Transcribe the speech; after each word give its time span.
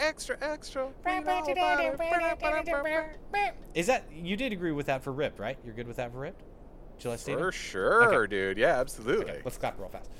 extra, 0.00 0.36
extra. 0.40 0.88
read 1.04 1.26
all 1.28 1.50
about 1.52 1.80
it. 1.80 3.54
Is 3.74 3.86
that 3.86 4.04
you 4.12 4.36
did 4.36 4.52
agree 4.52 4.72
with 4.72 4.86
that 4.86 5.02
for 5.02 5.12
Ripped, 5.12 5.38
right? 5.38 5.56
You're 5.64 5.74
good 5.74 5.86
with 5.86 5.96
that 5.98 6.12
for 6.12 6.18
Ripped? 6.18 6.42
Gillette 6.98 7.20
Stadium. 7.20 7.42
For 7.42 7.52
sure, 7.52 8.14
Okay. 8.24 8.30
dude. 8.30 8.58
Yeah, 8.58 8.78
absolutely. 8.80 9.30
Okay, 9.30 9.42
let's 9.44 9.56
clap 9.56 9.78
real 9.78 9.88
fast. 9.88 10.10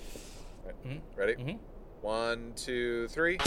Mhm. 0.87 1.01
Ready? 1.17 1.35
Mhm. 1.35 1.59
One, 2.01 2.53
two, 2.57 3.09
three. 3.09 3.39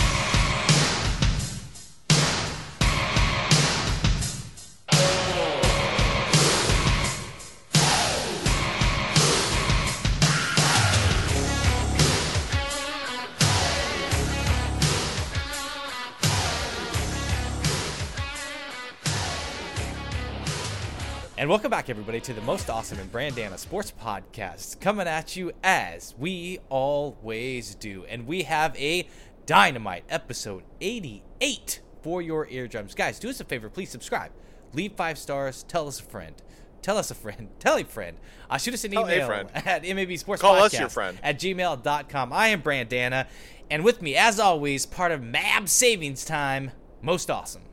And 21.43 21.49
welcome 21.49 21.71
back, 21.71 21.89
everybody, 21.89 22.21
to 22.21 22.31
the 22.31 22.39
most 22.39 22.69
awesome 22.69 22.99
and 22.99 23.11
Brandana 23.11 23.59
Sports 23.59 23.91
Podcast, 23.91 24.79
coming 24.79 25.07
at 25.07 25.35
you 25.35 25.51
as 25.61 26.15
we 26.17 26.59
always 26.69 27.75
do. 27.75 28.05
And 28.05 28.25
we 28.25 28.43
have 28.43 28.73
a 28.77 29.09
dynamite 29.45 30.05
episode 30.07 30.63
88 30.79 31.81
for 32.01 32.21
your 32.21 32.47
eardrums. 32.47 32.95
Guys, 32.95 33.19
do 33.19 33.27
us 33.27 33.41
a 33.41 33.43
favor, 33.43 33.69
please 33.69 33.89
subscribe, 33.89 34.31
leave 34.71 34.93
five 34.93 35.17
stars, 35.17 35.63
tell 35.63 35.85
us 35.85 35.99
a 35.99 36.03
friend. 36.03 36.41
Tell 36.81 36.97
us 36.97 37.11
a 37.11 37.15
friend. 37.15 37.49
Tell 37.59 37.75
a 37.75 37.83
friend. 37.83 38.15
Uh, 38.49 38.57
shoot 38.57 38.75
us 38.75 38.85
an 38.85 38.91
Tell 38.91 39.03
email 39.03 39.29
at 39.53 39.83
MAB 39.83 40.17
Sports 40.17 40.41
Call 40.41 40.55
Podcast 40.55 40.63
us 40.63 40.79
your 40.79 40.87
friend. 40.87 41.19
at 41.21 41.39
gmail.com. 41.39 42.31
I 42.31 42.47
am 42.47 42.61
Brandana. 42.61 43.27
And 43.69 43.83
with 43.83 44.01
me, 44.01 44.15
as 44.15 44.39
always, 44.39 44.85
part 44.85 45.11
of 45.11 45.21
MAB 45.21 45.67
Savings 45.67 46.23
Time, 46.23 46.71
most 47.01 47.29
awesome. 47.29 47.63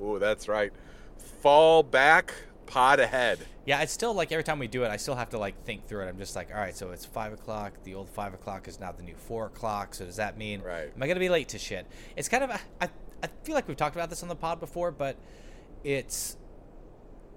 Ooh, 0.00 0.20
that's 0.20 0.46
right. 0.46 0.72
Fall 1.40 1.82
back, 1.82 2.32
pod 2.72 3.00
ahead. 3.00 3.38
Yeah, 3.66 3.80
it's 3.82 3.92
still 3.92 4.14
like 4.14 4.32
every 4.32 4.42
time 4.44 4.58
we 4.58 4.66
do 4.66 4.82
it, 4.84 4.88
I 4.90 4.96
still 4.96 5.14
have 5.14 5.30
to 5.30 5.38
like 5.38 5.64
think 5.64 5.86
through 5.86 6.04
it. 6.04 6.08
I'm 6.08 6.18
just 6.18 6.34
like, 6.34 6.50
all 6.52 6.60
right, 6.60 6.76
so 6.76 6.90
it's 6.90 7.04
five 7.04 7.32
o'clock. 7.32 7.72
The 7.84 7.94
old 7.94 8.08
five 8.08 8.34
o'clock 8.34 8.66
is 8.68 8.80
now 8.80 8.92
the 8.92 9.02
new 9.02 9.14
four 9.14 9.46
o'clock. 9.46 9.94
So 9.94 10.04
does 10.04 10.16
that 10.16 10.36
mean 10.38 10.62
Right. 10.62 10.90
am 10.94 11.02
I 11.02 11.06
gonna 11.06 11.20
be 11.20 11.28
late 11.28 11.48
to 11.50 11.58
shit? 11.58 11.86
It's 12.16 12.28
kind 12.28 12.44
of 12.44 12.50
I 12.80 12.88
I 13.22 13.28
feel 13.44 13.54
like 13.54 13.68
we've 13.68 13.76
talked 13.76 13.94
about 13.94 14.10
this 14.10 14.22
on 14.22 14.28
the 14.28 14.34
pod 14.36 14.58
before, 14.60 14.90
but 14.90 15.16
it's 15.84 16.36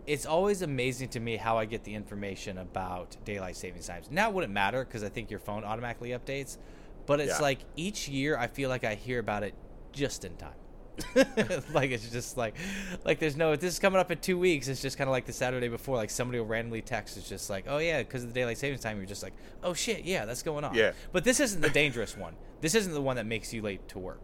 it's 0.07 0.25
always 0.25 0.61
amazing 0.61 1.09
to 1.09 1.19
me 1.19 1.35
how 1.35 1.57
I 1.57 1.65
get 1.65 1.83
the 1.83 1.93
information 1.95 2.59
about 2.59 3.17
daylight 3.25 3.55
savings 3.55 3.87
times. 3.87 4.09
Now 4.11 4.29
it 4.29 4.33
wouldn't 4.35 4.53
matter 4.53 4.85
because 4.85 5.03
I 5.03 5.09
think 5.09 5.31
your 5.31 5.39
phone 5.39 5.63
automatically 5.63 6.09
updates, 6.09 6.57
but 7.07 7.19
it's 7.19 7.33
Yeah. 7.39 7.41
like 7.41 7.59
each 7.75 8.07
year 8.07 8.37
I 8.37 8.47
feel 8.47 8.69
like 8.69 8.83
I 8.83 8.93
hear 8.95 9.19
about 9.19 9.43
it 9.43 9.53
just 9.91 10.23
in 10.23 10.35
time. 10.37 10.53
like 11.73 11.91
it's 11.91 12.09
just 12.09 12.37
like 12.37 12.55
like 13.03 13.19
there's 13.19 13.35
no 13.35 13.55
this 13.55 13.73
is 13.73 13.79
coming 13.79 13.99
up 13.99 14.11
in 14.11 14.17
two 14.19 14.37
weeks 14.37 14.67
it's 14.67 14.81
just 14.81 14.97
kind 14.97 15.07
of 15.07 15.11
like 15.11 15.25
the 15.25 15.33
saturday 15.33 15.67
before 15.67 15.95
like 15.97 16.09
somebody 16.09 16.39
will 16.39 16.45
randomly 16.45 16.81
text 16.81 17.17
it's 17.17 17.27
just 17.29 17.49
like 17.49 17.65
oh 17.67 17.77
yeah 17.79 17.99
because 18.01 18.23
of 18.23 18.29
the 18.29 18.33
daylight 18.39 18.57
savings 18.57 18.81
time 18.81 18.97
you're 18.97 19.05
just 19.05 19.23
like 19.23 19.33
oh 19.63 19.73
shit 19.73 20.03
yeah 20.05 20.25
that's 20.25 20.43
going 20.43 20.63
on 20.63 20.73
Yeah. 20.75 20.91
but 21.11 21.23
this 21.23 21.39
isn't 21.39 21.61
the 21.61 21.69
dangerous 21.69 22.17
one 22.17 22.35
this 22.61 22.75
isn't 22.75 22.93
the 22.93 23.01
one 23.01 23.15
that 23.17 23.25
makes 23.25 23.53
you 23.53 23.61
late 23.61 23.87
to 23.89 23.99
work 23.99 24.21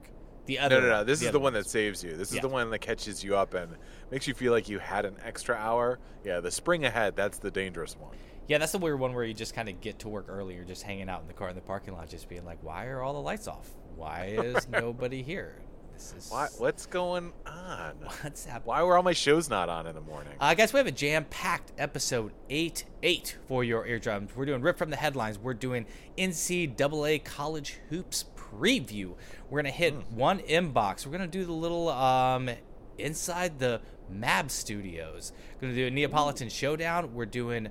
the 0.48 0.60
other 0.60 0.76
No, 0.76 0.82
no, 0.82 0.88
no. 0.92 0.98
one- 0.98 1.06
This 1.06 1.22
is 1.22 1.28
other 1.28 1.34
the 1.34 1.40
one 1.40 1.54
ones. 1.54 1.66
that 1.66 1.70
saves 1.72 2.04
you. 2.04 2.16
This 2.18 2.34
is 2.34 2.40
the 2.40 2.48
one 2.48 2.72
that 2.72 2.80
catches 2.80 3.24
you 3.24 3.36
up 3.36 3.54
and 3.54 3.76
makes 4.10 4.28
you 4.28 4.34
feel 4.34 4.52
like 4.52 4.68
you 4.68 4.80
had 4.80 5.06
an 5.06 5.16
extra 5.24 5.56
hour. 5.56 6.00
Yeah, 6.26 6.40
the 6.40 6.50
spring 6.50 6.84
ahead, 6.84 7.16
that's 7.16 7.38
the 7.38 7.52
dangerous 7.52 7.96
one. 7.96 8.16
yeah 8.48 8.58
that's 8.58 8.72
the 8.72 8.80
weird 8.80 9.00
one 9.00 9.14
where 9.14 9.24
you 9.24 9.36
just 9.36 9.54
kind 9.54 9.70
of 9.70 9.80
get 9.82 10.00
to 10.00 10.10
work 10.10 10.26
early 10.30 10.56
you're 10.56 10.64
just 10.66 10.82
hanging 10.82 11.10
out 11.10 11.22
in 11.22 11.28
the 11.28 11.34
car 11.34 11.50
in 11.50 11.56
the 11.56 11.62
parking 11.62 11.94
lot 11.94 12.10
just 12.10 12.28
being 12.28 12.44
like 12.44 12.58
why 12.64 12.88
are 12.88 13.02
all 13.04 13.14
the 13.14 13.20
lights 13.22 13.48
off 13.48 13.70
why 13.96 14.34
is 14.44 14.68
nobody 14.82 15.22
here 15.22 15.54
this 16.02 16.26
is 16.26 16.32
Why, 16.32 16.48
what's 16.58 16.86
going 16.86 17.32
on? 17.46 17.94
what's 18.22 18.46
happening 18.46 18.68
Why 18.68 18.84
were 18.84 18.98
all 18.98 19.04
my 19.04 19.14
shows 19.14 19.50
not 19.50 19.70
on 19.70 19.86
in 19.88 19.96
the 19.96 20.02
morning? 20.02 20.34
Uh, 20.40 20.54
guys, 20.54 20.74
we 20.74 20.80
have 20.80 20.88
a 20.88 20.92
jam-packed 20.92 21.74
episode 21.78 22.32
8-8 22.50 23.36
for 23.48 23.64
your 23.64 23.86
eardrums. 23.86 24.36
We're 24.36 24.46
doing 24.46 24.62
Rip 24.62 24.78
from 24.78 24.90
the 24.90 24.96
Headlines. 24.96 25.38
We're 25.38 25.54
doing 25.54 25.86
NCAA 26.18 27.24
College 27.24 27.78
Hoops 27.90 28.26
preview. 28.36 29.14
We're 29.50 29.62
going 29.62 29.72
to 29.72 29.78
hit 29.78 29.94
one 30.12 30.40
inbox. 30.40 31.06
We're 31.06 31.18
going 31.18 31.30
to 31.30 31.38
do 31.38 31.46
the 31.46 31.54
little 31.54 31.90
um, 31.90 32.50
inside 32.98 33.60
the 33.60 33.82
MAB 34.10 34.50
studios. 34.50 35.34
We're 35.56 35.62
going 35.62 35.76
to 35.76 35.82
do 35.82 35.88
a 35.88 35.92
Neapolitan 35.92 36.50
showdown. 36.50 37.14
We're 37.14 37.26
doing 37.26 37.70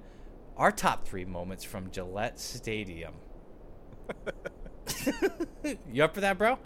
our 0.56 0.70
top 0.70 1.06
three 1.06 1.24
moments 1.24 1.64
from 1.64 1.90
Gillette 1.90 2.38
Stadium. 2.38 3.14
you 5.92 6.04
up 6.04 6.14
for 6.14 6.20
that, 6.20 6.38
bro? 6.38 6.58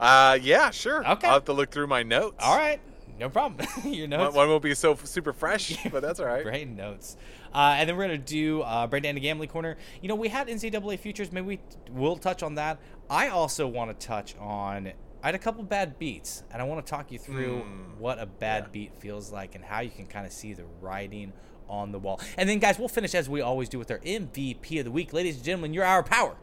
Uh, 0.00 0.38
yeah, 0.40 0.70
sure. 0.70 1.06
Okay. 1.08 1.26
I'll 1.26 1.34
have 1.34 1.44
to 1.46 1.52
look 1.52 1.70
through 1.70 1.86
my 1.86 2.02
notes. 2.02 2.36
All 2.40 2.56
right. 2.56 2.80
No 3.18 3.28
problem. 3.28 3.66
your 3.84 4.02
One, 4.02 4.10
notes. 4.10 4.36
one 4.36 4.48
won't 4.48 4.62
be 4.62 4.74
so 4.74 4.94
super 4.94 5.32
fresh, 5.32 5.76
but 5.90 6.02
that's 6.02 6.20
all 6.20 6.26
right. 6.26 6.44
Great 6.44 6.68
notes. 6.68 7.16
Uh, 7.52 7.74
and 7.78 7.88
then 7.88 7.96
we're 7.96 8.06
going 8.06 8.20
to 8.20 8.24
do 8.24 8.62
uh, 8.62 8.86
Brandon 8.86 9.16
and 9.16 9.22
Gambling 9.22 9.48
Corner. 9.48 9.76
You 10.00 10.08
know, 10.08 10.14
we 10.14 10.28
had 10.28 10.46
NCAA 10.48 10.98
futures. 11.00 11.32
Maybe 11.32 11.46
we 11.46 11.60
will 11.90 12.16
touch 12.16 12.42
on 12.44 12.54
that. 12.56 12.78
I 13.10 13.28
also 13.28 13.66
want 13.66 13.98
to 13.98 14.06
touch 14.06 14.36
on. 14.38 14.92
I 15.20 15.26
had 15.26 15.34
a 15.34 15.38
couple 15.38 15.64
bad 15.64 15.98
beats, 15.98 16.44
and 16.52 16.62
I 16.62 16.64
want 16.64 16.84
to 16.84 16.88
talk 16.88 17.10
you 17.10 17.18
through 17.18 17.62
Mm, 17.62 17.96
what 17.98 18.20
a 18.20 18.26
bad 18.26 18.64
yeah. 18.64 18.70
beat 18.70 18.92
feels 19.00 19.32
like 19.32 19.56
and 19.56 19.64
how 19.64 19.80
you 19.80 19.90
can 19.90 20.06
kind 20.06 20.24
of 20.24 20.32
see 20.32 20.52
the 20.54 20.64
writing 20.80 21.32
on 21.68 21.90
the 21.90 21.98
wall. 21.98 22.20
And 22.36 22.48
then, 22.48 22.60
guys, 22.60 22.78
we'll 22.78 22.86
finish 22.88 23.16
as 23.16 23.28
we 23.28 23.40
always 23.40 23.68
do 23.68 23.80
with 23.80 23.90
our 23.90 23.98
MVP 23.98 24.78
of 24.78 24.84
the 24.84 24.92
week. 24.92 25.12
Ladies 25.12 25.34
and 25.36 25.44
gentlemen, 25.44 25.74
your 25.74 25.82
hour 25.84 26.04
power 26.04 26.36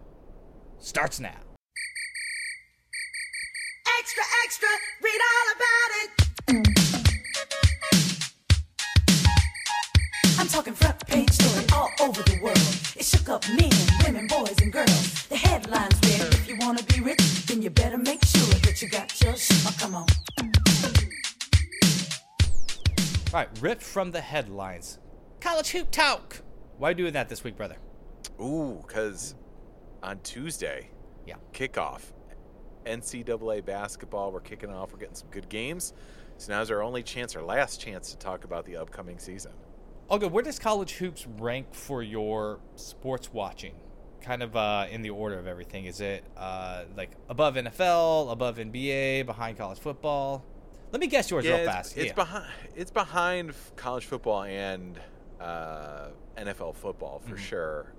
starts 0.79 1.21
now. 1.21 1.37
Extra, 4.05 4.23
extra, 4.45 4.67
read 5.01 5.19
all 5.31 5.47
about 5.55 5.89
it. 5.97 6.09
I'm 10.39 10.47
talking 10.47 10.73
front 10.73 10.99
page 11.07 11.31
story 11.31 11.65
all 11.73 11.89
over 11.99 12.21
the 12.21 12.39
world. 12.43 12.59
It 12.95 13.03
shook 13.03 13.29
up 13.29 13.43
men, 13.49 13.71
women, 14.05 14.27
boys, 14.27 14.55
and 14.61 14.71
girls. 14.71 15.25
The 15.27 15.37
headlines 15.37 15.95
read, 16.03 16.21
if 16.35 16.47
you 16.47 16.55
wanna 16.59 16.83
be 16.83 17.01
rich, 17.01 17.17
then 17.47 17.63
you 17.63 17.71
better 17.71 17.97
make 17.97 18.23
sure 18.23 18.45
that 18.45 18.79
you 18.79 18.89
got 18.89 19.19
your 19.23 19.35
sh- 19.35 19.49
oh, 19.65 19.75
come 19.79 19.95
on. 19.95 20.05
All 23.33 23.39
right, 23.39 23.49
ripped 23.59 23.81
from 23.81 24.11
the 24.11 24.21
headlines. 24.21 24.99
College 25.41 25.69
hoop 25.71 25.89
talk. 25.89 26.43
Why 26.77 26.89
are 26.89 26.91
you 26.91 26.95
doing 26.97 27.13
that 27.13 27.27
this 27.27 27.43
week, 27.43 27.57
brother? 27.57 27.77
Ooh, 28.39 28.83
because 28.85 29.33
on 30.03 30.19
Tuesday, 30.19 30.91
Yeah. 31.25 31.37
kickoff, 31.53 32.11
NCAA 32.85 33.65
basketball. 33.65 34.31
We're 34.31 34.39
kicking 34.41 34.69
off. 34.69 34.91
We're 34.93 34.99
getting 34.99 35.15
some 35.15 35.29
good 35.29 35.49
games. 35.49 35.93
So 36.37 36.51
now's 36.53 36.69
our 36.71 36.81
only 36.83 37.03
chance, 37.03 37.35
our 37.35 37.41
last 37.43 37.79
chance 37.79 38.11
to 38.11 38.17
talk 38.17 38.43
about 38.43 38.65
the 38.65 38.77
upcoming 38.77 39.19
season. 39.19 39.51
Okay, 40.11 40.27
where 40.27 40.43
does 40.43 40.59
college 40.59 40.93
hoops 40.93 41.25
rank 41.39 41.73
for 41.73 42.03
your 42.03 42.59
sports 42.75 43.31
watching? 43.33 43.73
Kind 44.21 44.43
of 44.43 44.55
uh, 44.55 44.87
in 44.91 45.01
the 45.01 45.09
order 45.11 45.39
of 45.39 45.47
everything. 45.47 45.85
Is 45.85 46.01
it 46.01 46.23
uh, 46.37 46.83
like 46.97 47.11
above 47.29 47.55
NFL, 47.55 48.31
above 48.31 48.57
NBA, 48.57 49.25
behind 49.25 49.57
college 49.57 49.79
football? 49.79 50.43
Let 50.91 50.99
me 50.99 51.07
guess 51.07 51.29
yours 51.31 51.45
real 51.45 51.55
it's, 51.57 51.67
fast. 51.67 51.97
It's 51.97 52.07
yeah. 52.07 52.13
behind. 52.13 52.45
It's 52.75 52.91
behind 52.91 53.53
college 53.75 54.05
football 54.05 54.43
and 54.43 54.99
uh, 55.39 56.07
NFL 56.37 56.75
football 56.75 57.19
for 57.19 57.35
Mhm. 57.35 57.39
sure. 57.39 57.93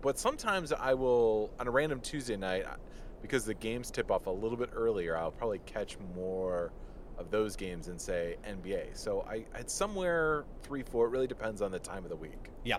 But 0.00 0.18
sometimes 0.18 0.72
I 0.72 0.94
will 0.94 1.50
on 1.60 1.66
a 1.66 1.70
random 1.70 2.00
Tuesday 2.00 2.36
night 2.36 2.64
I- 2.66 2.76
because 3.22 3.44
the 3.44 3.54
games 3.54 3.90
tip 3.90 4.10
off 4.10 4.26
a 4.26 4.30
little 4.30 4.56
bit 4.56 4.70
earlier. 4.74 5.16
I'll 5.16 5.30
probably 5.30 5.60
catch 5.66 5.96
more 6.14 6.72
of 7.18 7.30
those 7.30 7.54
games 7.56 7.88
and 7.88 8.00
say 8.00 8.36
NBA. 8.48 8.96
So 8.96 9.26
I, 9.28 9.44
it's 9.58 9.72
somewhere 9.74 10.44
three, 10.62 10.82
four. 10.82 11.06
It 11.06 11.10
really 11.10 11.26
depends 11.26 11.60
on 11.62 11.70
the 11.70 11.78
time 11.78 12.04
of 12.04 12.10
the 12.10 12.16
week. 12.16 12.48
Yeah. 12.64 12.78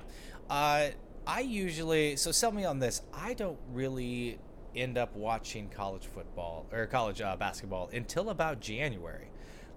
Uh, 0.49 0.87
I 1.27 1.41
usually 1.41 2.15
so 2.15 2.31
sell 2.31 2.51
me 2.51 2.65
on 2.65 2.79
this. 2.79 3.03
I 3.13 3.35
don't 3.35 3.59
really 3.71 4.39
end 4.75 4.97
up 4.97 5.15
watching 5.15 5.69
college 5.69 6.07
football 6.07 6.65
or 6.71 6.87
college 6.87 7.21
uh, 7.21 7.35
basketball 7.35 7.89
until 7.93 8.29
about 8.31 8.59
January. 8.59 9.27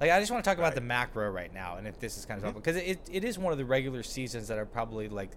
Like 0.00 0.11
I 0.11 0.19
just 0.19 0.33
want 0.33 0.43
to 0.43 0.49
talk 0.50 0.56
about 0.59 0.69
Right. 0.69 0.75
the 0.77 0.81
macro 0.81 1.31
right 1.31 1.53
now, 1.53 1.77
and 1.77 1.87
if 1.87 2.00
this 2.00 2.17
is 2.19 2.25
kind 2.25 2.43
of 2.43 2.55
because 2.55 2.77
it, 2.77 2.99
it 3.12 3.23
is 3.25 3.39
one 3.39 3.53
of 3.53 3.59
the 3.59 3.65
regular 3.65 4.03
seasons 4.03 4.49
that 4.49 4.59
are 4.59 4.67
probably 4.67 5.09
like 5.09 5.31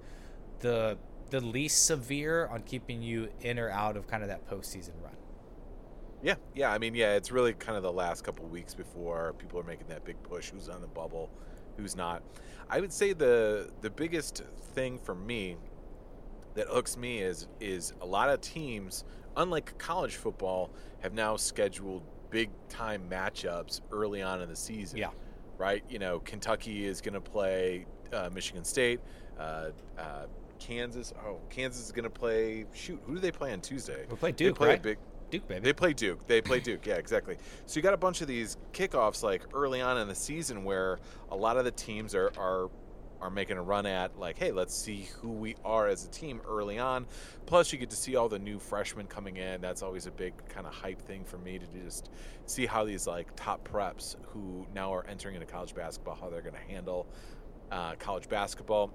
the 0.62 0.98
the 1.30 1.42
least 1.42 1.86
severe 1.86 2.48
on 2.48 2.64
keeping 2.64 3.02
you 3.02 3.30
in 3.42 3.60
or 3.60 3.70
out 3.70 3.98
of 3.98 4.08
kind 4.08 4.24
of 4.24 4.30
that 4.30 4.48
postseason 4.50 4.94
run. 5.04 5.16
Yeah, 6.24 6.36
yeah. 6.56 6.72
I 6.72 6.78
mean, 6.78 6.96
yeah, 6.96 7.16
it's 7.16 7.32
really 7.32 7.54
kind 7.54 7.78
of 7.78 7.84
the 7.84 7.92
last 7.92 8.24
couple 8.24 8.46
of 8.46 8.52
weeks 8.52 8.74
before 8.74 9.34
people 9.38 9.60
are 9.60 9.64
making 9.64 9.88
that 9.88 10.04
big 10.04 10.22
push. 10.24 10.50
Who's 10.50 10.68
on 10.70 10.82
the 10.82 10.88
bubble, 10.88 11.30
who's 11.78 11.96
not? 11.96 12.24
I 12.70 12.80
would 12.80 12.92
say 12.92 13.14
the 13.14 13.70
the 13.82 13.90
biggest 13.90 14.44
thing 14.74 14.98
for 14.98 15.16
me 15.16 15.58
that 16.56 16.68
hooks 16.68 16.98
me 16.98 17.20
is 17.20 17.48
is 17.60 17.94
a 18.02 18.06
lot 18.06 18.30
of 18.30 18.42
teams, 18.42 19.06
unlike 19.36 19.78
college 19.78 20.16
football, 20.16 20.72
have 21.02 21.14
now 21.14 21.36
scheduled 21.36 22.04
big 22.30 22.50
time 22.68 23.04
matchups 23.10 23.82
early 23.92 24.22
on 24.22 24.42
in 24.42 24.50
the 24.50 24.56
season. 24.56 24.98
Yeah. 24.98 25.12
Right. 25.58 25.84
You 25.90 26.00
know, 26.00 26.20
Kentucky 26.20 26.86
is 26.86 27.02
going 27.02 27.14
to 27.14 27.22
play 27.22 27.86
uh, 28.12 28.30
Michigan 28.34 28.64
State. 28.64 29.00
Uh, 29.40 29.70
uh, 29.98 30.26
Kansas. 30.60 31.14
Oh, 31.26 31.40
Kansas 31.50 31.86
is 31.86 31.92
going 31.92 32.04
to 32.04 32.10
play. 32.10 32.66
Shoot, 32.74 33.00
who 33.06 33.16
do 33.16 33.20
they 33.20 33.32
play 33.32 33.54
on 33.54 33.62
Tuesday? 33.62 34.06
We 34.10 34.16
play 34.16 34.32
They 34.32 34.38
Duke, 34.38 34.58
play 34.58 34.70
right? 34.70 34.82
big. 34.82 34.98
Duke, 35.30 35.48
baby. 35.48 35.60
They 35.62 35.74
play 35.74 35.94
Duke. 35.94 36.26
They 36.28 36.42
play 36.42 36.60
Duke. 36.62 36.86
Yeah, 36.86 36.96
exactly. 36.96 37.38
So 37.66 37.78
you 37.78 37.82
got 37.82 37.94
a 37.94 37.98
bunch 37.98 38.22
of 38.22 38.28
these 38.28 38.58
kickoffs 38.72 39.24
like 39.24 39.44
early 39.54 39.82
on 39.82 39.98
in 39.98 40.08
the 40.08 40.16
season 40.16 40.64
where 40.64 41.00
a 41.32 41.36
lot 41.36 41.58
of 41.58 41.66
the 41.66 41.72
teams 41.72 42.16
are 42.16 42.32
are 42.38 42.70
are 43.20 43.30
making 43.32 43.58
a 43.58 43.62
run 43.62 43.86
at 43.86 44.18
like, 44.18 44.38
hey, 44.38 44.52
let's 44.52 44.76
see 44.76 45.10
who 45.20 45.32
we 45.32 45.56
are 45.66 45.88
as 45.88 46.06
a 46.06 46.10
team 46.10 46.40
early 46.48 46.78
on. 46.80 47.06
Plus, 47.46 47.74
you 47.74 47.80
get 47.80 47.90
to 47.90 47.96
see 47.96 48.16
all 48.16 48.30
the 48.30 48.40
new 48.40 48.60
freshmen 48.60 49.08
coming 49.08 49.38
in. 49.38 49.60
That's 49.60 49.82
always 49.82 50.06
a 50.06 50.12
big 50.12 50.34
kind 50.50 50.68
of 50.68 50.74
hype 50.74 51.02
thing 51.02 51.24
for 51.26 51.38
me 51.40 51.60
to 51.60 51.66
just 51.84 52.12
see 52.46 52.66
how 52.66 52.86
these 52.86 53.08
like 53.08 53.28
top 53.36 53.68
preps 53.68 54.16
who 54.28 54.66
now 54.74 54.94
are 54.94 55.06
entering 55.08 55.36
into 55.36 55.48
college 55.48 55.74
basketball, 55.76 56.16
how 56.16 56.30
they're 56.30 56.42
going 56.42 56.54
to 56.54 56.72
handle 56.72 57.08
uh, 57.72 57.96
college 57.96 58.30
basketball. 58.30 58.94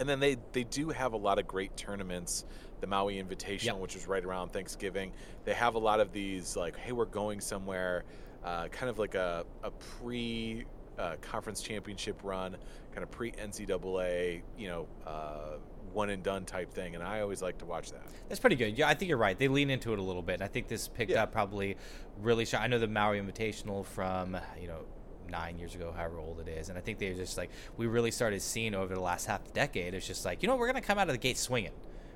And 0.00 0.08
then 0.08 0.18
they 0.18 0.36
they 0.52 0.64
do 0.64 0.88
have 0.88 1.12
a 1.12 1.16
lot 1.16 1.38
of 1.38 1.46
great 1.46 1.76
tournaments. 1.76 2.44
The 2.80 2.86
Maui 2.86 3.22
Invitational, 3.22 3.64
Yep. 3.64 3.76
which 3.76 3.94
is 3.96 4.06
right 4.08 4.24
around 4.24 4.54
Thanksgiving, 4.54 5.12
they 5.44 5.52
have 5.52 5.74
a 5.74 5.78
lot 5.78 6.00
of 6.00 6.12
these 6.12 6.56
like, 6.56 6.76
hey, 6.78 6.92
we're 6.92 7.04
going 7.04 7.38
somewhere, 7.42 8.04
uh, 8.42 8.68
kind 8.68 8.88
of 8.88 8.98
like 8.98 9.14
a 9.14 9.44
a 9.62 9.70
pre 9.70 10.64
uh, 10.98 11.16
conference 11.20 11.60
championship 11.60 12.18
run, 12.24 12.56
kind 12.92 13.02
of 13.02 13.10
pre 13.10 13.32
NCAA, 13.32 14.40
you 14.56 14.68
know, 14.68 14.86
uh, 15.06 15.58
one 15.92 16.08
and 16.08 16.22
done 16.22 16.46
type 16.46 16.72
thing. 16.72 16.94
And 16.94 17.04
I 17.04 17.20
always 17.20 17.42
like 17.42 17.58
to 17.58 17.66
watch 17.66 17.90
that. 17.92 18.06
That's 18.28 18.40
pretty 18.40 18.56
good. 18.56 18.78
Yeah, 18.78 18.88
I 18.88 18.94
think 18.94 19.08
you're 19.10 19.18
right. 19.18 19.38
They 19.38 19.48
lean 19.48 19.68
into 19.68 19.92
it 19.92 19.98
a 19.98 20.02
little 20.02 20.22
bit. 20.22 20.34
And 20.34 20.42
I 20.42 20.46
think 20.48 20.68
this 20.68 20.88
picked 20.88 21.10
Yeah. 21.10 21.24
up 21.24 21.32
probably 21.32 21.76
really 22.22 22.44
sharp. 22.46 22.64
I 22.64 22.66
know 22.66 22.78
the 22.78 22.86
Maui 22.88 23.20
Invitational 23.20 23.84
from, 23.84 24.38
you 24.60 24.68
know, 24.68 24.80
nine 25.30 25.58
years 25.58 25.74
ago, 25.74 25.92
however 25.96 26.18
old 26.18 26.40
it 26.40 26.48
is. 26.48 26.68
And 26.68 26.76
I 26.76 26.80
think 26.80 26.98
they 26.98 27.12
just 27.14 27.36
like, 27.38 27.50
we 27.76 27.86
really 27.86 28.10
started 28.10 28.42
seeing 28.42 28.74
over 28.74 28.94
the 28.94 29.00
last 29.00 29.26
half 29.26 29.52
decade. 29.52 29.94
It's 29.94 30.06
just 30.06 30.24
like, 30.24 30.42
you 30.42 30.48
know, 30.48 30.56
we're 30.56 30.66
going 30.70 30.80
to 30.80 30.86
come 30.86 30.98
out 30.98 31.08
of 31.08 31.14
the 31.14 31.18
gate 31.18 31.38
swinging. 31.38 31.72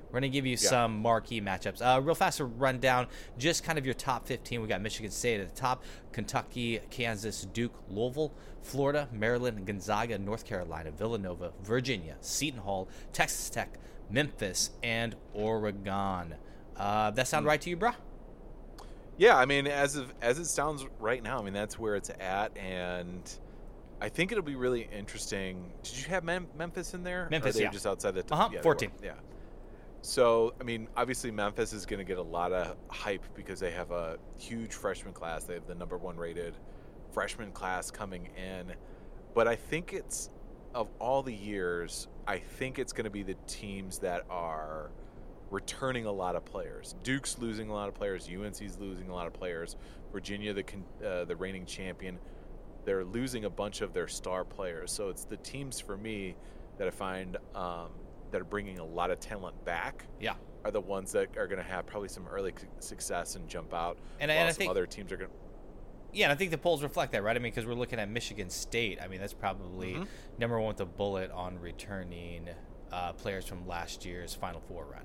We're 0.07 0.19
going 0.21 0.31
to 0.31 0.35
give 0.37 0.45
you 0.45 0.51
Yeah. 0.51 0.69
some 0.69 1.01
marquee 1.01 1.41
matchups. 1.41 1.81
Uh, 1.81 1.99
real 2.01 2.15
fast 2.15 2.37
to 2.37 2.45
run 2.45 2.79
down 2.79 3.07
just 3.37 3.63
kind 3.63 3.77
of 3.77 3.85
your 3.85 3.95
top 3.95 4.25
15. 4.27 4.61
We 4.61 4.67
got 4.67 4.81
Michigan 4.81 5.11
State 5.11 5.41
at 5.41 5.53
the 5.53 5.59
top, 5.59 5.83
Kentucky, 6.13 6.79
Kansas, 6.89 7.45
Duke, 7.51 7.73
Louisville, 7.89 8.31
Florida, 8.61 9.09
Maryland, 9.11 9.65
Gonzaga, 9.65 10.17
North 10.17 10.45
Carolina, 10.45 10.91
Villanova, 10.91 11.51
Virginia, 11.63 12.15
Seton 12.21 12.59
Hall, 12.61 12.87
Texas 13.13 13.49
Tech, 13.49 13.77
Memphis, 14.09 14.69
and 14.83 15.15
Oregon. 15.33 16.35
Uh, 16.77 17.11
that 17.11 17.27
sound 17.27 17.45
right 17.45 17.59
to 17.61 17.69
you, 17.69 17.75
bruh? 17.77 17.95
Yeah, 19.17 19.37
I 19.37 19.45
mean, 19.45 19.67
as 19.67 19.95
of 19.95 20.13
as 20.21 20.39
it 20.39 20.45
sounds 20.45 20.85
right 20.99 21.23
now, 21.23 21.39
I 21.39 21.43
mean 21.43 21.53
that's 21.53 21.79
where 21.79 21.95
it's 21.95 22.11
at, 22.19 22.55
and 22.57 23.21
I 24.01 24.09
think 24.09 24.31
it'll 24.31 24.43
be 24.43 24.55
really 24.55 24.89
interesting. 24.91 25.71
Did 25.83 25.97
you 25.97 26.09
have 26.09 26.23
Mem- 26.23 26.47
Memphis 26.57 26.93
in 26.93 27.03
there? 27.03 27.27
Memphis, 27.31 27.57
yeah. 27.59 27.69
just 27.71 27.87
outside 27.87 28.13
the 28.15 28.23
t- 28.23 28.29
Uh-huh, 28.31 28.49
yeah, 28.51 28.61
14. 28.61 28.91
Yeah. 29.01 29.13
So 30.01 30.53
I 30.59 30.63
mean, 30.63 30.87
obviously 30.97 31.31
Memphis 31.31 31.71
is 31.73 31.85
going 31.85 31.99
to 31.99 32.03
get 32.03 32.17
a 32.17 32.21
lot 32.23 32.51
of 32.51 32.75
hype 32.89 33.23
because 33.35 33.59
they 33.59 33.71
have 33.71 33.91
a 33.91 34.17
huge 34.37 34.73
freshman 34.73 35.13
class. 35.13 35.45
They 35.45 35.53
have 35.55 35.67
the 35.67 35.75
number 35.75 35.97
one 35.97 36.17
rated 36.17 36.55
freshman 37.11 37.51
class 37.51 37.89
coming 37.89 38.27
in, 38.35 38.73
but 39.33 39.47
I 39.47 39.55
think 39.55 39.93
it's 39.93 40.29
of 40.75 40.89
all 40.99 41.23
the 41.23 41.33
years, 41.33 42.09
I 42.27 42.37
think 42.37 42.79
it's 42.79 42.91
going 42.91 43.05
to 43.05 43.09
be 43.09 43.23
the 43.23 43.37
teams 43.47 43.97
that 43.99 44.25
are 44.29 44.91
returning 45.55 46.05
a 46.05 46.11
lot 46.11 46.35
of 46.35 46.43
players. 46.45 46.95
Duke's 47.03 47.37
losing 47.39 47.69
a 47.69 47.73
lot 47.73 47.87
of 47.87 47.95
players. 47.95 48.29
UNC's 48.29 48.77
losing 48.77 49.09
a 49.09 49.13
lot 49.13 49.25
of 49.25 49.33
players. 49.33 49.75
Virginia, 50.11 50.53
the 50.53 50.63
con- 50.63 50.83
uh, 51.05 51.23
the 51.25 51.35
reigning 51.35 51.65
champion, 51.65 52.19
they're 52.83 53.03
losing 53.05 53.45
a 53.45 53.49
bunch 53.49 53.81
of 53.81 53.93
their 53.93 54.07
star 54.07 54.43
players. 54.43 54.91
So 54.91 55.09
it's 55.09 55.23
the 55.25 55.37
teams 55.37 55.79
for 55.79 55.97
me 55.97 56.35
that 56.77 56.87
I 56.87 56.91
find 56.91 57.37
um, 57.55 57.89
that 58.31 58.41
are 58.41 58.45
bringing 58.45 58.79
a 58.79 58.85
lot 58.85 59.09
of 59.11 59.19
talent 59.19 59.63
back 59.65 60.05
Yeah. 60.19 60.35
are 60.65 60.71
the 60.71 60.81
ones 60.81 61.11
that 61.13 61.37
are 61.37 61.47
going 61.47 61.57
to 61.63 61.67
have 61.69 61.85
probably 61.85 62.09
some 62.09 62.27
early 62.27 62.53
c- 62.59 62.67
success 62.79 63.35
and 63.35 63.47
jump 63.47 63.73
out. 63.73 63.97
And 64.19 64.29
and 64.29 64.47
I 64.47 64.51
think- 64.51 64.69
other 64.69 64.85
teams 64.85 65.11
are 65.11 65.17
going. 65.17 65.29
to 65.31 65.35
Yeah, 66.11 66.25
and 66.25 66.33
I 66.33 66.35
think 66.35 66.51
the 66.51 66.57
polls 66.57 66.83
reflect 66.83 67.11
that, 67.13 67.23
right? 67.23 67.35
I 67.35 67.39
mean, 67.39 67.51
because 67.51 67.65
we're 67.65 67.73
looking 67.75 67.99
at 67.99 68.09
Michigan 68.09 68.49
State. 68.49 68.99
I 69.01 69.07
mean, 69.07 69.19
that's 69.19 69.33
probably 69.33 69.93
Mhm. 69.95 70.07
number 70.37 70.59
one 70.59 70.67
with 70.69 70.81
a 70.81 70.85
bullet 70.85 71.31
on 71.31 71.59
returning 71.59 72.49
uh, 72.91 73.11
players 73.13 73.45
from 73.45 73.67
last 73.67 74.05
year's 74.05 74.33
Final 74.35 74.61
Four 74.61 74.85
run. 74.85 75.03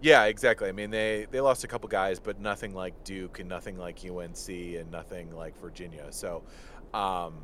Yeah, 0.00 0.24
exactly. 0.24 0.68
I 0.68 0.72
mean, 0.72 0.90
they 0.90 1.26
they 1.30 1.40
lost 1.40 1.64
a 1.64 1.66
couple 1.66 1.88
guys, 1.88 2.20
but 2.20 2.40
nothing 2.40 2.72
like 2.74 3.02
Duke 3.04 3.40
and 3.40 3.48
nothing 3.48 3.76
like 3.76 3.98
UNC 4.04 4.48
and 4.48 4.90
nothing 4.92 5.34
like 5.34 5.60
Virginia. 5.60 6.06
So, 6.10 6.44
um, 6.94 7.38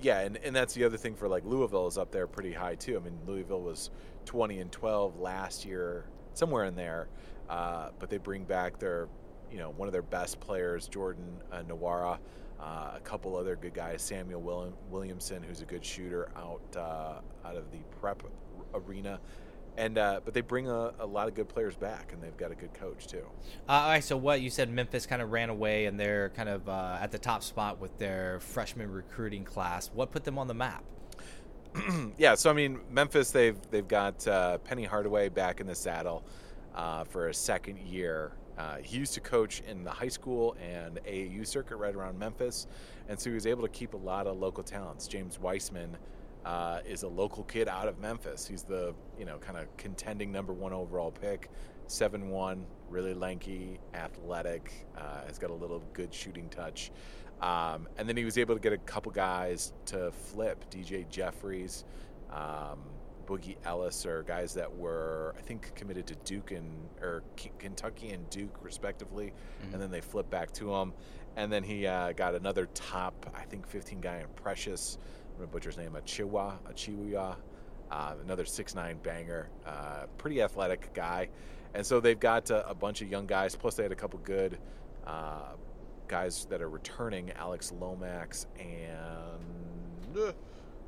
yeah, 0.00 0.20
and, 0.20 0.36
and 0.38 0.54
that's 0.54 0.74
the 0.74 0.84
other 0.84 0.96
thing 0.96 1.16
for 1.16 1.26
like 1.28 1.44
Louisville 1.44 1.88
is 1.88 1.98
up 1.98 2.12
there 2.12 2.26
pretty 2.28 2.52
high 2.52 2.76
too. 2.76 2.96
I 2.96 3.00
mean, 3.00 3.18
Louisville 3.26 3.62
was 3.62 3.90
20 4.24 4.60
and 4.60 4.70
12 4.70 5.18
last 5.18 5.64
year, 5.64 6.04
somewhere 6.34 6.64
in 6.64 6.76
there, 6.76 7.08
uh, 7.50 7.88
but 7.98 8.08
they 8.08 8.18
bring 8.18 8.44
back 8.44 8.78
their, 8.78 9.08
you 9.50 9.58
know, 9.58 9.70
one 9.70 9.88
of 9.88 9.92
their 9.92 10.02
best 10.02 10.38
players, 10.40 10.86
Jordan 10.88 11.42
uh, 11.52 11.62
Nwora. 11.62 12.18
Uh, 12.60 12.92
a 12.96 13.00
couple 13.00 13.36
other 13.36 13.56
good 13.56 13.74
guys, 13.74 14.00
Samuel 14.00 14.40
William, 14.40 14.74
Williamson, 14.88 15.42
who's 15.42 15.60
a 15.60 15.66
good 15.66 15.84
shooter 15.84 16.30
out 16.36 16.62
uh, 16.76 17.46
out 17.46 17.56
of 17.56 17.70
the 17.72 17.78
prep 18.00 18.22
arena, 18.72 19.18
and 19.76 19.98
uh, 19.98 20.20
but 20.24 20.34
they 20.34 20.40
bring 20.40 20.68
a, 20.68 20.92
a 20.98 21.06
lot 21.06 21.28
of 21.28 21.34
good 21.34 21.48
players 21.48 21.74
back, 21.76 22.12
and 22.12 22.22
they've 22.22 22.36
got 22.36 22.52
a 22.52 22.54
good 22.54 22.72
coach 22.74 23.06
too. 23.06 23.24
Uh, 23.68 23.72
all 23.72 23.88
right, 23.88 24.04
so 24.04 24.16
what 24.16 24.40
you 24.40 24.50
said 24.50 24.70
Memphis 24.70 25.06
kind 25.06 25.20
of 25.20 25.32
ran 25.32 25.50
away 25.50 25.86
and 25.86 25.98
they're 25.98 26.30
kind 26.30 26.48
of 26.48 26.68
uh, 26.68 26.98
at 27.00 27.10
the 27.10 27.18
top 27.18 27.42
spot 27.42 27.80
with 27.80 27.96
their 27.98 28.40
freshman 28.40 28.90
recruiting 28.90 29.44
class. 29.44 29.90
What 29.92 30.10
put 30.10 30.24
them 30.24 30.38
on 30.38 30.46
the 30.46 30.54
map? 30.54 30.84
yeah, 32.18 32.34
so 32.34 32.50
I 32.50 32.52
mean, 32.52 32.80
Memphis 32.90 33.30
they've 33.30 33.58
they've 33.70 33.88
got 33.88 34.26
uh, 34.28 34.58
Penny 34.58 34.84
Hardaway 34.84 35.28
back 35.28 35.60
in 35.60 35.66
the 35.66 35.74
saddle 35.74 36.24
uh, 36.74 37.04
for 37.04 37.28
a 37.28 37.34
second 37.34 37.78
year. 37.78 38.32
Uh, 38.56 38.76
he 38.76 38.98
used 38.98 39.14
to 39.14 39.20
coach 39.20 39.62
in 39.68 39.82
the 39.82 39.90
high 39.90 40.08
school 40.08 40.56
and 40.62 41.00
AAU 41.04 41.44
circuit 41.44 41.76
right 41.76 41.94
around 41.94 42.16
Memphis, 42.16 42.68
and 43.08 43.18
so 43.18 43.28
he 43.30 43.34
was 43.34 43.46
able 43.46 43.62
to 43.62 43.68
keep 43.68 43.94
a 43.94 43.96
lot 43.96 44.28
of 44.28 44.38
local 44.38 44.62
talents. 44.62 45.08
James 45.08 45.40
Wiseman 45.40 45.96
uh, 46.44 46.80
is 46.86 47.02
a 47.02 47.08
local 47.08 47.44
kid 47.44 47.68
out 47.68 47.88
of 47.88 47.98
Memphis. 47.98 48.46
He's 48.46 48.62
the 48.62 48.94
you 49.18 49.24
know 49.24 49.38
kind 49.38 49.58
of 49.58 49.74
contending 49.76 50.30
number 50.32 50.52
one 50.52 50.72
overall 50.72 51.10
pick, 51.10 51.50
seven 51.86 52.28
one, 52.30 52.66
really 52.88 53.14
lanky, 53.14 53.78
athletic, 53.94 54.86
uh, 54.96 55.24
has 55.26 55.38
got 55.38 55.50
a 55.50 55.54
little 55.54 55.82
good 55.92 56.12
shooting 56.12 56.48
touch. 56.48 56.90
Um, 57.40 57.88
and 57.98 58.08
then 58.08 58.16
he 58.16 58.24
was 58.24 58.38
able 58.38 58.54
to 58.54 58.60
get 58.60 58.72
a 58.72 58.78
couple 58.78 59.12
guys 59.12 59.72
to 59.86 60.12
flip. 60.12 60.64
DJ 60.70 61.08
Jeffries, 61.08 61.84
um, 62.30 62.78
Boogie 63.26 63.56
Ellis 63.64 64.06
or 64.06 64.22
guys 64.22 64.54
that 64.54 64.74
were, 64.74 65.34
I 65.36 65.40
think, 65.42 65.74
committed 65.74 66.06
to 66.08 66.14
Duke 66.24 66.52
and 66.52 66.70
or 67.02 67.22
K- 67.36 67.52
Kentucky 67.58 68.10
and 68.10 68.28
Duke 68.30 68.56
respectively, 68.62 69.32
and 69.72 69.80
then 69.82 69.90
they 69.90 70.00
flipped 70.00 70.30
back 70.30 70.52
to 70.54 70.72
him. 70.74 70.92
And 71.36 71.52
then 71.52 71.64
he 71.64 71.86
uh, 71.86 72.12
got 72.12 72.34
another 72.36 72.66
top, 72.74 73.28
I 73.34 73.42
think, 73.42 73.66
15 73.66 74.00
guy 74.00 74.18
in 74.18 74.28
Precious. 74.36 74.98
I'm 75.34 75.40
gonna 75.40 75.52
butcher 75.52 75.70
his 75.70 75.78
name, 75.78 75.92
Achiuwa, 75.92 76.58
Achiuwa, 76.72 77.36
uh, 77.90 78.14
another 78.22 78.44
six 78.44 78.74
nine 78.74 78.98
banger, 79.02 79.48
uh, 79.66 80.06
pretty 80.16 80.40
athletic 80.40 80.94
guy. 80.94 81.28
And 81.74 81.84
so 81.84 81.98
they've 81.98 82.20
got 82.20 82.50
uh, 82.50 82.62
a 82.68 82.74
bunch 82.74 83.02
of 83.02 83.10
young 83.10 83.26
guys. 83.26 83.56
Plus, 83.56 83.74
they 83.74 83.82
had 83.82 83.90
a 83.90 83.96
couple 83.96 84.20
good 84.20 84.58
uh, 85.06 85.54
guys 86.06 86.46
that 86.48 86.62
are 86.62 86.68
returning, 86.68 87.32
Alex 87.32 87.72
Lomax 87.72 88.46
and 88.60 90.16
uh, 90.16 90.32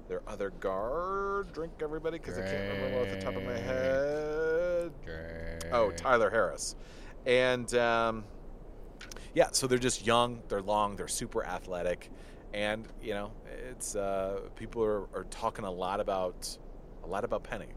their 0.08 0.22
other 0.28 0.50
guard. 0.60 1.52
Drink 1.52 1.72
everybody, 1.82 2.18
because 2.18 2.38
I 2.38 2.42
can't 2.42 2.72
remember 2.74 3.00
off 3.00 3.10
the 3.10 3.20
top 3.20 3.34
of 3.34 3.42
my 3.42 3.58
head. 3.58 4.92
Oh, 5.72 5.90
Tyler 5.90 6.30
Harris. 6.30 6.76
And 7.26 7.74
um, 7.74 8.24
yeah, 9.34 9.48
so 9.50 9.66
they're 9.66 9.78
just 9.78 10.06
young, 10.06 10.40
they're 10.48 10.62
long, 10.62 10.94
they're 10.94 11.08
super 11.08 11.44
athletic, 11.44 12.10
and 12.54 12.86
you 13.02 13.14
know, 13.14 13.32
it's 13.70 13.96
uh, 13.96 14.40
people 14.56 14.82
are, 14.82 15.04
are 15.14 15.24
talking 15.30 15.64
a 15.64 15.70
lot 15.70 16.00
about 16.00 16.56
a 17.04 17.06
lot 17.06 17.24
about 17.24 17.44
Penny. 17.44 17.68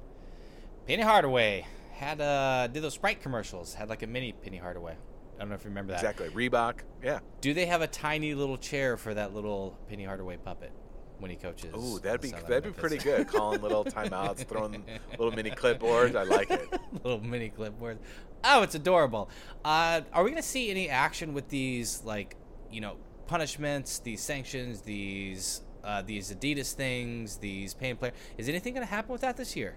Penny 0.88 1.04
Hardaway 1.04 1.66
had 1.94 2.22
uh 2.22 2.68
did 2.68 2.82
those 2.82 2.94
Sprite 2.94 3.22
commercials. 3.22 3.74
Had 3.74 3.90
like 3.90 4.04
a 4.04 4.08
mini 4.08 4.32
Penny 4.34 4.58
Hardaway. 4.58 4.96
I 5.40 5.40
don't 5.40 5.50
know 5.50 5.56
if 5.56 5.64
you 5.64 5.70
remember 5.70 5.94
that. 5.94 6.00
Exactly, 6.00 6.30
Reebok. 6.30 6.80
Yeah. 7.02 7.20
Do 7.40 7.54
they 7.54 7.66
have 7.68 7.82
a 7.82 7.88
tiny 7.88 8.34
little 8.34 8.58
chair 8.58 8.98
for 8.98 9.14
that 9.14 9.34
little 9.34 9.78
Penny 9.88 10.04
Hardaway 10.04 10.38
puppet 10.38 10.72
when 11.20 11.32
he 11.32 11.38
coaches? 11.38 11.74
Ooh, 11.76 12.00
that'd 12.00 12.20
be 12.20 12.32
that'd 12.32 12.64
be 12.64 12.72
pretty 12.72 12.98
good. 12.98 13.28
Calling 13.28 13.62
little 13.62 13.86
timeouts, 13.86 14.46
throwing 14.48 14.84
little 15.12 15.32
mini 15.32 15.52
clipboards. 15.52 16.16
I 16.16 16.24
like 16.24 16.52
it. 16.52 16.68
little 17.04 17.22
mini 17.22 17.52
clipboards. 17.58 18.00
Oh, 18.44 18.64
it's 18.64 18.76
adorable. 18.76 19.30
Uh, 19.64 20.02
are 20.12 20.24
we 20.24 20.30
gonna 20.30 20.42
see 20.42 20.70
any 20.72 20.90
action 20.90 21.34
with 21.34 21.48
these, 21.50 22.02
like, 22.04 22.36
you 22.72 22.82
know, 22.82 22.98
punishments, 23.30 24.00
these 24.00 24.22
sanctions, 24.22 24.82
these 24.82 25.62
uh, 25.84 26.02
these 26.02 26.34
Adidas 26.34 26.74
things, 26.74 27.38
these 27.38 27.74
paying 27.74 27.96
player? 27.96 28.14
Is 28.38 28.50
anything 28.50 28.74
gonna 28.74 28.86
happen 28.86 29.12
with 29.12 29.22
that 29.22 29.38
this 29.38 29.56
year? 29.56 29.76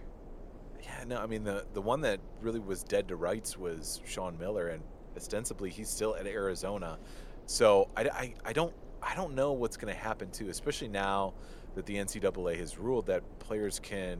Yeah, 0.83 1.05
no, 1.07 1.19
I 1.19 1.27
mean 1.27 1.45
the 1.45 1.67
the 1.75 1.83
one 1.83 2.01
that 2.01 2.19
really 2.41 2.61
was 2.61 2.83
dead 2.83 3.09
to 3.09 3.17
rights 3.17 3.59
was 3.59 4.01
Sean 4.07 4.39
Miller, 4.39 4.69
and 4.69 4.83
ostensibly 5.17 5.71
he's 5.71 5.89
still 5.89 6.17
at 6.17 6.27
Arizona. 6.27 6.99
So 7.47 7.89
I, 7.97 8.03
I, 8.03 8.35
I 8.47 8.53
don't 8.53 8.73
I 9.03 9.15
don't 9.15 9.35
know 9.35 9.53
what's 9.53 9.77
going 9.77 9.93
to 9.93 10.01
happen 10.01 10.31
too, 10.31 10.49
especially 10.49 10.89
now 10.89 11.35
that 11.75 11.87
the 11.87 11.97
NCAA 11.97 12.57
has 12.59 12.79
ruled 12.79 13.07
that 13.07 13.23
players 13.39 13.79
can 13.81 14.19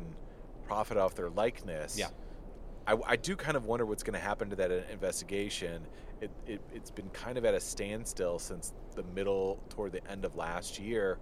profit 0.65 0.97
off 0.97 1.15
their 1.15 1.31
likeness. 1.31 1.99
Yeah. 1.99 2.09
I, 2.87 2.97
I 3.07 3.17
do 3.17 3.37
kind 3.37 3.57
of 3.57 3.67
wonder 3.67 3.87
what's 3.87 4.03
going 4.03 4.19
to 4.19 4.25
happen 4.25 4.51
to 4.51 4.57
that 4.57 4.73
investigation. 4.91 5.87
It, 6.23 6.31
it, 6.47 6.61
it's 6.73 6.91
been 6.91 7.09
kind 7.11 7.37
of 7.37 7.45
at 7.45 7.55
a 7.55 7.61
standstill 7.61 8.39
since 8.39 8.73
the 8.95 9.03
middle 9.15 9.59
toward 9.69 9.93
the 9.93 10.09
end 10.11 10.25
of 10.25 10.37
last 10.37 10.79
year. 10.79 11.19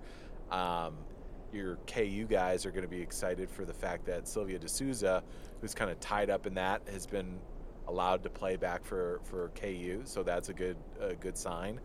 Um, 0.50 0.94
your 1.52 1.76
KU 1.86 2.26
guys 2.28 2.64
are 2.66 2.70
going 2.70 2.82
to 2.82 2.88
be 2.88 3.00
excited 3.00 3.50
for 3.50 3.64
the 3.64 3.72
fact 3.72 4.06
that 4.06 4.28
Silvio 4.28 4.58
De 4.58 4.68
Sousa, 4.68 5.22
who's 5.60 5.74
kind 5.74 5.90
of 5.90 5.98
tied 6.00 6.30
up 6.30 6.46
in 6.46 6.54
that, 6.54 6.82
has 6.92 7.06
been 7.06 7.38
allowed 7.88 8.22
to 8.22 8.30
play 8.30 8.56
back 8.56 8.84
for, 8.84 9.20
for 9.24 9.50
KU. 9.54 10.02
So 10.04 10.22
that's 10.22 10.48
a 10.48 10.52
good 10.52 10.76
a 11.00 11.14
good 11.14 11.36
sign. 11.36 11.80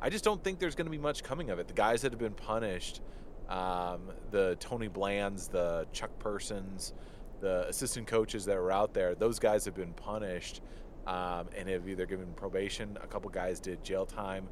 I 0.00 0.10
just 0.10 0.24
don't 0.24 0.42
think 0.42 0.58
there's 0.58 0.74
going 0.74 0.86
to 0.86 0.90
be 0.90 0.98
much 0.98 1.22
coming 1.22 1.50
of 1.50 1.58
it. 1.58 1.68
The 1.68 1.74
guys 1.74 2.02
that 2.02 2.12
have 2.12 2.18
been 2.18 2.34
punished, 2.34 3.00
um, 3.48 4.10
the 4.30 4.56
Tony 4.58 4.88
Blands, 4.88 5.48
the 5.48 5.86
Chuck 5.92 6.18
Persons, 6.18 6.92
the 7.40 7.66
assistant 7.68 8.06
coaches 8.06 8.44
that 8.46 8.56
were 8.56 8.72
out 8.72 8.94
there, 8.94 9.14
those 9.14 9.38
guys 9.38 9.64
have 9.64 9.74
been 9.74 9.92
punished 9.92 10.60
um, 11.06 11.48
and 11.56 11.68
have 11.68 11.88
either 11.88 12.06
given 12.06 12.26
probation. 12.34 12.96
A 13.02 13.06
couple 13.06 13.30
guys 13.30 13.60
did 13.60 13.82
jail 13.84 14.06
time. 14.06 14.48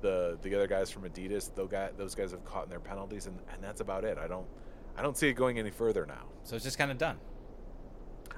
The 0.00 0.38
the 0.42 0.54
other 0.54 0.66
guys 0.68 0.90
from 0.90 1.02
Adidas, 1.02 1.52
those 1.54 1.68
guys, 1.70 1.90
those 1.96 2.14
guys 2.14 2.30
have 2.30 2.44
caught 2.44 2.64
in 2.64 2.70
their 2.70 2.80
penalties, 2.80 3.26
and, 3.26 3.38
and 3.52 3.62
that's 3.62 3.80
about 3.80 4.04
it. 4.04 4.16
I 4.18 4.28
don't 4.28 4.46
I 4.96 5.02
don't 5.02 5.16
see 5.16 5.28
it 5.28 5.34
going 5.34 5.58
any 5.58 5.70
further 5.70 6.06
now. 6.06 6.26
So 6.44 6.54
it's 6.56 6.64
just 6.64 6.78
kind 6.78 6.90
of 6.90 6.98
done. 6.98 7.18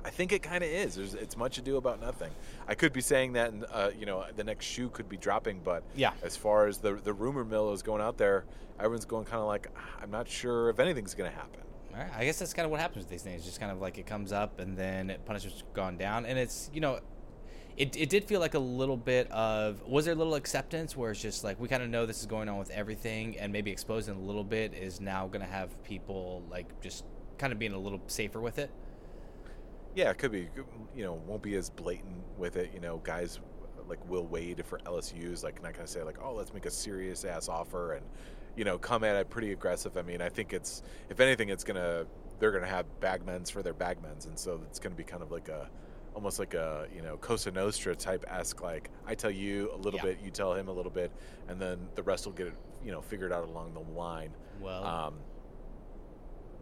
I 0.02 0.08
think 0.08 0.32
it 0.32 0.42
kind 0.42 0.64
of 0.64 0.70
is. 0.70 0.94
There's, 0.94 1.12
it's 1.14 1.36
much 1.36 1.58
ado 1.58 1.76
about 1.76 2.00
nothing. 2.00 2.30
I 2.66 2.74
could 2.74 2.94
be 2.94 3.02
saying 3.02 3.34
that, 3.34 3.52
and 3.52 3.66
uh, 3.70 3.90
you 3.98 4.06
know, 4.06 4.24
the 4.34 4.44
next 4.44 4.64
shoe 4.64 4.88
could 4.88 5.10
be 5.10 5.18
dropping, 5.18 5.60
but 5.62 5.82
Yeah. 5.94 6.12
as 6.22 6.36
far 6.36 6.66
as 6.68 6.78
the 6.78 6.94
the 6.94 7.12
rumor 7.12 7.44
mill 7.44 7.72
is 7.74 7.82
going 7.82 8.00
out 8.00 8.16
there, 8.16 8.46
everyone's 8.78 9.04
going 9.04 9.26
kind 9.26 9.40
of 9.40 9.46
like, 9.46 9.68
I'm 10.02 10.10
not 10.10 10.26
sure 10.26 10.70
if 10.70 10.78
anything's 10.80 11.14
going 11.14 11.30
to 11.30 11.36
happen. 11.36 11.60
All 11.92 12.00
right. 12.00 12.10
I 12.16 12.24
guess 12.24 12.38
that's 12.38 12.54
kind 12.54 12.64
of 12.64 12.70
what 12.70 12.80
happens 12.80 13.04
with 13.04 13.10
these 13.10 13.22
things. 13.22 13.44
Just 13.44 13.60
kind 13.60 13.70
of 13.70 13.80
like 13.82 13.98
it 13.98 14.06
comes 14.06 14.32
up 14.32 14.58
and 14.58 14.74
then 14.78 15.14
punishment's 15.26 15.64
gone 15.74 15.98
down, 15.98 16.24
and 16.24 16.38
it's 16.38 16.70
you 16.72 16.80
know, 16.80 17.00
it 17.80 17.96
it 17.96 18.10
did 18.10 18.24
feel 18.24 18.40
like 18.40 18.52
a 18.52 18.58
little 18.58 18.98
bit 18.98 19.30
of 19.32 19.82
was 19.88 20.04
there 20.04 20.12
a 20.12 20.16
little 20.16 20.34
acceptance 20.34 20.94
where 20.94 21.12
it's 21.12 21.22
just 21.22 21.42
like 21.42 21.58
we 21.58 21.66
kind 21.66 21.82
of 21.82 21.88
know 21.88 22.04
this 22.04 22.20
is 22.20 22.26
going 22.26 22.46
on 22.46 22.58
with 22.58 22.70
everything, 22.70 23.38
and 23.38 23.50
maybe 23.50 23.70
exposing 23.70 24.16
a 24.16 24.20
little 24.20 24.44
bit 24.44 24.74
is 24.74 25.00
now 25.00 25.26
going 25.26 25.40
to 25.40 25.50
have 25.50 25.82
people 25.82 26.44
like 26.50 26.78
just 26.82 27.06
kind 27.38 27.54
of 27.54 27.58
being 27.58 27.72
a 27.72 27.78
little 27.78 28.02
safer 28.06 28.38
with 28.38 28.58
it. 28.58 28.70
Yeah, 29.94 30.10
it 30.10 30.18
could 30.18 30.30
be. 30.30 30.50
You 30.94 31.04
know, 31.04 31.14
won't 31.26 31.42
be 31.42 31.56
as 31.56 31.70
blatant 31.70 32.22
with 32.36 32.56
it. 32.56 32.70
You 32.74 32.80
know, 32.80 32.98
guys 32.98 33.40
like 33.88 34.06
Will 34.10 34.26
Wade 34.26 34.62
for 34.66 34.78
LSU 34.80 35.32
is 35.32 35.42
like 35.42 35.62
not 35.62 35.72
going 35.72 35.86
to 35.86 35.90
say 35.90 36.02
like, 36.02 36.18
oh, 36.22 36.34
let's 36.34 36.52
make 36.52 36.66
a 36.66 36.70
serious 36.70 37.24
ass 37.24 37.48
offer 37.48 37.94
and 37.94 38.04
you 38.56 38.64
know 38.64 38.76
come 38.76 39.04
at 39.04 39.16
it 39.16 39.30
pretty 39.30 39.52
aggressive. 39.52 39.96
I 39.96 40.02
mean, 40.02 40.20
I 40.20 40.28
think 40.28 40.52
it's 40.52 40.82
if 41.08 41.18
anything, 41.18 41.48
it's 41.48 41.64
gonna 41.64 42.04
they're 42.40 42.52
gonna 42.52 42.66
have 42.66 42.84
bagmens 43.00 43.50
for 43.50 43.62
their 43.62 43.72
bagmens, 43.72 44.26
and 44.26 44.38
so 44.38 44.60
it's 44.68 44.78
gonna 44.78 44.94
be 44.94 45.04
kind 45.04 45.22
of 45.22 45.30
like 45.30 45.48
a 45.48 45.70
almost 46.14 46.38
like 46.38 46.54
a 46.54 46.86
you 46.94 47.02
know 47.02 47.16
Cosa 47.16 47.50
Nostra 47.50 47.94
type 47.94 48.24
esque 48.28 48.62
like 48.62 48.90
I 49.06 49.14
tell 49.14 49.30
you 49.30 49.70
a 49.72 49.76
little 49.76 49.98
Yeah. 49.98 50.06
bit, 50.06 50.20
you 50.20 50.30
tell 50.30 50.54
him 50.54 50.68
a 50.68 50.72
little 50.72 50.90
bit, 50.90 51.12
and 51.48 51.60
then 51.60 51.88
the 51.94 52.02
rest 52.02 52.26
will 52.26 52.32
get 52.32 52.48
it 52.48 52.54
you 52.84 52.90
know 52.92 53.00
figured 53.00 53.32
out 53.32 53.44
along 53.44 53.74
the 53.74 53.80
line. 53.80 54.30
Well, 54.60 54.84
Um, 54.84 55.18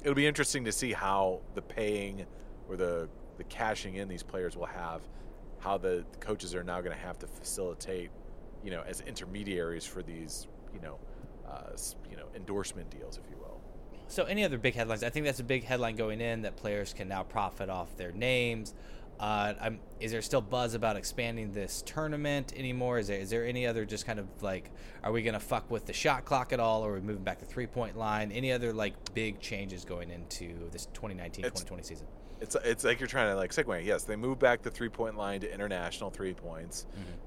it'll 0.02 0.14
be 0.14 0.26
interesting 0.26 0.64
to 0.64 0.73
see 0.73 0.93
how 0.93 1.40
the 1.55 1.62
paying 1.62 2.26
or 2.69 2.76
the 2.76 3.09
the 3.37 3.45
cashing 3.45 3.95
in 3.97 4.09
these 4.09 4.23
players 4.25 4.57
will 4.57 4.67
have, 4.67 5.02
how 5.61 5.78
the 5.78 6.05
coaches 6.21 6.55
are 6.57 6.64
now 6.64 6.81
going 6.81 6.95
to 6.95 7.00
have 7.02 7.19
to 7.21 7.26
facilitate, 7.28 8.11
you 8.64 8.71
know, 8.73 8.83
as 8.85 9.00
intermediaries 9.02 9.85
for 9.87 10.02
these, 10.02 10.49
you 10.75 10.81
know, 10.81 10.99
uh, 11.49 11.71
you 12.11 12.17
know, 12.17 12.26
endorsement 12.35 12.90
deals, 12.90 13.17
if 13.17 13.31
you 13.31 13.37
will. 13.37 13.61
So, 14.09 14.25
any 14.25 14.43
other 14.43 14.59
big 14.59 14.75
headlines? 14.75 15.05
I 15.05 15.11
think 15.11 15.25
that's 15.25 15.38
a 15.38 15.45
big 15.45 15.62
headline 15.62 15.95
going 15.95 16.21
in 16.21 16.43
that 16.43 16.57
players 16.57 16.93
can 16.93 17.07
now 17.07 17.23
profit 17.23 17.71
off 17.71 17.97
their 17.97 18.11
names. 18.11 18.75
Uh, 19.20 19.54
I'm, 19.60 19.80
is 19.98 20.12
there 20.12 20.22
still 20.22 20.40
buzz 20.40 20.75
about 20.75 20.96
expanding 20.96 21.52
this 21.52 21.82
tournament 21.84 22.52
anymore? 22.56 22.98
Is 22.98 23.08
there 23.08 23.18
is 23.18 23.30
there 23.30 23.44
any 23.44 23.66
other 23.66 23.84
just 23.84 24.06
kind 24.06 24.18
of 24.18 24.26
like, 24.42 24.70
are 25.02 25.10
we 25.10 25.22
gonna 25.22 25.40
fuck 25.40 25.70
with 25.70 25.87
the 25.87 25.92
shot 25.92 26.25
clock 26.25 26.52
at 26.52 26.60
all, 26.60 26.82
or 26.84 26.92
are 26.92 26.94
we 26.94 27.00
moving 27.00 27.25
back 27.25 27.38
to 27.40 27.44
three 27.44 27.66
point 27.66 27.96
line? 27.98 28.30
Any 28.30 28.52
other 28.52 28.72
like 28.72 28.94
big 29.14 29.40
changes 29.40 29.84
going 29.84 30.10
into 30.10 30.70
this 30.70 30.87
2019-2020 30.94 31.84
season? 31.84 32.06
It's 32.40 32.56
it's 32.64 32.84
like 32.84 33.00
you're 33.00 33.08
trying 33.08 33.30
to 33.30 33.34
like 33.34 33.50
segue. 33.50 33.84
Yes, 33.84 34.04
they 34.04 34.14
move 34.14 34.38
back 34.38 34.62
the 34.62 34.70
three 34.70 34.88
point 34.88 35.16
line 35.16 35.40
to 35.40 35.52
international 35.52 36.10
three 36.10 36.34
points, 36.34 36.87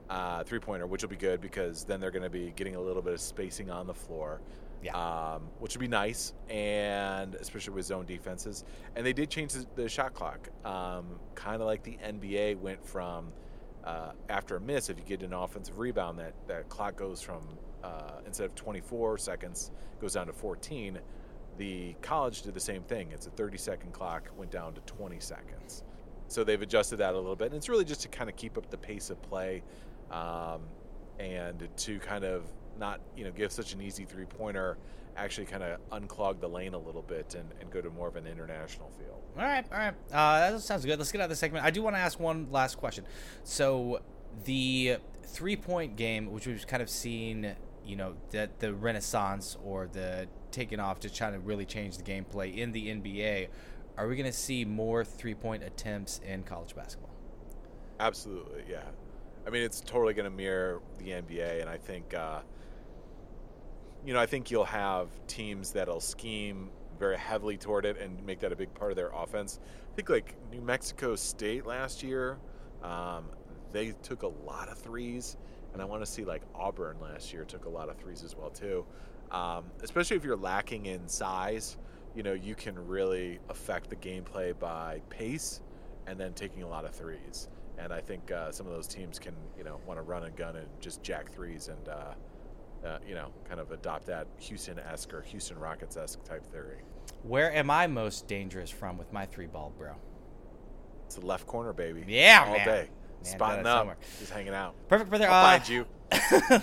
uh, 0.09 0.43
three 0.45 0.59
pointer, 0.59 0.87
which 0.87 1.01
will 1.01 1.09
be 1.09 1.17
good 1.17 1.41
because 1.41 1.83
then 1.83 1.99
they're 1.99 2.11
going 2.11 2.23
to 2.23 2.29
be 2.29 2.53
getting 2.55 2.75
a 2.77 2.81
little 2.81 3.01
bit 3.01 3.13
of 3.13 3.19
spacing 3.19 3.69
on 3.69 3.85
the 3.87 3.93
floor. 3.93 4.39
Yeah. 4.83 4.95
um, 4.95 5.43
which 5.59 5.75
would 5.75 5.81
be 5.81 5.87
nice, 5.87 6.33
and 6.49 7.35
especially 7.35 7.73
with 7.73 7.85
zone 7.85 8.05
defenses. 8.05 8.63
And 8.95 9.05
they 9.05 9.13
did 9.13 9.29
change 9.29 9.53
the, 9.53 9.65
the 9.75 9.87
shot 9.89 10.13
clock, 10.13 10.49
um, 10.65 11.19
kind 11.35 11.61
of 11.61 11.67
like 11.67 11.83
the 11.83 11.97
NBA 12.03 12.57
went 12.57 12.83
from 12.83 13.31
uh, 13.83 14.13
after 14.29 14.55
a 14.57 14.59
miss. 14.59 14.89
If 14.89 14.97
you 14.97 15.05
get 15.05 15.21
an 15.21 15.33
offensive 15.33 15.77
rebound, 15.79 16.17
that 16.19 16.33
that 16.47 16.69
clock 16.69 16.95
goes 16.95 17.21
from 17.21 17.41
uh, 17.83 18.19
instead 18.25 18.45
of 18.45 18.55
24 18.55 19.17
seconds 19.17 19.71
goes 19.99 20.13
down 20.13 20.27
to 20.27 20.33
14. 20.33 20.99
The 21.57 21.95
college 22.01 22.41
did 22.41 22.53
the 22.53 22.59
same 22.59 22.83
thing. 22.83 23.11
It's 23.11 23.27
a 23.27 23.31
30 23.31 23.57
second 23.57 23.91
clock 23.93 24.29
went 24.37 24.51
down 24.51 24.73
to 24.73 24.81
20 24.81 25.19
seconds. 25.19 25.83
So 26.27 26.43
they've 26.43 26.61
adjusted 26.61 26.97
that 26.97 27.13
a 27.13 27.17
little 27.17 27.35
bit, 27.35 27.47
and 27.47 27.55
it's 27.55 27.67
really 27.69 27.83
just 27.85 28.01
to 28.03 28.07
kind 28.07 28.29
of 28.29 28.35
keep 28.37 28.57
up 28.57 28.69
the 28.69 28.77
pace 28.77 29.09
of 29.09 29.21
play, 29.21 29.63
um, 30.09 30.61
and 31.19 31.67
to 31.75 31.99
kind 31.99 32.23
of 32.23 32.45
not 32.81 32.99
you 33.15 33.23
know 33.23 33.31
give 33.31 33.53
such 33.53 33.73
an 33.73 33.81
easy 33.81 34.03
three 34.03 34.25
pointer, 34.25 34.77
actually 35.15 35.45
kind 35.45 35.63
of 35.63 35.79
unclog 35.91 36.41
the 36.41 36.49
lane 36.49 36.73
a 36.73 36.77
little 36.77 37.01
bit 37.01 37.35
and, 37.35 37.49
and 37.61 37.71
go 37.71 37.79
to 37.79 37.89
more 37.89 38.09
of 38.09 38.17
an 38.17 38.27
international 38.27 38.89
feel. 38.97 39.21
All 39.37 39.43
right, 39.43 39.65
all 39.71 39.77
right. 39.77 39.93
Uh, 40.11 40.51
that 40.51 40.61
sounds 40.61 40.83
good. 40.83 40.99
Let's 40.99 41.11
get 41.13 41.21
out 41.21 41.25
of 41.25 41.29
the 41.29 41.35
segment. 41.37 41.63
I 41.63 41.71
do 41.71 41.81
want 41.81 41.95
to 41.95 41.99
ask 42.01 42.19
one 42.19 42.47
last 42.51 42.77
question. 42.77 43.05
So, 43.45 44.01
the 44.43 44.97
three 45.23 45.55
point 45.55 45.95
game, 45.95 46.31
which 46.31 46.47
we've 46.47 46.67
kind 46.67 46.83
of 46.83 46.89
seen, 46.89 47.55
you 47.85 47.95
know, 47.95 48.15
that 48.31 48.59
the 48.59 48.73
renaissance 48.73 49.55
or 49.63 49.87
the 49.87 50.27
taking 50.51 50.81
off 50.81 50.99
to 51.01 51.09
trying 51.09 51.33
to 51.33 51.39
really 51.39 51.65
change 51.65 51.97
the 51.97 52.03
gameplay 52.03 52.57
in 52.57 52.73
the 52.73 52.87
NBA, 52.87 53.47
are 53.97 54.07
we 54.07 54.15
going 54.15 54.29
to 54.29 54.37
see 54.37 54.65
more 54.65 55.05
three 55.05 55.35
point 55.35 55.63
attempts 55.63 56.19
in 56.25 56.43
college 56.43 56.75
basketball? 56.75 57.15
Absolutely, 57.99 58.63
yeah. 58.69 58.83
I 59.45 59.49
mean, 59.49 59.63
it's 59.63 59.81
totally 59.81 60.13
going 60.13 60.29
to 60.29 60.35
mirror 60.35 60.81
the 60.97 61.09
NBA, 61.09 61.61
and 61.61 61.69
I 61.69 61.77
think, 61.77 62.13
uh, 62.13 62.41
you 64.05 64.13
know, 64.13 64.19
I 64.19 64.25
think 64.25 64.49
you'll 64.49 64.65
have 64.65 65.09
teams 65.27 65.71
that'll 65.71 65.99
scheme 65.99 66.69
very 66.99 67.17
heavily 67.17 67.57
toward 67.57 67.85
it 67.85 67.97
and 67.97 68.23
make 68.25 68.39
that 68.39 68.51
a 68.51 68.55
big 68.55 68.73
part 68.73 68.91
of 68.91 68.95
their 68.95 69.09
offense. 69.09 69.59
I 69.91 69.95
think 69.95 70.09
like 70.09 70.35
New 70.51 70.61
Mexico 70.61 71.15
State 71.15 71.65
last 71.65 72.03
year, 72.03 72.37
um, 72.83 73.25
they 73.71 73.93
took 74.03 74.23
a 74.23 74.27
lot 74.27 74.69
of 74.69 74.77
threes, 74.77 75.37
and 75.73 75.81
I 75.81 75.85
want 75.85 76.03
to 76.03 76.11
see 76.11 76.23
like 76.23 76.41
Auburn 76.53 76.97
last 77.01 77.31
year 77.33 77.43
took 77.43 77.65
a 77.65 77.69
lot 77.69 77.89
of 77.89 77.97
threes 77.97 78.23
as 78.23 78.35
well 78.35 78.49
too. 78.49 78.85
Um, 79.31 79.65
especially 79.81 80.17
if 80.17 80.23
you're 80.23 80.35
lacking 80.35 80.87
in 80.87 81.07
size, 81.07 81.77
you 82.15 82.23
know, 82.23 82.33
you 82.33 82.55
can 82.55 82.77
really 82.87 83.39
affect 83.49 83.89
the 83.89 83.95
gameplay 83.95 84.57
by 84.57 85.01
pace 85.09 85.61
and 86.07 86.19
then 86.19 86.33
taking 86.33 86.63
a 86.63 86.67
lot 86.67 86.83
of 86.83 86.93
threes. 86.93 87.47
And 87.77 87.93
I 87.93 88.01
think 88.01 88.31
uh, 88.31 88.51
some 88.51 88.67
of 88.67 88.73
those 88.73 88.87
teams 88.87 89.17
can, 89.17 89.33
you 89.57 89.63
know, 89.63 89.79
want 89.87 89.97
to 89.97 90.01
run 90.01 90.23
and 90.23 90.35
gun 90.35 90.57
and 90.57 90.67
just 90.81 91.01
jack 91.01 91.31
threes 91.31 91.69
and, 91.69 91.87
uh, 91.87 92.13
uh, 92.85 92.97
you 93.07 93.15
know, 93.15 93.29
kind 93.47 93.59
of 93.59 93.71
adopt 93.71 94.05
that 94.07 94.27
Houston-esque 94.39 95.13
or 95.13 95.21
Houston 95.21 95.59
Rockets-esque 95.59 96.23
type 96.23 96.45
theory. 96.51 96.77
Where 97.23 97.53
am 97.53 97.69
I 97.69 97.87
most 97.87 98.27
dangerous 98.27 98.69
from 98.69 98.97
with 98.97 99.11
my 99.13 99.25
three 99.25 99.47
ball, 99.47 99.71
bro? 99.77 99.93
It's 101.05 101.15
the 101.15 101.25
left 101.25 101.45
corner, 101.47 101.73
baby. 101.73 102.03
Yeah, 102.07 102.45
all 102.47 102.53
man. 102.53 102.65
day, 102.65 102.89
Man, 103.23 103.31
spotting 103.33 103.65
up, 103.65 103.79
somewhere. 103.79 103.97
just 104.19 104.31
hanging 104.31 104.53
out. 104.53 104.75
Perfect, 104.87 105.09
brother. 105.09 105.27
I'll 105.29 105.45
Uh, 105.45 105.59
find 105.59 105.69
you. 105.69 105.85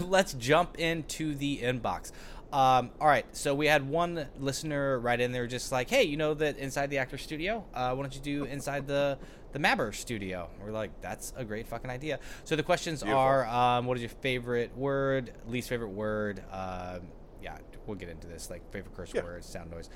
let's 0.08 0.34
jump 0.34 0.78
into 0.78 1.34
the 1.34 1.58
inbox. 1.58 2.12
Um, 2.52 2.90
all 3.00 3.06
right, 3.08 3.26
so 3.36 3.54
we 3.54 3.66
had 3.66 3.86
one 3.88 4.26
listener 4.38 4.98
right 4.98 5.20
in 5.20 5.32
there, 5.32 5.46
just 5.46 5.70
like, 5.70 5.90
"Hey, 5.90 6.04
you 6.04 6.16
know 6.16 6.32
that 6.34 6.56
inside 6.56 6.88
the 6.88 6.96
actor 6.98 7.18
studio, 7.18 7.64
uh, 7.74 7.92
why 7.94 8.02
don't 8.02 8.14
you 8.14 8.22
do 8.22 8.44
inside 8.44 8.86
the 8.86 9.18
the 9.52 9.58
Mabber 9.58 9.94
studio?" 9.94 10.48
We're 10.62 10.70
like, 10.72 11.00
"That's 11.00 11.32
a 11.36 11.44
great 11.44 11.66
fucking 11.66 11.90
idea." 11.90 12.18
So 12.44 12.56
the 12.56 12.62
questions 12.62 13.02
Beautiful. 13.02 13.20
are, 13.20 13.46
um, 13.46 13.86
"What 13.86 13.96
is 13.96 14.02
your 14.02 14.10
favorite 14.20 14.76
word? 14.76 15.32
Least 15.46 15.68
favorite 15.68 15.90
word?" 15.90 16.42
Um, 16.50 17.08
yeah, 17.42 17.58
we'll 17.86 17.96
get 17.96 18.08
into 18.08 18.26
this, 18.26 18.50
like 18.50 18.70
favorite 18.72 18.94
curse 18.96 19.12
Yeah. 19.14 19.22
words, 19.22 19.46
sound 19.46 19.70
noise. 19.70 19.88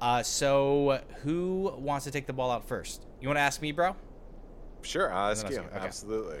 Uh, 0.00 0.22
so 0.22 1.00
who 1.22 1.74
wants 1.78 2.04
to 2.04 2.10
take 2.10 2.26
the 2.26 2.32
ball 2.32 2.50
out 2.50 2.66
first? 2.68 3.06
You 3.20 3.28
want 3.28 3.36
to 3.38 3.42
ask 3.42 3.60
me, 3.62 3.72
bro? 3.72 3.96
Sure, 4.82 5.12
I'll 5.12 5.30
ask 5.32 5.42
then 5.42 5.52
you. 5.52 5.58
ask 5.58 5.66
you, 5.70 5.76
okay. 5.76 5.86
Absolutely. 5.86 6.38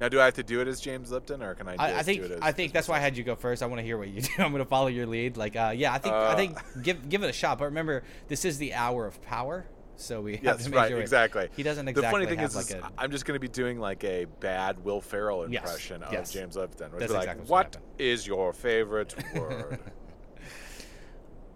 Now, 0.00 0.08
do 0.08 0.20
I 0.20 0.26
have 0.26 0.34
to 0.34 0.42
do 0.44 0.60
it 0.60 0.68
as 0.68 0.80
James 0.80 1.10
Lipton, 1.10 1.42
or 1.42 1.54
can 1.54 1.66
I? 1.68 1.72
Just 1.76 1.82
I, 1.82 1.98
I 1.98 2.02
think 2.04 2.20
do 2.20 2.26
it 2.26 2.32
as, 2.32 2.38
I 2.40 2.52
think 2.52 2.72
that's 2.72 2.86
why 2.88 2.96
I 2.96 3.00
had 3.00 3.16
you 3.16 3.24
go 3.24 3.34
first. 3.34 3.62
I 3.64 3.66
want 3.66 3.80
to 3.80 3.84
hear 3.84 3.98
what 3.98 4.08
you 4.08 4.20
do. 4.22 4.30
I'm 4.38 4.52
going 4.52 4.62
to 4.62 4.68
follow 4.68 4.86
your 4.86 5.06
lead. 5.06 5.36
Like, 5.36 5.56
uh, 5.56 5.72
yeah, 5.76 5.92
I 5.92 5.98
think 5.98 6.14
I 6.14 6.32
Uh, 6.32 6.36
think 6.36 6.58
give 6.82 7.08
give 7.08 7.22
it 7.24 7.30
a 7.30 7.32
shot. 7.32 7.58
But 7.58 7.64
remember, 7.66 8.04
this 8.28 8.44
is 8.44 8.58
the 8.58 8.74
hour 8.74 9.06
of 9.06 9.20
power, 9.22 9.66
so 9.98 10.20
we 10.22 10.32
have 10.36 10.44
Yes, 10.44 10.64
to 10.64 10.70
make 10.70 10.78
right, 10.78 10.88
sure 10.90 11.00
exactly. 11.00 11.48
He 11.56 11.62
doesn't 11.62 11.86
exactly. 11.88 12.08
The 12.08 12.12
funny 12.12 12.26
thing 12.26 12.38
have 12.38 12.50
is, 12.50 12.56
like 12.56 12.66
is 12.66 12.72
a. 12.74 12.90
I'm 12.96 13.10
just 13.10 13.24
going 13.26 13.34
to 13.36 13.40
be 13.40 13.48
doing 13.48 13.78
like 13.78 14.02
a 14.04 14.24
bad 14.40 14.82
Will 14.84 15.00
Ferrell 15.00 15.48
Yes, 15.50 15.62
impression 15.62 16.02
of 16.02 16.12
yes. 16.12 16.32
James 16.32 16.56
Lipton. 16.56 16.90
That's 16.98 17.12
like, 17.12 17.22
exactly 17.24 17.46
what 17.46 17.76
is 17.98 18.26
your 18.26 18.52
favorite 18.52 19.14
word? 19.34 19.78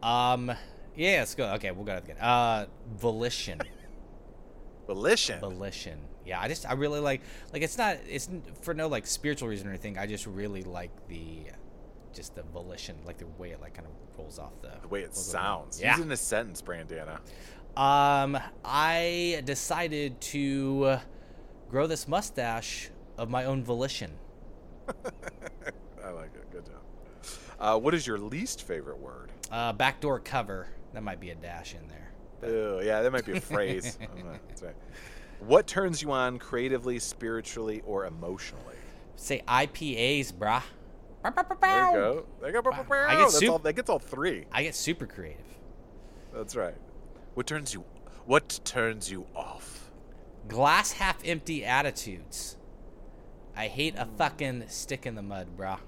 Um, 0.02 0.50
yeah, 0.96 1.18
let's 1.20 1.34
go. 1.36 1.46
Okay, 1.54 1.70
we'll 1.70 1.84
go 1.84 1.96
again. 1.96 2.16
Uh, 2.18 2.66
volition, 2.96 3.60
Volition. 4.86 5.38
volition. 5.40 5.98
Yeah, 6.26 6.40
I 6.40 6.48
just 6.48 6.68
I 6.68 6.72
really 6.74 7.00
like 7.00 7.20
like 7.52 7.62
it's 7.62 7.78
not 7.78 7.98
it's 8.08 8.28
for 8.62 8.74
no 8.74 8.88
like 8.88 9.06
spiritual 9.06 9.48
reason 9.48 9.66
or 9.68 9.70
anything. 9.70 9.98
I 9.98 10.06
just 10.06 10.26
really 10.26 10.62
like 10.64 10.90
the 11.08 11.44
just 12.12 12.34
the 12.34 12.42
volition, 12.42 12.96
like 13.06 13.18
the 13.18 13.26
way 13.38 13.50
it 13.50 13.60
like 13.60 13.74
kind 13.74 13.86
of 13.86 14.18
rolls 14.18 14.38
off 14.38 14.60
the 14.60 14.72
The 14.82 14.88
way 14.88 15.00
it 15.02 15.06
rolls 15.10 15.18
off 15.18 15.24
the- 15.24 15.30
sounds. 15.30 15.80
Yeah. 15.80 16.00
In 16.00 16.10
a 16.12 16.16
sentence, 16.16 16.60
Brandana. 16.62 17.20
Um, 17.76 18.38
I 18.64 19.42
decided 19.44 20.20
to 20.20 20.98
grow 21.70 21.86
this 21.86 22.06
mustache 22.06 22.90
of 23.16 23.30
my 23.30 23.44
own 23.44 23.64
volition. 23.64 24.12
I 26.04 26.10
like 26.10 26.34
it. 26.34 26.50
Good 26.50 26.66
job. 26.66 26.82
Uh, 27.58 27.78
what 27.78 27.94
is 27.94 28.06
your 28.06 28.18
least 28.18 28.62
favorite 28.64 28.98
word? 28.98 29.30
Uh, 29.50 29.72
backdoor 29.72 30.20
cover. 30.20 30.68
That 30.92 31.02
might 31.02 31.20
be 31.20 31.30
a 31.30 31.34
dash 31.34 31.74
in 31.74 31.88
there. 31.88 32.50
Ew, 32.50 32.80
yeah, 32.84 33.00
that 33.02 33.12
might 33.12 33.24
be 33.24 33.32
a 33.32 33.40
phrase. 33.40 33.98
I 34.00 34.06
don't 34.06 34.24
know. 34.24 34.38
That's 34.48 34.62
right. 34.62 34.74
What 35.40 35.66
turns 35.66 36.02
you 36.02 36.12
on 36.12 36.38
creatively, 36.38 36.98
spiritually, 36.98 37.82
or 37.86 38.04
emotionally? 38.06 38.76
Say 39.16 39.42
IPAs, 39.48 40.32
brah. 40.32 40.62
There 41.22 41.86
you 41.86 41.92
go. 41.92 42.26
There 42.40 42.54
you 42.54 42.62
go. 42.62 42.70
I 42.70 43.16
get 43.16 43.30
soup- 43.30 43.50
all, 43.50 43.58
that 43.60 43.74
gets 43.74 43.88
all 43.88 43.98
three. 43.98 44.44
I 44.52 44.62
get 44.62 44.74
super 44.74 45.06
creative. 45.06 45.46
That's 46.34 46.56
right. 46.56 46.74
What 47.34 47.46
turns 47.46 47.72
you? 47.72 47.84
What 48.26 48.60
turns 48.64 49.10
you 49.10 49.26
off? 49.34 49.90
Glass 50.48 50.92
half 50.92 51.18
empty 51.24 51.64
attitudes. 51.64 52.56
I 53.56 53.68
hate 53.68 53.94
a 53.96 54.06
fucking 54.16 54.64
stick 54.68 55.06
in 55.06 55.14
the 55.14 55.22
mud, 55.22 55.48
bruh. 55.56 55.78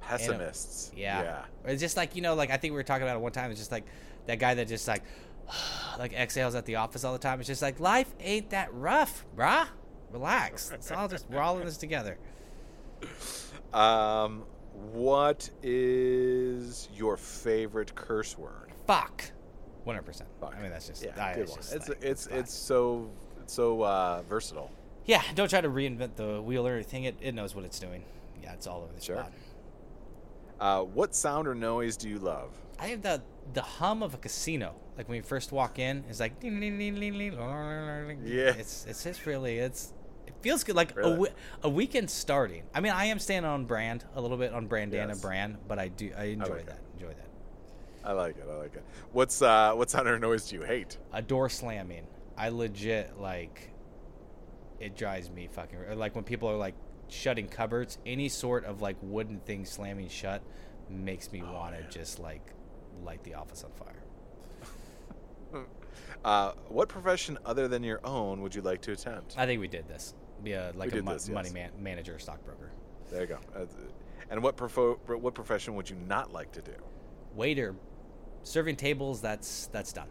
Pessimists. 0.00 0.92
Yeah. 0.96 1.22
Yeah. 1.22 1.44
It's 1.66 1.80
just 1.80 1.96
like, 1.96 2.16
you 2.16 2.22
know, 2.22 2.34
like 2.34 2.50
I 2.50 2.56
think 2.56 2.72
we 2.72 2.76
were 2.76 2.82
talking 2.82 3.02
about 3.02 3.16
it 3.16 3.20
one 3.20 3.32
time. 3.32 3.50
It's 3.50 3.60
just 3.60 3.72
like 3.72 3.84
that 4.26 4.38
guy 4.38 4.54
that 4.54 4.68
just 4.68 4.88
like, 4.88 5.02
like 5.98 6.12
exhales 6.12 6.54
at 6.54 6.66
the 6.66 6.76
office 6.76 7.04
all 7.04 7.12
the 7.12 7.18
time. 7.18 7.40
It's 7.40 7.46
just 7.46 7.62
like, 7.62 7.80
life 7.80 8.12
ain't 8.20 8.50
that 8.50 8.72
rough, 8.72 9.24
bruh. 9.36 9.66
Relax. 10.10 10.70
It's 10.72 10.90
all 10.90 11.08
just, 11.08 11.28
we're 11.30 11.40
all 11.40 11.58
in 11.58 11.66
this 11.66 11.76
together. 11.76 12.18
Um, 13.72 14.44
what 14.92 15.48
is 15.62 16.88
your 16.94 17.16
favorite 17.16 17.94
curse 17.94 18.36
word? 18.36 18.72
Fuck. 18.86 19.30
100%. 19.90 20.22
I 20.42 20.60
mean, 20.62 20.70
that's 20.70 20.86
just, 20.88 21.02
Yeah, 21.04 21.10
I- 21.22 21.32
it's 21.32 21.50
one. 21.50 21.60
just 21.60 21.74
It's 21.74 21.88
like, 21.88 22.02
it's 22.02 22.26
fine. 22.26 22.38
it's 22.38 22.52
so 22.54 23.10
it's 23.42 23.52
so 23.54 23.82
uh, 23.82 24.22
versatile. 24.28 24.70
Yeah, 25.06 25.22
don't 25.34 25.48
try 25.50 25.60
to 25.60 25.68
reinvent 25.68 26.16
the 26.16 26.40
wheel 26.42 26.66
or 26.66 26.74
anything. 26.74 27.04
It, 27.04 27.16
it 27.20 27.34
knows 27.34 27.54
what 27.54 27.64
it's 27.64 27.78
doing. 27.80 28.04
Yeah, 28.42 28.52
it's 28.52 28.66
all 28.66 28.82
over 28.82 28.92
the 28.94 29.00
Sure. 29.00 29.16
spot. 29.16 29.32
Uh, 30.60 30.82
what 30.82 31.14
sound 31.14 31.48
or 31.48 31.54
noise 31.54 31.96
do 31.96 32.08
you 32.08 32.18
love? 32.18 32.50
I 32.78 32.88
have 32.88 33.02
the 33.02 33.22
the 33.54 33.62
hum 33.62 34.02
of 34.02 34.14
a 34.14 34.18
casino. 34.18 34.74
Like 34.96 35.08
when 35.08 35.16
you 35.16 35.22
first 35.22 35.50
walk 35.52 35.78
in, 35.78 36.04
it's 36.08 36.20
like 36.20 36.38
ding, 36.40 36.60
ding, 36.60 36.78
ding, 36.78 36.94
ding, 37.00 37.18
ding, 37.18 38.20
Yeah. 38.24 38.52
It's 38.56 38.84
it's 38.86 39.02
just 39.02 39.24
really 39.26 39.58
it's 39.58 39.92
it 40.26 40.34
feels 40.42 40.62
good 40.62 40.76
like 40.76 40.92
a, 40.92 40.94
Really? 40.96 41.18
we- 41.18 41.28
a 41.62 41.68
weekend 41.68 42.10
starting. 42.10 42.62
I 42.74 42.80
mean, 42.80 42.92
I 42.92 43.06
am 43.06 43.18
staying 43.18 43.44
on 43.46 43.64
brand 43.64 44.04
a 44.14 44.20
little 44.20 44.36
bit 44.36 44.52
on 44.52 44.68
Brandana 44.68 45.08
Yes. 45.08 45.20
brand, 45.20 45.56
but 45.66 45.78
I 45.78 45.88
do 45.88 46.12
I 46.16 46.24
enjoy 46.24 46.56
like 46.56 46.66
that. 46.66 46.80
Enjoy 46.94 47.08
that. 47.08 47.26
I 48.04 48.12
like 48.12 48.36
it. 48.38 48.46
I 48.50 48.54
like 48.54 48.74
it. 48.74 48.84
What's 49.12 49.42
uh, 49.42 49.72
what 49.74 49.90
sound 49.90 50.08
or 50.08 50.18
noise 50.18 50.48
do 50.48 50.56
you 50.56 50.62
hate? 50.62 50.96
A 51.12 51.20
door 51.22 51.48
slamming. 51.48 52.06
I 52.36 52.48
legit 52.48 53.18
like 53.20 53.70
it 54.78 54.96
drives 54.96 55.30
me 55.30 55.48
fucking 55.52 55.98
like 55.98 56.14
when 56.14 56.24
people 56.24 56.48
are 56.50 56.56
like 56.56 56.74
shutting 57.08 57.48
cupboards. 57.48 57.98
Any 58.06 58.28
sort 58.28 58.64
of 58.64 58.80
like 58.80 58.96
wooden 59.02 59.40
thing 59.40 59.64
slamming 59.64 60.08
shut 60.08 60.42
makes 60.88 61.30
me 61.30 61.42
want 61.42 61.74
to 61.76 61.82
Oh, 61.84 61.90
just 61.90 62.18
like 62.18 62.42
light 63.04 63.22
the 63.24 63.34
office 63.34 63.64
on 63.64 63.70
fire. 63.72 65.62
Uh, 66.22 66.52
what 66.68 66.86
profession 66.88 67.38
other 67.46 67.66
than 67.66 67.82
your 67.82 67.98
own 68.04 68.42
would 68.42 68.54
you 68.54 68.60
like 68.60 68.82
to 68.82 68.92
attempt? 68.92 69.34
I 69.38 69.46
think 69.46 69.58
we 69.58 69.68
did 69.68 69.88
this. 69.88 70.12
Be 70.44 70.52
a 70.52 70.70
like 70.76 70.92
We 70.92 70.98
a 70.98 71.02
mo- 71.02 71.14
this, 71.14 71.30
money 71.30 71.48
man- 71.50 71.70
manager, 71.78 72.18
stockbroker, 72.18 72.70
There 73.10 73.22
you 73.22 73.26
go. 73.26 73.38
Uh, 73.56 73.64
and 74.28 74.42
what 74.42 74.54
profo- 74.54 74.98
what 75.18 75.32
profession 75.34 75.76
would 75.76 75.88
you 75.88 75.96
not 76.06 76.30
like 76.32 76.52
to 76.52 76.62
do? 76.62 76.74
waiter, 77.34 77.74
serving 78.42 78.76
tables. 78.76 79.20
That's 79.20 79.66
that's 79.72 79.92
done. 79.92 80.08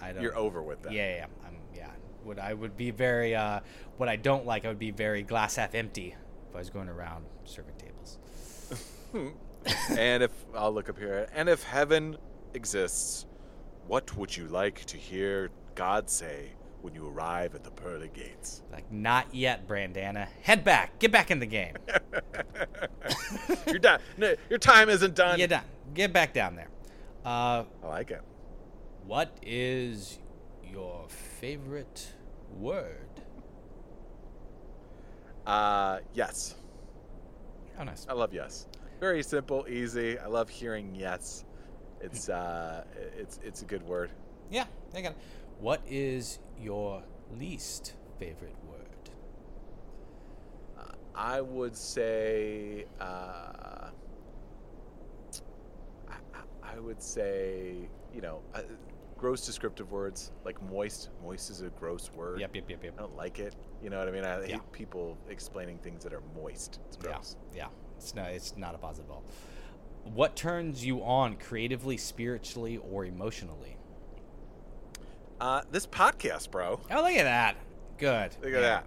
I 0.00 0.12
don't. 0.12 0.22
You're 0.22 0.36
over 0.36 0.62
with 0.62 0.82
that. 0.82 0.92
Yeah, 0.92 1.08
yeah, 1.08 1.16
yeah. 1.16 1.26
I'm, 1.46 1.56
yeah. 1.74 1.90
Would 2.24 2.38
I 2.38 2.54
would 2.54 2.76
be 2.76 2.90
very. 2.90 3.34
Uh, 3.34 3.60
what 3.96 4.08
I 4.08 4.16
don't 4.16 4.46
like, 4.46 4.64
I 4.64 4.68
would 4.68 4.78
be 4.78 4.90
very 4.90 5.22
glass 5.22 5.56
half 5.56 5.74
empty 5.74 6.14
if 6.48 6.54
I 6.54 6.58
was 6.58 6.70
going 6.70 6.88
around 6.88 7.24
serving 7.44 7.74
tables. 7.76 8.18
and 9.90 10.22
if 10.22 10.32
I'll 10.54 10.72
look 10.72 10.88
up 10.88 10.98
here, 10.98 11.28
and 11.34 11.48
if 11.48 11.62
heaven 11.62 12.16
exists, 12.54 13.26
what 13.86 14.16
would 14.16 14.36
you 14.36 14.46
like 14.46 14.84
to 14.86 14.96
hear 14.96 15.50
God 15.74 16.08
say 16.08 16.50
when 16.82 16.94
you 16.94 17.08
arrive 17.08 17.54
at 17.54 17.64
the 17.64 17.70
pearly 17.70 18.10
gates? 18.14 18.62
Like 18.72 18.90
not 18.92 19.34
yet, 19.34 19.66
Brandana. 19.66 20.28
Head 20.42 20.64
back. 20.64 20.98
Get 20.98 21.10
back 21.10 21.30
in 21.30 21.40
the 21.40 21.46
game. 21.46 21.74
You're 23.66 23.78
done. 23.78 24.00
No, 24.16 24.34
your 24.48 24.58
time 24.58 24.88
isn't 24.88 25.14
done. 25.14 25.38
You're 25.38 25.48
done. 25.48 25.64
Get 25.94 26.12
back 26.12 26.32
down 26.32 26.54
there. 26.54 26.68
Uh, 27.28 27.64
I 27.84 27.86
like 27.86 28.10
it. 28.10 28.22
what 29.04 29.36
is 29.42 30.18
your 30.64 31.04
favorite 31.08 32.14
word? 32.56 33.20
Uh, 35.46 35.98
yes. 36.14 36.54
Oh, 37.78 37.84
nice. 37.84 38.06
I 38.08 38.14
love 38.14 38.32
yes. 38.32 38.66
Very 38.98 39.22
simple, 39.22 39.66
easy. 39.68 40.18
I 40.18 40.26
love 40.26 40.48
hearing 40.48 40.94
yes. 40.94 41.44
It's 42.00 42.30
uh, 42.30 42.84
it's 43.18 43.38
it's 43.44 43.60
a 43.60 43.66
good 43.66 43.82
word. 43.82 44.10
Yeah, 44.50 44.64
I 44.94 45.02
got 45.02 45.12
it. 45.12 45.18
What 45.60 45.82
is 45.86 46.38
your 46.58 47.02
least 47.38 47.92
favorite 48.18 48.56
word? 48.66 48.78
I 51.14 51.42
would 51.42 51.76
say, 51.76 52.86
uh, 52.98 53.90
I, 56.62 56.67
I- 56.78 56.80
would 56.80 57.02
say, 57.02 57.88
you 58.14 58.20
know, 58.20 58.40
uh, 58.54 58.62
gross 59.16 59.44
descriptive 59.44 59.90
words 59.90 60.30
like 60.44 60.62
moist. 60.70 61.10
Moist 61.22 61.50
is 61.50 61.60
a 61.62 61.70
gross 61.70 62.10
word. 62.12 62.40
Yep, 62.40 62.54
yep, 62.54 62.70
yep, 62.70 62.84
yep. 62.84 62.94
I 62.98 63.02
don't 63.02 63.16
like 63.16 63.38
it. 63.40 63.54
You 63.82 63.90
know 63.90 63.98
what 63.98 64.08
I 64.08 64.12
mean? 64.12 64.24
I 64.24 64.46
hate 64.46 64.72
people 64.72 65.18
explaining 65.28 65.78
things 65.78 66.04
that 66.04 66.12
are 66.12 66.22
moist. 66.36 66.78
It's 66.86 66.96
gross. 66.96 67.36
Yeah, 67.52 67.64
yeah. 67.64 67.68
It's 67.96 68.14
not. 68.14 68.30
It's 68.30 68.56
not 68.56 68.74
a 68.74 68.78
positive 68.78 69.10
at 69.10 69.14
all. 69.14 69.24
What 70.04 70.36
turns 70.36 70.84
you 70.84 71.02
on 71.02 71.36
creatively, 71.36 71.96
spiritually, 71.96 72.76
or 72.78 73.04
emotionally? 73.04 73.76
Uh, 75.40 75.62
this 75.70 75.86
podcast, 75.86 76.50
bro. 76.50 76.80
Oh, 76.90 77.02
look 77.02 77.12
at 77.12 77.24
that. 77.24 77.56
Good. 77.98 78.36
Look 78.42 78.54
at 78.54 78.60
that. 78.60 78.86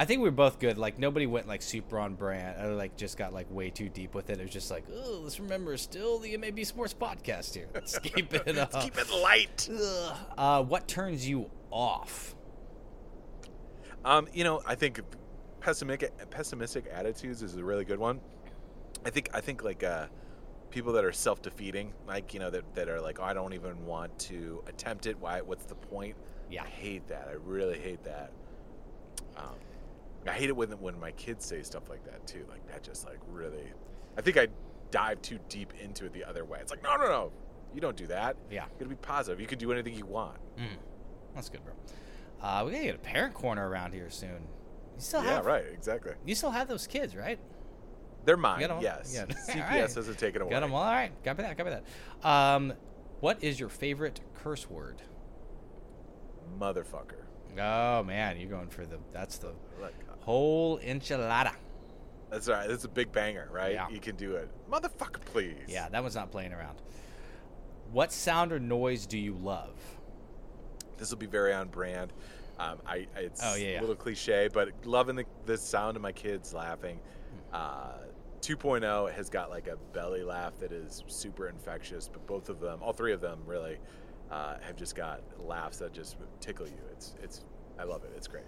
I 0.00 0.06
think 0.06 0.22
we 0.22 0.28
are 0.28 0.32
both 0.32 0.58
good. 0.58 0.78
Like 0.78 0.98
nobody 0.98 1.26
went 1.26 1.46
like 1.46 1.60
super 1.60 1.98
on 1.98 2.14
brand, 2.14 2.58
or 2.64 2.74
like 2.74 2.96
just 2.96 3.18
got 3.18 3.34
like 3.34 3.50
way 3.50 3.68
too 3.68 3.90
deep 3.90 4.14
with 4.14 4.30
it. 4.30 4.40
It 4.40 4.42
was 4.42 4.50
just 4.50 4.70
like, 4.70 4.86
oh, 4.90 5.20
let's 5.22 5.38
remember, 5.38 5.76
still 5.76 6.18
the 6.18 6.34
MAB 6.38 6.64
Sports 6.64 6.94
Podcast 6.94 7.54
here. 7.54 7.68
Let's 7.74 7.98
keep 8.02 8.32
it. 8.32 8.48
Uh, 8.48 8.52
Let's 8.72 8.82
keep 8.82 8.96
it 8.96 9.10
light. 9.22 9.68
uh, 10.38 10.62
what 10.64 10.88
turns 10.88 11.28
you 11.28 11.50
off? 11.70 12.34
Um, 14.02 14.26
you 14.32 14.42
know, 14.42 14.62
I 14.66 14.74
think 14.74 15.02
pessimistic 15.60 16.30
pessimistic 16.30 16.86
attitudes 16.90 17.42
is 17.42 17.56
a 17.56 17.62
really 17.62 17.84
good 17.84 17.98
one. 17.98 18.20
I 19.04 19.10
think 19.10 19.28
I 19.34 19.42
think 19.42 19.62
like 19.62 19.84
uh, 19.84 20.06
people 20.70 20.94
that 20.94 21.04
are 21.04 21.12
self 21.12 21.42
defeating, 21.42 21.92
like 22.08 22.32
you 22.32 22.40
know 22.40 22.48
that, 22.48 22.74
that 22.74 22.88
are 22.88 23.02
like, 23.02 23.20
oh, 23.20 23.24
I 23.24 23.34
don't 23.34 23.52
even 23.52 23.84
want 23.84 24.18
to 24.20 24.64
attempt 24.66 25.04
it. 25.04 25.20
Why? 25.20 25.42
What's 25.42 25.66
the 25.66 25.74
point? 25.74 26.16
Yeah. 26.50 26.62
I 26.62 26.68
hate 26.68 27.06
that. 27.08 27.28
I 27.28 27.34
really 27.34 27.78
hate 27.78 28.02
that. 28.04 28.32
Um, 29.36 29.56
I 30.26 30.32
hate 30.32 30.48
it 30.48 30.56
when 30.56 30.70
when 30.72 30.98
my 31.00 31.12
kids 31.12 31.44
say 31.44 31.62
stuff 31.62 31.88
like 31.88 32.04
that 32.04 32.26
too. 32.26 32.44
Like 32.48 32.66
that 32.68 32.82
just 32.82 33.06
like 33.06 33.18
really. 33.28 33.72
I 34.18 34.20
think 34.20 34.36
I 34.36 34.48
dive 34.90 35.22
too 35.22 35.38
deep 35.48 35.72
into 35.80 36.04
it 36.04 36.12
the 36.12 36.24
other 36.24 36.44
way. 36.44 36.58
It's 36.60 36.70
like 36.70 36.82
no, 36.82 36.96
no, 36.96 37.06
no. 37.06 37.32
You 37.74 37.80
don't 37.80 37.96
do 37.96 38.06
that. 38.08 38.36
Yeah. 38.50 38.64
You 38.64 38.70
gotta 38.80 38.90
be 38.90 38.96
positive. 38.96 39.40
You 39.40 39.46
can 39.46 39.58
do 39.58 39.72
anything 39.72 39.94
you 39.94 40.06
want. 40.06 40.36
Mm. 40.58 40.76
That's 41.34 41.48
good, 41.48 41.64
bro. 41.64 41.74
Uh, 42.42 42.64
we 42.64 42.72
gotta 42.72 42.84
get 42.84 42.94
a 42.96 42.98
parent 42.98 43.34
corner 43.34 43.68
around 43.68 43.92
here 43.92 44.10
soon. 44.10 44.48
You 44.96 45.00
still 45.00 45.20
have 45.20 45.30
Yeah, 45.30 45.36
have 45.36 45.46
right. 45.46 45.64
Exactly. 45.72 46.12
You 46.26 46.34
still 46.34 46.50
have 46.50 46.68
those 46.68 46.86
kids, 46.86 47.14
right? 47.14 47.38
They're 48.24 48.36
mine. 48.36 48.60
Yes. 48.80 49.12
Yeah. 49.14 49.24
CPS 49.48 49.70
right. 49.70 49.80
hasn't 49.80 50.18
taken 50.18 50.42
away. 50.42 50.50
Got 50.50 50.60
them 50.60 50.74
all. 50.74 50.82
All 50.82 50.90
right. 50.90 51.12
Copy 51.24 51.42
that. 51.42 51.56
Copy 51.56 51.70
that. 51.70 52.28
Um, 52.28 52.74
what 53.20 53.42
is 53.42 53.58
your 53.58 53.68
favorite 53.68 54.20
curse 54.34 54.68
word? 54.68 55.00
Motherfucker. 56.58 57.24
Oh 57.58 58.02
man, 58.02 58.38
you're 58.38 58.50
going 58.50 58.68
for 58.68 58.86
the. 58.86 58.98
That's 59.12 59.38
the 59.38 59.52
Like, 59.80 59.94
whole 60.20 60.78
enchilada. 60.78 61.52
that's 62.30 62.48
right. 62.48 62.68
That's 62.68 62.84
a 62.84 62.88
big 62.88 63.10
banger, 63.12 63.48
right? 63.52 63.72
Yeah. 63.74 63.88
You 63.88 64.00
can 64.00 64.16
do 64.16 64.36
it. 64.36 64.48
Motherfucker, 64.70 65.20
please. 65.24 65.56
Yeah, 65.68 65.88
that 65.88 66.02
one's 66.02 66.14
not 66.14 66.30
playing 66.30 66.52
around. 66.52 66.80
What 67.92 68.12
sound 68.12 68.52
or 68.52 68.60
noise 68.60 69.06
do 69.06 69.18
you 69.18 69.34
love? 69.34 69.74
This 70.98 71.10
will 71.10 71.18
be 71.18 71.26
very 71.26 71.52
on 71.52 71.68
brand. 71.68 72.12
Um, 72.58 72.78
I, 72.86 73.06
I 73.16 73.20
it's 73.20 73.40
Oh, 73.42 73.54
yeah, 73.56 73.68
yeah. 73.70 73.78
a 73.78 73.82
little 73.82 73.96
cliche, 73.96 74.48
but 74.52 74.68
loving 74.84 75.16
the, 75.16 75.24
the 75.46 75.56
sound 75.56 75.96
of 75.96 76.02
my 76.02 76.12
kids 76.12 76.52
laughing. 76.54 77.00
Uh, 77.52 77.92
2.0 78.42 79.12
has 79.12 79.28
got 79.28 79.50
like 79.50 79.66
a 79.66 79.76
belly 79.92 80.22
laugh 80.22 80.58
that 80.60 80.70
is 80.72 81.02
super 81.08 81.48
infectious, 81.48 82.08
but 82.08 82.24
both 82.26 82.48
of 82.48 82.60
them, 82.60 82.80
all 82.82 82.92
three 82.92 83.12
of 83.12 83.20
them, 83.20 83.40
really 83.46 83.78
uh, 84.30 84.56
have 84.60 84.76
just 84.76 84.94
got 84.94 85.20
laughs 85.44 85.78
that 85.78 85.92
just 85.92 86.16
tickle 86.40 86.66
you. 86.66 86.78
It's 86.92 87.14
it's 87.22 87.44
I 87.78 87.84
love 87.84 88.04
it. 88.04 88.12
It's 88.16 88.28
great. 88.28 88.44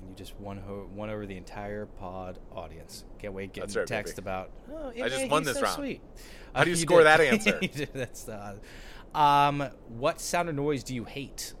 And 0.00 0.10
you 0.10 0.16
just 0.16 0.38
won 0.40 0.58
ho- 0.58 0.88
won 0.94 1.10
over 1.10 1.26
the 1.26 1.36
entire 1.36 1.86
pod 1.86 2.38
audience. 2.52 3.04
Can't 3.18 3.32
wait 3.34 3.52
getting 3.52 3.74
right, 3.74 3.86
text 3.86 4.16
baby. 4.16 4.24
about. 4.24 4.50
Oh, 4.72 4.90
I 5.02 5.08
just 5.08 5.28
won 5.28 5.42
this 5.44 5.56
so 5.56 5.62
round." 5.62 5.76
Sweet. 5.76 6.00
How 6.54 6.64
do 6.64 6.70
you 6.70 6.76
you 6.76 6.82
score 6.82 6.98
did. 6.98 7.06
that 7.06 7.20
answer? 7.20 7.60
That's 7.94 8.28
uh, 8.28 8.56
um, 9.14 9.68
what 9.88 10.20
sound 10.20 10.48
or 10.48 10.52
noise 10.52 10.82
do 10.84 10.94
you 10.94 11.04
hate? 11.04 11.54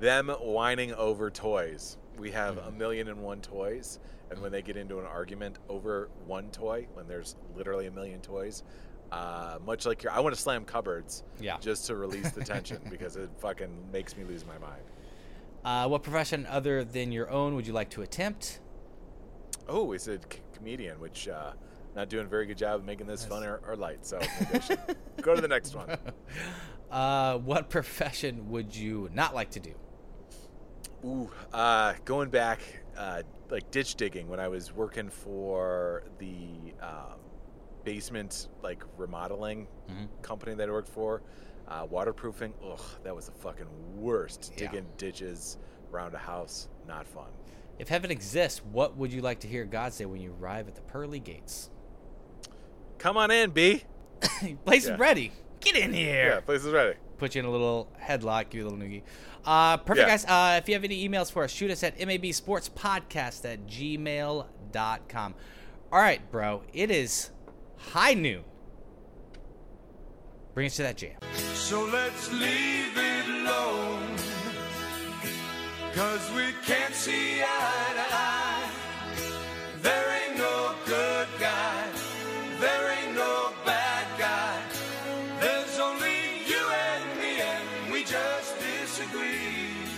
Them 0.00 0.28
whining 0.28 0.92
over 0.94 1.30
toys. 1.30 1.96
We 2.18 2.30
have 2.32 2.56
Mm. 2.56 2.68
a 2.68 2.70
million 2.72 3.08
and 3.08 3.22
one 3.22 3.40
toys, 3.40 3.98
and 4.30 4.40
when 4.40 4.52
they 4.52 4.62
get 4.62 4.76
into 4.76 4.98
an 5.00 5.06
argument 5.06 5.58
over 5.68 6.08
one 6.26 6.50
toy, 6.50 6.86
when 6.94 7.08
there's 7.08 7.36
literally 7.56 7.86
a 7.86 7.90
million 7.90 8.20
toys, 8.20 8.62
uh, 9.10 9.58
much 9.64 9.84
like 9.86 10.02
your, 10.02 10.12
I 10.12 10.20
want 10.20 10.34
to 10.34 10.40
slam 10.40 10.64
cupboards 10.64 11.24
Yeah. 11.40 11.56
just 11.58 11.86
to 11.86 11.96
release 11.96 12.30
the 12.32 12.44
tension 12.44 12.80
because 12.90 13.16
it 13.16 13.30
fucking 13.38 13.90
makes 13.92 14.16
me 14.16 14.24
lose 14.24 14.44
my 14.46 14.58
mind. 14.58 14.82
Uh, 15.64 15.88
what 15.88 16.02
profession 16.02 16.46
other 16.46 16.84
than 16.84 17.10
your 17.10 17.30
own 17.30 17.54
would 17.54 17.66
you 17.66 17.72
like 17.72 17.90
to 17.90 18.02
attempt? 18.02 18.60
Oh, 19.68 19.92
it's 19.92 20.08
a 20.08 20.18
c- 20.18 20.40
comedian, 20.54 21.00
which 21.00 21.26
uh, 21.28 21.52
not 21.96 22.10
doing 22.10 22.26
a 22.26 22.28
very 22.28 22.44
good 22.46 22.58
job 22.58 22.80
of 22.80 22.84
making 22.84 23.06
this 23.06 23.24
fun 23.24 23.42
or, 23.44 23.60
or 23.66 23.74
light. 23.76 24.04
So 24.04 24.18
maybe 24.40 24.54
I 24.54 24.58
should 24.60 24.78
go 25.22 25.34
to 25.34 25.40
the 25.40 25.48
next 25.48 25.74
one. 25.74 25.96
Uh, 26.90 27.38
what 27.38 27.70
profession 27.70 28.48
would 28.50 28.76
you 28.76 29.10
not 29.12 29.34
like 29.34 29.50
to 29.50 29.58
do? 29.58 29.72
Ooh, 31.04 31.28
uh, 31.52 31.94
going 32.04 32.30
back, 32.30 32.60
uh, 32.96 33.22
like 33.50 33.68
ditch 33.72 33.96
digging 33.96 34.28
when 34.28 34.38
I 34.38 34.46
was 34.46 34.72
working 34.72 35.08
for 35.08 36.04
the 36.18 36.46
um, 36.80 37.18
basement 37.82 38.46
like 38.62 38.84
remodeling 38.96 39.66
Mhm. 39.90 40.06
company 40.22 40.54
that 40.54 40.68
I 40.68 40.70
worked 40.70 40.88
for, 40.90 41.22
uh, 41.68 41.86
waterproofing. 41.88 42.52
Ugh, 42.64 42.80
that 43.02 43.14
was 43.14 43.26
the 43.26 43.32
fucking 43.32 43.66
worst. 43.96 44.52
Yeah. 44.56 44.70
Digging 44.70 44.86
ditches 44.96 45.58
around 45.92 46.14
a 46.14 46.18
house, 46.18 46.68
not 46.86 47.06
fun. 47.06 47.28
If 47.78 47.88
heaven 47.88 48.10
exists, 48.10 48.60
what 48.72 48.96
would 48.96 49.12
you 49.12 49.20
like 49.20 49.40
to 49.40 49.48
hear 49.48 49.64
God 49.64 49.92
say 49.92 50.04
when 50.04 50.20
you 50.20 50.34
arrive 50.40 50.68
at 50.68 50.74
the 50.76 50.80
pearly 50.82 51.18
gates? 51.20 51.70
Come 52.98 53.16
on 53.16 53.30
in, 53.30 53.50
B. 53.50 53.82
Place 54.64 54.86
Yeah. 54.86 54.94
is 54.94 54.98
ready. 55.00 55.32
Get 55.60 55.76
in 55.76 55.92
here. 55.92 56.26
Yeah, 56.34 56.40
place 56.40 56.64
is 56.64 56.72
ready. 56.72 56.98
Put 57.16 57.34
you 57.34 57.38
in 57.40 57.46
a 57.46 57.50
little 57.50 57.90
headlock, 58.00 58.50
give 58.50 58.60
you 58.60 58.66
a 58.66 58.68
little 58.68 58.78
noogie. 58.78 59.02
Uh, 59.46 59.78
perfect, 59.78 60.06
Yeah. 60.06 60.12
guys. 60.16 60.24
Uh, 60.26 60.58
if 60.58 60.68
you 60.68 60.74
have 60.74 60.84
any 60.84 61.08
emails 61.08 61.32
for 61.32 61.42
us, 61.44 61.50
shoot 61.50 61.70
us 61.70 61.82
at 61.82 61.98
mabsportspodcast 61.98 63.44
at 63.50 63.66
gmail.com. 63.66 65.34
All 65.90 65.98
right, 65.98 66.30
bro. 66.30 66.62
It 66.72 66.90
is 66.90 67.30
high 67.78 68.14
noon. 68.14 68.44
Bring 70.54 70.66
us 70.66 70.76
to 70.76 70.82
that 70.82 70.96
jam. 70.98 71.16
So 71.64 71.82
let's 71.86 72.30
leave 72.30 72.92
it 72.94 73.26
alone. 73.26 74.16
Cause 75.94 76.30
we 76.36 76.52
can't 76.66 76.92
see 76.92 77.40
eye 77.40 77.92
to 77.94 78.14
eye. 78.14 78.68
There 79.80 80.28
ain't 80.28 80.36
no 80.36 80.74
good 80.84 81.26
guy. 81.40 81.86
There 82.60 82.92
ain't 82.92 83.16
no 83.16 83.52
bad 83.64 84.06
guy. 84.18 84.60
There's 85.40 85.78
only 85.78 86.44
you 86.46 86.60
and 86.60 87.18
me, 87.18 87.40
and 87.40 87.90
we 87.90 88.04
just 88.04 88.56
disagree. 88.60 89.88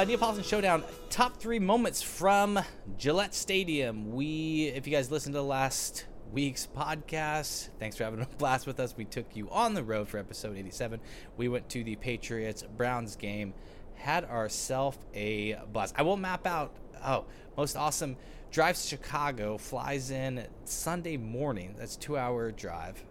Uh, 0.00 0.04
Neapolitan 0.04 0.42
Showdown 0.42 0.84
top 1.10 1.36
three 1.36 1.58
moments 1.58 2.00
from 2.00 2.58
Gillette 2.96 3.34
Stadium. 3.34 4.10
We, 4.10 4.72
if 4.74 4.86
you 4.86 4.92
guys 4.94 5.10
listened 5.10 5.34
to 5.34 5.40
the 5.40 5.44
last 5.44 6.06
week's 6.32 6.66
podcast, 6.66 7.68
thanks 7.78 7.96
for 7.96 8.04
having 8.04 8.20
a 8.20 8.26
blast 8.38 8.66
with 8.66 8.80
us. 8.80 8.96
We 8.96 9.04
took 9.04 9.36
you 9.36 9.50
on 9.50 9.74
the 9.74 9.82
road 9.82 10.08
for 10.08 10.18
episode 10.18 10.56
87. 10.56 11.00
We 11.36 11.48
went 11.48 11.68
to 11.70 11.84
the 11.84 11.96
Patriots 11.96 12.64
Browns 12.76 13.16
game, 13.16 13.54
had 13.94 14.24
ourselves 14.24 14.98
a 15.14 15.56
blast. 15.72 15.94
I 15.96 16.02
will 16.02 16.16
map 16.16 16.46
out. 16.46 16.74
Oh, 17.04 17.26
most 17.56 17.76
awesome. 17.76 18.16
Drives 18.50 18.82
to 18.82 18.88
Chicago, 18.88 19.58
flies 19.58 20.10
in 20.10 20.46
Sunday 20.64 21.16
morning. 21.16 21.74
That's 21.78 21.96
two 21.96 22.16
hour 22.16 22.50
drive. 22.50 23.04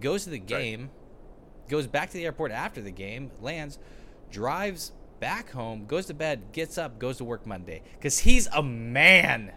Goes 0.00 0.24
to 0.24 0.30
the 0.30 0.38
game 0.38 0.90
goes 1.70 1.86
back 1.86 2.08
to 2.08 2.14
the 2.14 2.24
airport 2.26 2.50
after 2.50 2.82
the 2.82 2.90
game, 2.90 3.30
lands, 3.40 3.78
drives 4.30 4.92
back 5.20 5.50
home, 5.50 5.86
goes 5.86 6.06
to 6.06 6.14
bed, 6.14 6.52
gets 6.52 6.76
up, 6.76 6.98
goes 6.98 7.18
to 7.18 7.24
work 7.24 7.46
Monday. 7.46 7.82
Because 7.94 8.18
he's 8.18 8.48
a 8.48 8.62
man. 8.62 9.52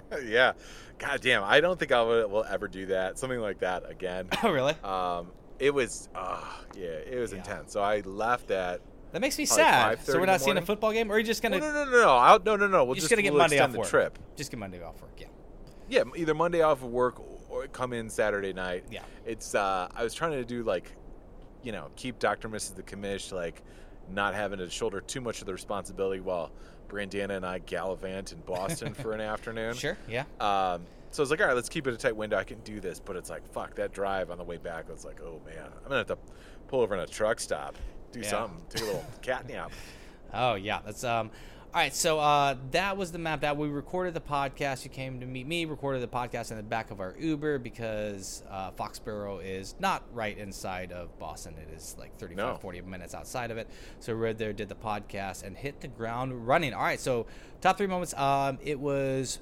yeah. 0.24 0.52
God 0.98 1.20
damn, 1.20 1.42
I 1.42 1.60
don't 1.60 1.78
think 1.78 1.90
I 1.92 2.02
will, 2.02 2.28
will 2.28 2.44
ever 2.44 2.68
do 2.68 2.86
that. 2.86 3.18
Something 3.18 3.40
like 3.40 3.58
that 3.60 3.88
again. 3.90 4.28
Oh, 4.42 4.50
really? 4.52 4.74
Um, 4.84 5.28
it 5.58 5.72
was, 5.72 6.08
uh, 6.14 6.42
yeah, 6.76 6.86
it 6.86 7.18
was 7.18 7.32
Yeah. 7.32 7.38
intense. 7.38 7.72
So 7.72 7.80
I 7.82 8.00
left 8.00 8.50
at. 8.50 8.80
That 9.12 9.20
makes 9.20 9.36
me 9.38 9.44
sad. 9.44 10.04
So 10.04 10.18
we're 10.18 10.26
not 10.26 10.40
seeing 10.40 10.56
a 10.56 10.62
football 10.62 10.92
game? 10.92 11.10
Or 11.10 11.16
are 11.16 11.18
you 11.18 11.24
just 11.24 11.42
going 11.42 11.52
No, 11.52 11.58
to 11.60 11.66
no, 11.66 11.84
no, 11.84 11.90
no, 11.90 12.00
no. 12.02 12.16
I'll, 12.16 12.38
no, 12.38 12.56
no, 12.56 12.66
no. 12.66 12.84
We'll 12.84 12.94
you're 12.94 12.94
just 12.96 13.04
just 13.04 13.10
gonna 13.10 13.22
get 13.22 13.32
we'll 13.32 13.42
Monday 13.42 13.58
off 13.58 13.72
the 13.72 13.78
work? 13.78 13.88
trip. 13.88 14.18
Just 14.36 14.50
get 14.50 14.58
Monday 14.58 14.82
off 14.82 15.00
work, 15.02 15.12
yeah. 15.18 15.26
Yeah, 15.88 16.04
either 16.16 16.34
Monday 16.34 16.62
off 16.62 16.82
of 16.82 16.90
work 16.90 17.20
or 17.50 17.66
come 17.66 17.92
in 17.92 18.08
Saturday 18.08 18.52
night. 18.52 18.84
Yeah. 18.90 19.02
It's. 19.26 19.54
uh 19.54 19.88
I 19.94 20.02
was 20.02 20.14
trying 20.14 20.32
to 20.32 20.44
do 20.44 20.62
like, 20.62 20.90
you 21.62 21.72
know, 21.72 21.90
keep 21.96 22.18
Doctor 22.18 22.48
Mrs. 22.48 22.74
the 22.76 22.82
commish 22.82 23.32
like, 23.32 23.62
not 24.08 24.34
having 24.34 24.58
to 24.60 24.70
shoulder 24.70 25.00
too 25.00 25.20
much 25.20 25.40
of 25.40 25.46
the 25.46 25.52
responsibility 25.52 26.20
while 26.20 26.50
Brandana 26.92 27.30
and 27.36 27.46
I 27.46 27.58
gallivant 27.58 28.32
in 28.32 28.40
Boston 28.40 28.92
for 28.94 29.12
an 29.12 29.20
afternoon. 29.32 29.74
Sure, 29.74 29.96
yeah. 30.08 30.24
Um, 30.40 30.82
so 31.10 31.20
I 31.20 31.24
was 31.24 31.30
like, 31.30 31.40
all 31.40 31.46
right, 31.46 31.54
let's 31.56 31.68
keep 31.68 31.86
it 31.86 31.94
a 31.94 31.96
tight 31.96 32.16
window. 32.16 32.36
I 32.36 32.44
can 32.44 32.58
do 32.60 32.80
this, 32.80 33.00
but 33.00 33.16
it's 33.16 33.30
like, 33.30 33.46
fuck 33.52 33.74
that 33.76 33.92
drive 33.92 34.30
on 34.30 34.38
the 34.38 34.44
way 34.44 34.56
back. 34.58 34.86
It's 34.90 35.04
like, 35.04 35.20
oh 35.22 35.40
man, 35.46 35.64
I'm 35.78 35.82
gonna 35.84 35.96
have 35.98 36.06
to 36.08 36.18
pull 36.68 36.80
over 36.80 36.94
in 36.94 37.00
a 37.00 37.06
truck 37.06 37.40
stop, 37.40 37.76
do 38.12 38.20
Yeah. 38.20 38.28
something, 38.30 38.60
take 38.70 38.82
a 38.82 38.86
little 38.86 39.04
cat 39.22 39.48
nap. 39.48 39.72
Oh 40.34 40.54
yeah, 40.54 40.80
that's 40.84 41.04
um. 41.04 41.30
All 41.74 41.80
right, 41.80 41.94
so 41.94 42.18
uh, 42.20 42.56
that 42.72 42.98
was 42.98 43.12
the 43.12 43.18
map 43.18 43.40
that 43.40 43.56
We 43.56 43.68
recorded 43.68 44.12
the 44.12 44.20
podcast. 44.20 44.84
You 44.84 44.90
came 44.90 45.20
to 45.20 45.26
meet 45.26 45.46
me. 45.46 45.64
Recorded 45.64 46.02
the 46.02 46.06
podcast 46.06 46.50
in 46.50 46.58
the 46.58 46.62
back 46.62 46.90
of 46.90 47.00
our 47.00 47.14
Uber 47.18 47.58
because 47.60 48.42
uh, 48.50 48.72
Foxborough 48.72 49.42
is 49.42 49.74
not 49.80 50.02
right 50.12 50.36
inside 50.36 50.92
of 50.92 51.18
Boston. 51.18 51.54
It 51.56 51.74
is 51.74 51.96
like 51.98 52.14
35, 52.18 52.36
No. 52.36 52.56
40 52.60 52.82
minutes 52.82 53.14
outside 53.14 53.50
of 53.50 53.56
it. 53.56 53.70
So 54.00 54.12
we 54.14 54.20
were 54.20 54.34
there, 54.34 54.52
did 54.52 54.68
the 54.68 54.74
podcast, 54.74 55.44
and 55.44 55.56
hit 55.56 55.80
the 55.80 55.88
ground 55.88 56.46
running. 56.46 56.74
All 56.74 56.82
right, 56.82 57.00
so 57.00 57.24
top 57.62 57.78
three 57.78 57.86
moments. 57.86 58.12
Um, 58.18 58.58
it 58.62 58.78
was 58.78 59.38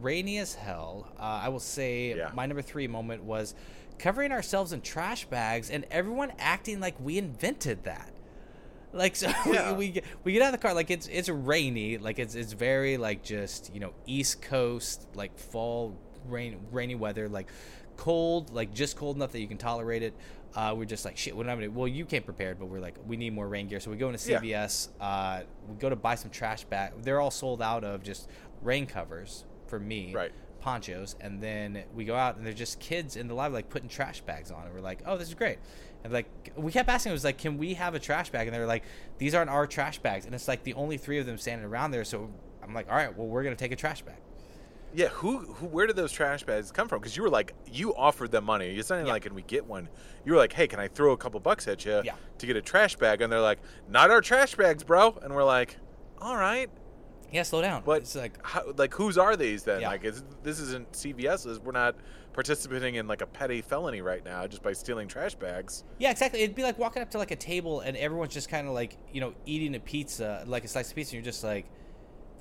rainy 0.00 0.38
as 0.38 0.54
hell. 0.54 1.08
Uh, 1.18 1.40
I 1.42 1.48
will 1.48 1.58
say 1.58 2.14
Yeah. 2.16 2.30
my 2.32 2.46
number 2.46 2.62
three 2.62 2.86
moment 2.86 3.24
was 3.24 3.56
covering 3.98 4.30
ourselves 4.30 4.72
in 4.72 4.82
trash 4.82 5.24
bags 5.24 5.68
and 5.68 5.84
everyone 5.90 6.32
acting 6.38 6.78
like 6.78 6.94
we 7.00 7.18
invented 7.18 7.82
that. 7.82 8.11
Like 8.92 9.16
so, 9.16 9.28
Yeah. 9.46 9.72
we, 9.72 9.76
we 9.78 9.88
get 9.90 10.04
we 10.24 10.32
get 10.32 10.42
out 10.42 10.54
of 10.54 10.60
the 10.60 10.66
car 10.66 10.74
like 10.74 10.90
it's 10.90 11.06
it's 11.08 11.28
rainy, 11.28 11.98
like 11.98 12.18
it's 12.18 12.34
it's 12.34 12.52
very 12.52 12.96
like 12.96 13.22
just 13.22 13.72
you 13.74 13.80
know 13.80 13.92
East 14.06 14.42
Coast 14.42 15.06
like 15.14 15.38
fall 15.38 15.96
rain 16.28 16.58
rainy 16.70 16.94
weather, 16.94 17.28
like 17.28 17.48
cold, 17.96 18.50
like 18.52 18.72
just 18.74 18.96
cold 18.96 19.16
enough 19.16 19.32
that 19.32 19.40
you 19.40 19.48
can 19.48 19.58
tolerate 19.58 20.02
it. 20.02 20.14
Uh, 20.54 20.74
we're 20.76 20.84
just 20.84 21.04
like 21.06 21.16
shit. 21.16 21.34
What 21.34 21.46
am 21.46 21.58
I 21.58 21.62
gonna? 21.62 21.70
Well, 21.72 21.88
you 21.88 22.04
came 22.04 22.22
prepared, 22.22 22.58
but 22.58 22.66
we're 22.66 22.80
like 22.80 22.96
we 23.06 23.16
need 23.16 23.32
more 23.32 23.48
rain 23.48 23.68
gear, 23.68 23.80
so 23.80 23.90
we 23.90 23.96
go 23.96 24.10
into 24.10 24.30
Yeah. 24.30 24.40
CVS. 24.40 24.88
Uh, 25.00 25.42
we 25.68 25.76
go 25.76 25.88
to 25.88 25.96
buy 25.96 26.14
some 26.14 26.30
trash 26.30 26.64
bag. 26.64 26.92
They're 27.02 27.20
all 27.20 27.30
sold 27.30 27.62
out 27.62 27.84
of 27.84 28.02
just 28.02 28.28
rain 28.62 28.86
covers 28.86 29.44
for 29.66 29.80
me, 29.80 30.12
Right. 30.14 30.32
Ponchos, 30.60 31.16
and 31.20 31.42
then 31.42 31.82
we 31.94 32.04
go 32.04 32.14
out 32.14 32.36
and 32.36 32.44
there's 32.46 32.54
just 32.58 32.78
kids 32.78 33.16
in 33.16 33.26
the 33.28 33.34
library 33.34 33.62
like 33.62 33.70
putting 33.70 33.88
trash 33.88 34.20
bags 34.20 34.50
on, 34.50 34.66
and 34.66 34.74
we're 34.74 34.80
like, 34.82 35.00
oh, 35.06 35.16
this 35.16 35.28
is 35.28 35.34
great. 35.34 35.58
And 36.04 36.12
like 36.12 36.26
we 36.56 36.72
kept 36.72 36.88
asking, 36.88 37.10
it 37.10 37.14
was 37.14 37.24
like, 37.24 37.38
can 37.38 37.58
we 37.58 37.74
have 37.74 37.94
a 37.94 37.98
trash 37.98 38.30
bag? 38.30 38.46
And 38.48 38.54
they 38.54 38.58
were 38.60 38.66
like, 38.66 38.84
these 39.18 39.34
aren't 39.34 39.50
our 39.50 39.66
trash 39.66 39.98
bags, 40.00 40.26
and 40.26 40.34
it's 40.34 40.48
like 40.48 40.64
the 40.64 40.74
only 40.74 40.96
three 40.98 41.18
of 41.18 41.26
them 41.26 41.38
standing 41.38 41.66
around 41.66 41.90
there. 41.92 42.04
So 42.04 42.30
I'm 42.62 42.74
like, 42.74 42.88
all 42.90 42.96
right, 42.96 43.16
well, 43.16 43.26
we're 43.28 43.42
gonna 43.44 43.56
take 43.56 43.72
a 43.72 43.76
trash 43.76 44.02
bag. 44.02 44.16
Yeah, 44.94 45.08
who, 45.08 45.38
who, 45.38 45.66
where 45.68 45.86
did 45.86 45.96
those 45.96 46.12
trash 46.12 46.42
bags 46.44 46.70
come 46.70 46.86
from? 46.86 47.00
Because 47.00 47.16
you 47.16 47.22
were 47.22 47.30
like, 47.30 47.54
you 47.66 47.94
offered 47.94 48.30
them 48.30 48.44
money. 48.44 48.74
You're 48.74 48.82
saying 48.82 49.06
Yeah. 49.06 49.12
like, 49.12 49.22
can 49.22 49.34
we 49.34 49.40
get 49.40 49.64
one? 49.64 49.88
You 50.26 50.32
were 50.32 50.38
like, 50.38 50.52
hey, 50.52 50.66
can 50.66 50.80
I 50.80 50.88
throw 50.88 51.12
a 51.12 51.16
couple 51.16 51.40
bucks 51.40 51.66
at 51.66 51.84
you 51.86 52.02
Yeah. 52.04 52.12
to 52.36 52.46
get 52.46 52.56
a 52.56 52.60
trash 52.60 52.96
bag? 52.96 53.22
And 53.22 53.32
they're 53.32 53.40
like, 53.40 53.58
not 53.88 54.10
our 54.10 54.20
trash 54.20 54.54
bags, 54.54 54.84
bro. 54.84 55.18
And 55.22 55.34
we're 55.34 55.44
like, 55.44 55.78
all 56.20 56.36
right, 56.36 56.68
Yeah, 57.30 57.42
slow 57.44 57.62
down. 57.62 57.84
but 57.86 58.02
it's 58.02 58.14
like 58.14 58.36
how, 58.46 58.70
like 58.76 58.92
whose 58.92 59.16
are 59.16 59.34
these 59.34 59.62
then? 59.62 59.80
Yeah. 59.80 59.88
Like, 59.88 60.04
is, 60.04 60.24
this 60.42 60.60
isn't 60.60 60.92
CVS's. 60.92 61.58
We're 61.58 61.72
not 61.72 61.96
participating 62.32 62.94
in 62.96 63.06
like 63.06 63.20
a 63.20 63.26
petty 63.26 63.60
felony 63.62 64.00
right 64.00 64.24
now 64.24 64.46
just 64.46 64.62
by 64.62 64.72
stealing 64.72 65.08
trash 65.08 65.34
bags. 65.34 65.84
Yeah, 65.98 66.10
exactly. 66.10 66.40
It'd 66.42 66.56
be 66.56 66.62
like 66.62 66.78
walking 66.78 67.02
up 67.02 67.10
to 67.10 67.18
like 67.18 67.30
a 67.30 67.36
table 67.36 67.80
and 67.80 67.96
everyone's 67.96 68.32
just 68.34 68.48
kind 68.48 68.66
of 68.66 68.74
like, 68.74 68.96
you 69.12 69.20
know, 69.20 69.34
eating 69.46 69.74
a 69.74 69.80
pizza, 69.80 70.42
like 70.46 70.64
a 70.64 70.68
slice 70.68 70.90
of 70.90 70.96
pizza. 70.96 71.16
And 71.16 71.24
you're 71.24 71.30
just 71.32 71.44
like, 71.44 71.66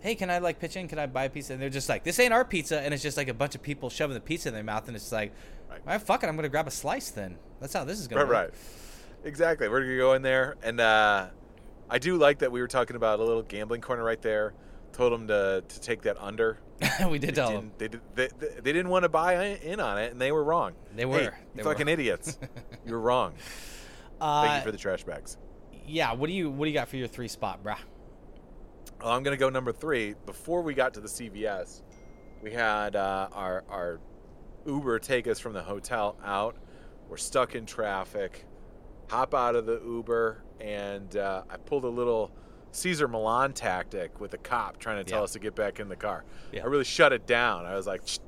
hey, 0.02 0.16
can 0.16 0.30
I 0.30 0.40
like 0.40 0.60
pitch 0.60 0.76
in? 0.78 0.88
Can 0.88 0.98
I 1.00 1.06
buy 1.08 1.26
a 1.26 1.30
pizza? 1.30 1.54
And 1.54 1.62
they're 1.62 1.70
just 1.70 1.90
like, 1.90 2.04
this 2.04 2.20
ain't 2.20 2.34
our 2.34 2.46
pizza. 2.46 2.80
And 2.80 2.94
it's 2.94 3.04
just 3.04 3.18
like 3.18 3.28
a 3.28 3.34
bunch 3.34 3.54
of 3.56 3.62
people 3.62 3.90
shoving 3.90 4.14
the 4.16 4.22
pizza 4.22 4.48
in 4.50 4.54
their 4.56 4.64
mouth. 4.64 4.88
And 4.88 4.96
it's 4.96 5.12
like, 5.12 5.34
Right. 5.70 5.80
right, 5.86 6.02
fuck 6.02 6.24
it. 6.24 6.28
I'm 6.28 6.36
going 6.36 6.44
to 6.44 6.50
grab 6.50 6.68
a 6.68 6.72
slice 6.72 7.12
then. 7.12 7.38
That's 7.62 7.74
how 7.74 7.86
this 7.86 7.98
is 8.00 8.08
going 8.08 8.22
Right, 8.28 8.28
to 8.28 8.34
right. 8.52 8.54
Exactly. 9.24 9.70
We're 9.70 9.82
gonna 9.82 9.98
go 9.98 10.14
in 10.14 10.22
there, 10.24 10.56
and 10.64 10.82
uh, 10.82 11.28
I 11.90 12.00
do 12.00 12.18
like 12.18 12.40
that 12.40 12.52
we 12.52 12.60
were 12.60 12.68
talking 12.68 12.96
about 12.96 13.20
a 13.20 13.24
little 13.24 13.44
gambling 13.44 13.80
corner 13.82 14.04
right 14.04 14.22
there. 14.22 14.54
Told 14.94 15.14
them 15.14 15.28
to 15.28 15.64
to 15.68 15.80
take 15.82 16.02
that 16.04 16.18
under. 16.20 16.58
we 17.10 17.18
did 17.20 17.30
They 17.30 17.34
tell 17.34 17.52
them. 17.52 17.72
they, 17.78 17.88
did, 17.88 18.02
they, 18.16 18.28
they, 18.40 18.48
they 18.62 18.74
didn't 18.74 18.90
want 18.90 19.04
to 19.04 19.10
buy 19.10 19.46
in 19.46 19.80
on 19.80 19.98
it, 20.00 20.12
and 20.12 20.20
they 20.20 20.32
were 20.32 20.44
wrong. 20.44 20.74
They 20.96 21.06
were. 21.06 21.20
Hey, 21.20 21.30
They 21.56 21.62
you 21.62 21.64
fucking 21.64 21.86
were. 21.86 21.92
idiots. 21.94 22.38
you 22.86 22.94
were 22.94 23.00
wrong. 23.00 23.34
Uh, 24.20 24.44
Thank 24.44 24.62
you 24.62 24.66
for 24.68 24.72
the 24.72 24.78
trash 24.78 25.04
bags. 25.04 25.38
yeah, 25.88 26.14
what 26.14 26.28
do 26.28 26.34
you 26.34 26.50
what 26.50 26.66
do 26.66 26.70
you 26.72 26.76
got 26.76 26.88
for 26.90 26.98
your 26.98 27.08
three 27.08 27.28
spot, 27.28 27.64
bruh? 27.64 27.78
Well, 29.02 29.12
I'm 29.14 29.24
gonna 29.24 29.38
go 29.38 29.50
number 29.50 29.72
three. 29.72 30.16
Before 30.26 30.62
we 30.62 30.74
got 30.74 30.94
to 30.96 31.00
the 31.00 31.08
CVS, 31.08 31.82
we 32.42 32.52
had 32.52 32.96
uh, 32.96 33.30
our 33.32 33.64
our 33.70 34.00
Uber 34.66 35.00
take 35.00 35.28
us 35.28 35.40
from 35.40 35.54
the 35.54 35.64
hotel 35.64 36.18
out. 36.24 36.56
We're 37.10 37.18
stuck 37.18 37.56
in 37.56 37.66
traffic. 37.66 38.46
Hop 39.10 39.34
out 39.34 39.56
of 39.56 39.66
the 39.66 39.82
Uber, 39.84 40.44
and 40.60 41.16
uh, 41.18 41.44
I 41.50 41.58
pulled 41.58 41.84
a 41.84 41.90
little 41.90 42.32
Cesar 42.72 43.08
Millan 43.08 43.54
tactic 43.54 44.20
with 44.20 44.34
a 44.34 44.38
cop 44.38 44.78
trying 44.78 44.98
to 45.04 45.10
tell 45.10 45.20
Yeah. 45.20 45.24
us 45.26 45.34
to 45.34 45.40
get 45.40 45.56
back 45.56 45.80
in 45.80 45.90
the 45.90 45.96
car. 45.96 46.24
Yeah. 46.52 46.64
I 46.64 46.66
really 46.68 46.84
shut 46.86 47.12
it 47.14 47.26
down. 47.28 47.66
I 47.66 47.76
was 47.76 47.86
like, 47.88 48.02
"Shh, 48.08 48.20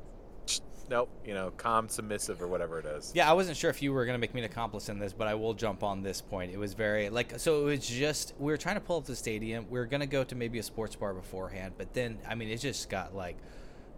shh, 0.45 0.59
nope, 0.89 1.09
you 1.25 1.33
know, 1.33 1.51
calm, 1.57 1.87
submissive, 1.87 2.41
or 2.41 2.47
whatever 2.47 2.77
it 2.79 2.85
is. 2.85 3.11
Yeah, 3.15 3.29
I 3.29 3.33
wasn't 3.33 3.55
sure 3.57 3.69
if 3.69 3.81
you 3.81 3.93
were 3.93 4.05
gonna 4.05 4.17
make 4.17 4.33
me 4.33 4.41
an 4.41 4.45
accomplice 4.45 4.89
in 4.89 4.99
this, 4.99 5.13
but 5.13 5.27
I 5.27 5.35
will 5.35 5.53
jump 5.53 5.81
on 5.83 6.03
this 6.03 6.21
point. 6.21 6.51
It 6.51 6.57
was 6.57 6.73
very 6.73 7.09
like 7.09 7.39
so. 7.39 7.61
It 7.61 7.63
was 7.65 7.87
just 7.87 8.33
we 8.37 8.51
were 8.51 8.57
trying 8.57 8.75
to 8.75 8.81
pull 8.81 8.97
up 8.97 9.05
the 9.05 9.15
stadium. 9.15 9.65
We 9.69 9.79
were 9.79 9.85
gonna 9.85 10.05
go 10.07 10.23
to 10.25 10.35
maybe 10.35 10.59
a 10.59 10.63
sports 10.63 10.95
bar 10.95 11.13
beforehand, 11.13 11.75
but 11.77 11.93
then 11.93 12.19
I 12.27 12.35
mean 12.35 12.49
it 12.49 12.57
just 12.57 12.89
got 12.89 13.15
like 13.15 13.37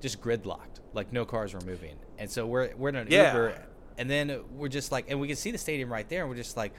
just 0.01 0.21
gridlocked. 0.21 0.79
Like 0.93 1.11
no 1.11 1.25
cars 1.25 1.53
were 1.55 1.61
moving, 1.61 1.95
and 2.19 2.29
so 2.29 2.45
we're 2.45 2.75
we're 2.75 2.89
in 2.89 2.95
an 2.97 3.07
Yeah. 3.09 3.33
Uber, 3.33 3.61
and 3.97 4.09
then 4.09 4.41
we're 4.51 4.67
just 4.69 4.91
like, 4.91 5.05
and 5.09 5.19
we 5.19 5.27
can 5.27 5.35
see 5.37 5.49
the 5.51 5.57
stadium 5.57 5.91
right 5.91 6.07
there, 6.07 6.21
and 6.21 6.29
we're 6.29 6.35
just 6.35 6.55
like, 6.55 6.73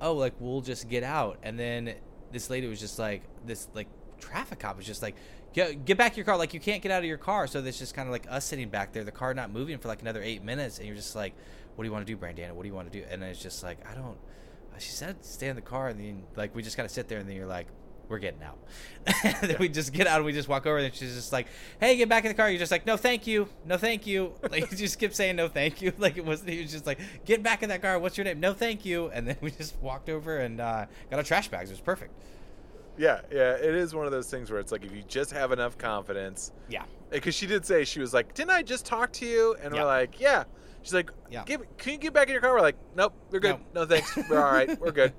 oh, 0.00 0.12
like 0.14 0.34
we'll 0.38 0.60
just 0.60 0.88
get 0.88 1.02
out, 1.02 1.38
and 1.42 1.58
then 1.58 1.94
this 2.32 2.50
lady 2.50 2.66
was 2.66 2.80
just 2.80 2.98
like 2.98 3.22
this 3.46 3.68
like 3.74 3.88
traffic 4.20 4.60
cop 4.60 4.76
was 4.76 4.86
just 4.86 5.02
like. 5.02 5.16
Get, 5.54 5.84
get 5.84 5.98
back 5.98 6.16
your 6.16 6.24
car. 6.24 6.38
Like 6.38 6.54
you 6.54 6.60
can't 6.60 6.82
get 6.82 6.90
out 6.90 7.00
of 7.00 7.04
your 7.04 7.18
car. 7.18 7.46
So 7.46 7.58
it's 7.58 7.78
just 7.78 7.94
kind 7.94 8.08
of 8.08 8.12
like 8.12 8.26
us 8.30 8.46
sitting 8.46 8.70
back 8.70 8.94
there 8.94 9.04
the 9.04 9.12
car 9.12 9.34
not 9.34 9.52
moving 9.52 9.76
for 9.76 9.88
like 9.88 10.00
another 10.00 10.22
eight 10.22 10.42
minutes 10.42 10.78
and 10.78 10.86
you're 10.86 10.96
just 10.96 11.14
like 11.14 11.34
what 11.76 11.84
do 11.84 11.88
you 11.88 11.92
want 11.92 12.06
to 12.06 12.10
do 12.10 12.18
brandana? 12.18 12.52
What 12.52 12.62
do 12.62 12.68
you 12.70 12.74
want 12.74 12.90
to 12.90 12.98
do? 12.98 13.04
And 13.10 13.22
it's 13.22 13.42
just 13.42 13.62
like 13.62 13.76
i 13.86 13.94
don't 13.94 14.16
she 14.82 14.90
said 14.90 15.24
stay 15.24 15.48
in 15.48 15.56
the 15.56 15.62
car 15.62 15.88
and 15.88 16.00
then 16.00 16.24
like 16.36 16.54
we 16.54 16.62
just 16.62 16.76
kind 16.76 16.84
of 16.84 16.90
sit 16.90 17.08
there 17.08 17.18
and 17.18 17.28
then 17.28 17.36
you're 17.36 17.46
like 17.46 17.68
we're 18.08 18.18
getting 18.18 18.42
out 18.42 18.58
and 19.24 19.34
then 19.50 19.56
we 19.58 19.68
just 19.68 19.92
get 19.92 20.06
out 20.06 20.16
and 20.16 20.24
we 20.24 20.32
just 20.32 20.48
walk 20.48 20.66
over 20.66 20.78
and 20.78 20.94
she's 20.94 21.14
just 21.14 21.32
like 21.32 21.46
hey 21.80 21.96
get 21.96 22.08
back 22.08 22.24
in 22.24 22.28
the 22.28 22.34
car 22.34 22.50
you're 22.50 22.58
just 22.58 22.72
like 22.72 22.84
no 22.86 22.96
thank 22.96 23.26
you 23.26 23.48
no 23.64 23.76
thank 23.78 24.06
you 24.06 24.32
like 24.50 24.70
you 24.70 24.76
just 24.76 24.98
kept 24.98 25.14
saying 25.14 25.36
no 25.36 25.48
thank 25.48 25.80
you 25.80 25.92
like 25.98 26.16
it 26.16 26.24
wasn't 26.24 26.48
he 26.50 26.60
was 26.60 26.70
just 26.70 26.86
like 26.86 26.98
get 27.24 27.42
back 27.42 27.62
in 27.62 27.68
that 27.68 27.80
car 27.80 27.98
what's 27.98 28.16
your 28.18 28.24
name 28.24 28.38
no 28.40 28.52
thank 28.52 28.84
you 28.84 29.08
and 29.08 29.26
then 29.26 29.36
we 29.40 29.50
just 29.50 29.74
walked 29.80 30.08
over 30.08 30.38
and 30.38 30.60
uh, 30.60 30.84
got 31.10 31.16
our 31.16 31.22
trash 31.22 31.48
bags 31.48 31.70
it 31.70 31.74
was 31.74 31.80
perfect 31.80 32.12
Yeah, 32.98 33.20
yeah, 33.30 33.52
it 33.54 33.74
is 33.74 33.94
one 33.94 34.04
of 34.04 34.12
those 34.12 34.28
things 34.30 34.50
where 34.50 34.60
it's 34.60 34.70
like 34.70 34.84
if 34.84 34.92
you 34.94 35.02
just 35.08 35.30
have 35.32 35.50
enough 35.52 35.78
confidence, 35.78 36.52
yeah 36.68 36.84
because 37.10 37.34
she 37.34 37.46
did 37.46 37.64
say 37.66 37.84
she 37.84 38.00
was 38.00 38.12
like, 38.14 38.32
"Didn't 38.34 38.50
I 38.52 38.62
just 38.62 38.84
talk 38.86 39.12
to 39.14 39.26
you?" 39.26 39.54
And 39.62 39.74
Yeah. 39.74 39.80
we're 39.82 39.86
like, 39.86 40.20
"Yeah." 40.20 40.44
She's 40.82 40.94
like, 40.94 41.10
Yeah. 41.30 41.42
Give, 41.44 41.60
"Can 41.78 41.92
you 41.94 41.98
get 41.98 42.12
back 42.12 42.28
in 42.28 42.32
your 42.32 42.40
car?" 42.42 42.52
We're 42.54 42.60
like, 42.60 42.76
"Nope, 42.94 43.14
we're 43.30 43.40
good. 43.40 43.56
No. 43.74 43.82
No, 43.82 43.86
thanks. 43.86 44.16
We're 44.28 44.42
all 44.44 44.52
right. 44.52 44.78
We're 44.80 44.92
good." 44.92 45.12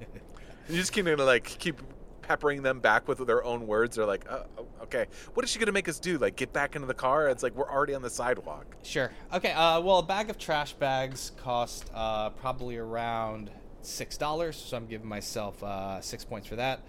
you 0.70 0.76
just 0.76 0.92
keep 0.92 1.06
gonna 1.06 1.24
like 1.24 1.44
keep 1.46 1.82
peppering 2.24 2.64
them 2.64 2.80
back 2.80 3.08
with 3.08 3.26
their 3.28 3.44
own 3.44 3.68
words. 3.68 3.96
They're 3.96 4.06
like, 4.06 4.26
oh, 4.30 4.46
oh, 4.58 4.66
"Okay, 4.84 5.06
what 5.36 5.44
is 5.44 5.52
she 5.52 5.60
gonna 5.60 5.72
make 5.72 5.88
us 5.88 6.00
do? 6.00 6.18
Like 6.18 6.36
get 6.36 6.52
back 6.52 6.76
into 6.76 6.88
the 6.88 6.94
car?" 6.94 7.30
It's 7.30 7.44
like 7.44 7.56
we're 7.56 7.70
already 7.70 7.94
on 7.94 8.02
the 8.02 8.10
sidewalk. 8.10 8.66
Sure. 8.84 9.12
Okay. 9.32 9.52
Uh, 9.52 9.80
well, 9.82 10.00
a 10.00 10.04
bag 10.04 10.30
of 10.30 10.38
trash 10.38 10.74
bags 10.74 11.32
cost 11.38 11.90
uh, 11.94 12.32
probably 12.32 12.78
around 12.78 13.52
six 13.82 14.18
dollars, 14.18 14.56
so 14.56 14.78
I'm 14.78 14.88
giving 14.88 15.08
myself 15.08 15.62
uh, 15.64 16.02
six 16.02 16.26
points 16.26 16.48
for 16.48 16.56
that. 16.56 16.82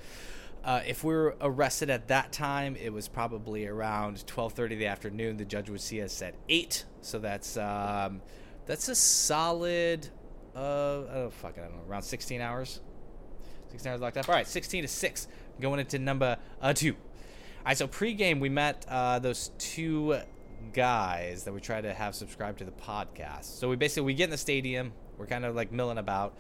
Uh, 0.64 0.81
if 0.87 1.05
we 1.05 1.12
were 1.12 1.37
arrested 1.42 1.90
at 1.90 2.09
that 2.09 2.33
time, 2.33 2.75
it 2.77 2.90
was 2.90 3.07
probably 3.07 3.66
around 3.66 4.25
12:30 4.27 4.73
in 4.73 4.79
the 4.79 4.87
afternoon. 4.87 5.37
The 5.37 5.44
judge 5.44 5.68
would 5.68 5.83
see 5.83 6.01
us 6.01 6.23
at 6.23 6.35
eight, 6.49 6.87
so 7.03 7.18
that's 7.18 7.57
um, 7.59 8.23
that's 8.64 8.88
a 8.88 8.94
solid. 8.94 10.09
Uh, 10.57 10.59
oh 10.59 11.31
fuck, 11.31 11.59
I 11.59 11.62
don't 11.62 11.77
know, 11.77 11.83
around 11.90 12.03
16 12.03 12.40
hours. 12.40 12.81
16 13.74 13.90
hours 13.92 14.00
locked 14.00 14.16
up. 14.16 14.28
All 14.28 14.34
right, 14.34 14.46
16 14.46 14.82
to 14.82 14.88
six. 14.88 15.26
Going 15.60 15.80
into 15.80 15.98
number 15.98 16.37
uh, 16.62 16.72
two. 16.72 16.92
All 16.92 17.66
right, 17.66 17.76
so 17.76 17.88
pregame 17.88 18.38
we 18.40 18.48
met 18.48 18.84
uh, 18.88 19.18
those 19.18 19.50
two 19.58 20.18
guys 20.72 21.44
that 21.44 21.52
we 21.52 21.60
try 21.60 21.80
to 21.80 21.92
have 21.92 22.14
subscribe 22.14 22.56
to 22.58 22.64
the 22.64 22.70
podcast. 22.72 23.58
So 23.58 23.68
we 23.68 23.76
basically 23.76 24.02
we 24.06 24.14
get 24.14 24.24
in 24.24 24.30
the 24.30 24.37
stadium, 24.37 24.92
we're 25.18 25.26
kind 25.26 25.44
of 25.44 25.54
like 25.56 25.72
milling 25.72 25.98
about. 25.98 26.37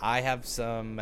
I 0.00 0.20
have 0.20 0.46
some 0.46 1.00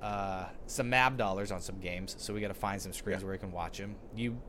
uh, 0.00 0.46
some 0.66 0.90
MAB 0.90 1.16
dollars 1.16 1.52
on 1.52 1.60
some 1.60 1.78
games, 1.78 2.16
so 2.18 2.34
we 2.34 2.40
got 2.40 2.48
to 2.48 2.54
find 2.54 2.80
some 2.82 2.92
screens 2.92 3.20
Yeah. 3.22 3.26
where 3.26 3.32
we 3.34 3.38
can 3.38 3.52
watch 3.52 3.78
them. 3.78 3.94
You 4.16 4.40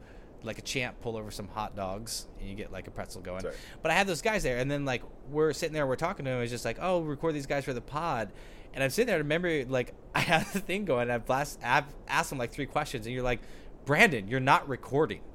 like 0.41 0.57
a 0.57 0.62
champ 0.63 0.95
pull 1.01 1.15
over 1.17 1.29
some 1.31 1.47
hot 1.47 1.75
dogs 1.75 2.27
and 2.39 2.49
you 2.49 2.55
get 2.55 2.71
like 2.71 2.88
a 2.88 2.91
pretzel 2.91 3.21
going. 3.21 3.43
But 3.81 3.91
I 3.91 3.93
had 3.93 4.07
those 4.07 4.21
guys 4.23 4.41
there, 4.43 4.57
and 4.57 4.69
then 4.71 4.86
like 4.86 5.03
we're 5.29 5.53
sitting 5.53 5.73
there, 5.73 5.86
we're 5.86 5.95
talking 5.95 6.25
to 6.25 6.31
them. 6.31 6.41
It's 6.41 6.51
just 6.51 6.65
like, 6.65 6.77
oh, 6.81 7.01
record 7.01 7.36
these 7.36 7.45
guys 7.45 7.63
for 7.65 7.73
the 7.73 7.81
pod. 7.81 8.31
And 8.73 8.83
I'm 8.83 8.89
sitting 8.89 9.07
there, 9.07 9.15
I 9.15 9.19
remember, 9.19 9.65
like 9.65 9.93
I 10.15 10.19
had 10.19 10.45
the 10.47 10.59
thing 10.59 10.86
going. 10.86 11.09
I've, 11.12 11.25
blast, 11.25 11.59
I've 11.63 11.86
asked 12.07 12.29
them 12.29 12.39
like 12.39 12.51
three 12.51 12.65
questions, 12.65 13.05
and 13.05 13.13
you're 13.13 13.23
like, 13.23 13.41
Brandon, 13.86 14.27
you're 14.27 14.39
not 14.39 14.67
recording. 14.67 15.21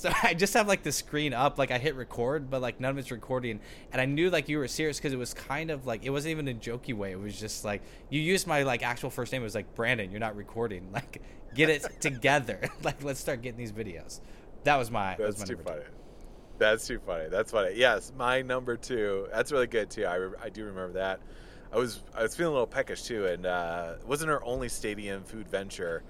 So 0.00 0.10
I 0.22 0.32
just 0.32 0.54
have 0.54 0.66
like 0.66 0.82
the 0.82 0.92
screen 0.92 1.34
up, 1.34 1.58
like 1.58 1.70
I 1.70 1.76
hit 1.76 1.94
record, 1.94 2.48
but 2.48 2.62
like 2.62 2.80
none 2.80 2.92
of 2.92 2.96
it's 2.96 3.10
recording. 3.10 3.60
And 3.92 4.00
I 4.00 4.06
knew 4.06 4.30
like 4.30 4.48
you 4.48 4.56
were 4.56 4.66
serious 4.66 4.96
because 4.96 5.12
it 5.12 5.18
was 5.18 5.34
kind 5.34 5.70
of 5.70 5.84
like 5.84 6.06
it 6.06 6.08
wasn't 6.08 6.30
even 6.30 6.48
a 6.48 6.54
jokey 6.54 6.94
way. 6.94 7.12
It 7.12 7.20
was 7.20 7.38
just 7.38 7.66
like 7.66 7.82
you 8.08 8.18
used 8.18 8.46
my 8.46 8.62
like 8.62 8.82
actual 8.82 9.10
first 9.10 9.30
name. 9.30 9.42
It 9.42 9.44
was 9.44 9.54
like 9.54 9.74
Brandon, 9.74 10.10
you're 10.10 10.18
not 10.18 10.36
recording. 10.36 10.88
Like 10.94 11.20
get 11.54 11.68
it 11.68 11.84
together. 12.00 12.60
like 12.82 13.04
let's 13.04 13.20
start 13.20 13.42
getting 13.42 13.58
these 13.58 13.72
videos. 13.72 14.20
That 14.64 14.76
was 14.76 14.90
my. 14.90 15.16
that 15.16 15.26
was 15.26 15.36
That's 15.36 15.50
my 15.50 15.54
too 15.54 15.62
number 15.64 15.70
two. 15.70 15.84
funny. 15.84 15.96
That's 16.56 16.86
too 16.86 17.00
funny. 17.06 17.28
That's 17.28 17.50
funny. 17.52 17.74
Yes, 17.76 18.10
my 18.16 18.40
number 18.40 18.78
two. 18.78 19.28
That's 19.30 19.52
really 19.52 19.66
good 19.66 19.90
too. 19.90 20.06
I, 20.06 20.14
re- 20.14 20.38
I 20.42 20.48
do 20.48 20.64
remember 20.64 20.94
that. 20.94 21.20
I 21.72 21.76
was 21.76 22.02
I 22.14 22.22
was 22.22 22.34
feeling 22.34 22.50
a 22.50 22.54
little 22.54 22.66
peckish 22.66 23.02
too, 23.02 23.26
and 23.26 23.46
uh, 23.46 23.94
it 24.00 24.06
wasn't 24.06 24.30
our 24.30 24.44
only 24.44 24.68
stadium 24.68 25.22
food 25.22 25.48
venture. 25.48 26.02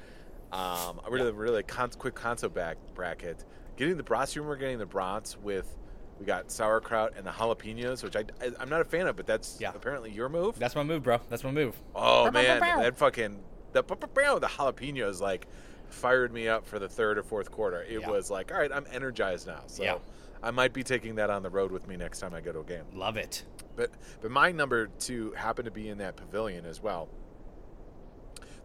Um, 0.53 1.01
a 1.07 1.11
really 1.11 1.33
really 1.33 1.63
con- 1.63 1.91
quick 1.99 2.15
console 2.15 2.51
back 2.51 2.77
bracket. 2.95 3.45
Getting 3.77 3.97
the 3.97 4.03
brats. 4.03 4.35
You 4.35 4.43
remember 4.43 4.61
getting 4.61 4.79
the 4.79 4.87
brats 4.87 5.37
with. 5.39 5.77
We 6.19 6.27
got 6.27 6.51
sauerkraut 6.51 7.15
and 7.17 7.25
the 7.25 7.31
jalapenos, 7.31 8.03
which 8.05 8.15
I, 8.15 8.25
I 8.43 8.63
am 8.63 8.69
not 8.69 8.83
a 8.83 8.85
fan 8.85 9.07
of, 9.07 9.17
but 9.17 9.27
that's 9.27 9.57
Yeah. 9.59 9.73
apparently 9.75 10.11
your 10.11 10.29
move. 10.29 10.59
That's 10.59 10.75
my 10.75 10.83
move, 10.83 11.03
bro. 11.03 11.19
That's 11.31 11.43
my 11.43 11.51
move. 11.51 11.81
Oh 11.95 12.25
Bow, 12.27 12.31
bow, 12.31 12.43
man, 12.43 12.61
bow, 12.61 12.77
bow. 12.77 12.83
that 12.83 12.97
fucking 12.99 13.43
the 13.73 13.83
the 13.83 13.97
jalapenos 13.97 15.21
like 15.23 15.47
fired 15.89 16.31
me 16.31 16.47
up 16.47 16.67
for 16.67 16.79
the 16.79 16.89
third 16.91 17.17
or 17.17 17.23
fourth 17.23 17.51
quarter. 17.51 17.83
It 17.85 18.03
Yeah. 18.03 18.11
was 18.11 18.31
like, 18.31 18.53
all 18.53 18.59
right, 18.59 18.71
I'm 18.71 18.85
energized 18.93 19.47
now. 19.47 19.63
So 19.67 19.83
Yeah. 19.83 19.97
I 20.43 20.51
might 20.51 20.75
be 20.75 20.83
taking 20.83 21.15
that 21.15 21.31
on 21.31 21.43
the 21.43 21.49
road 21.51 21.73
with 21.73 21.89
me 21.89 21.97
next 21.97 22.19
time 22.21 22.35
I 22.35 22.43
go 22.43 22.53
to 22.53 22.61
a 22.61 22.65
game. 22.65 22.85
Love 22.93 23.17
it. 23.17 23.43
But 23.81 23.93
but 24.21 24.31
my 24.31 24.53
number 24.53 24.89
two 24.99 25.33
happened 25.33 25.65
to 25.65 25.71
be 25.71 25.89
in 25.89 25.97
that 25.99 26.15
pavilion 26.15 26.67
as 26.67 26.83
well. 26.83 27.09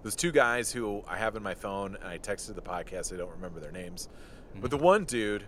Those 0.04 0.14
two 0.14 0.34
guys 0.34 0.74
who 0.74 1.04
I 1.08 1.18
have 1.18 1.38
in 1.38 1.42
my 1.42 1.54
phone 1.54 1.96
and 1.96 2.04
I 2.04 2.18
texted 2.18 2.56
the 2.56 2.62
podcast. 2.62 3.14
I 3.14 3.18
don't 3.18 3.32
remember 3.32 3.62
their 3.62 3.72
names, 3.72 4.10
but 4.60 4.72
the 4.72 4.78
one 4.78 5.06
dude, 5.06 5.46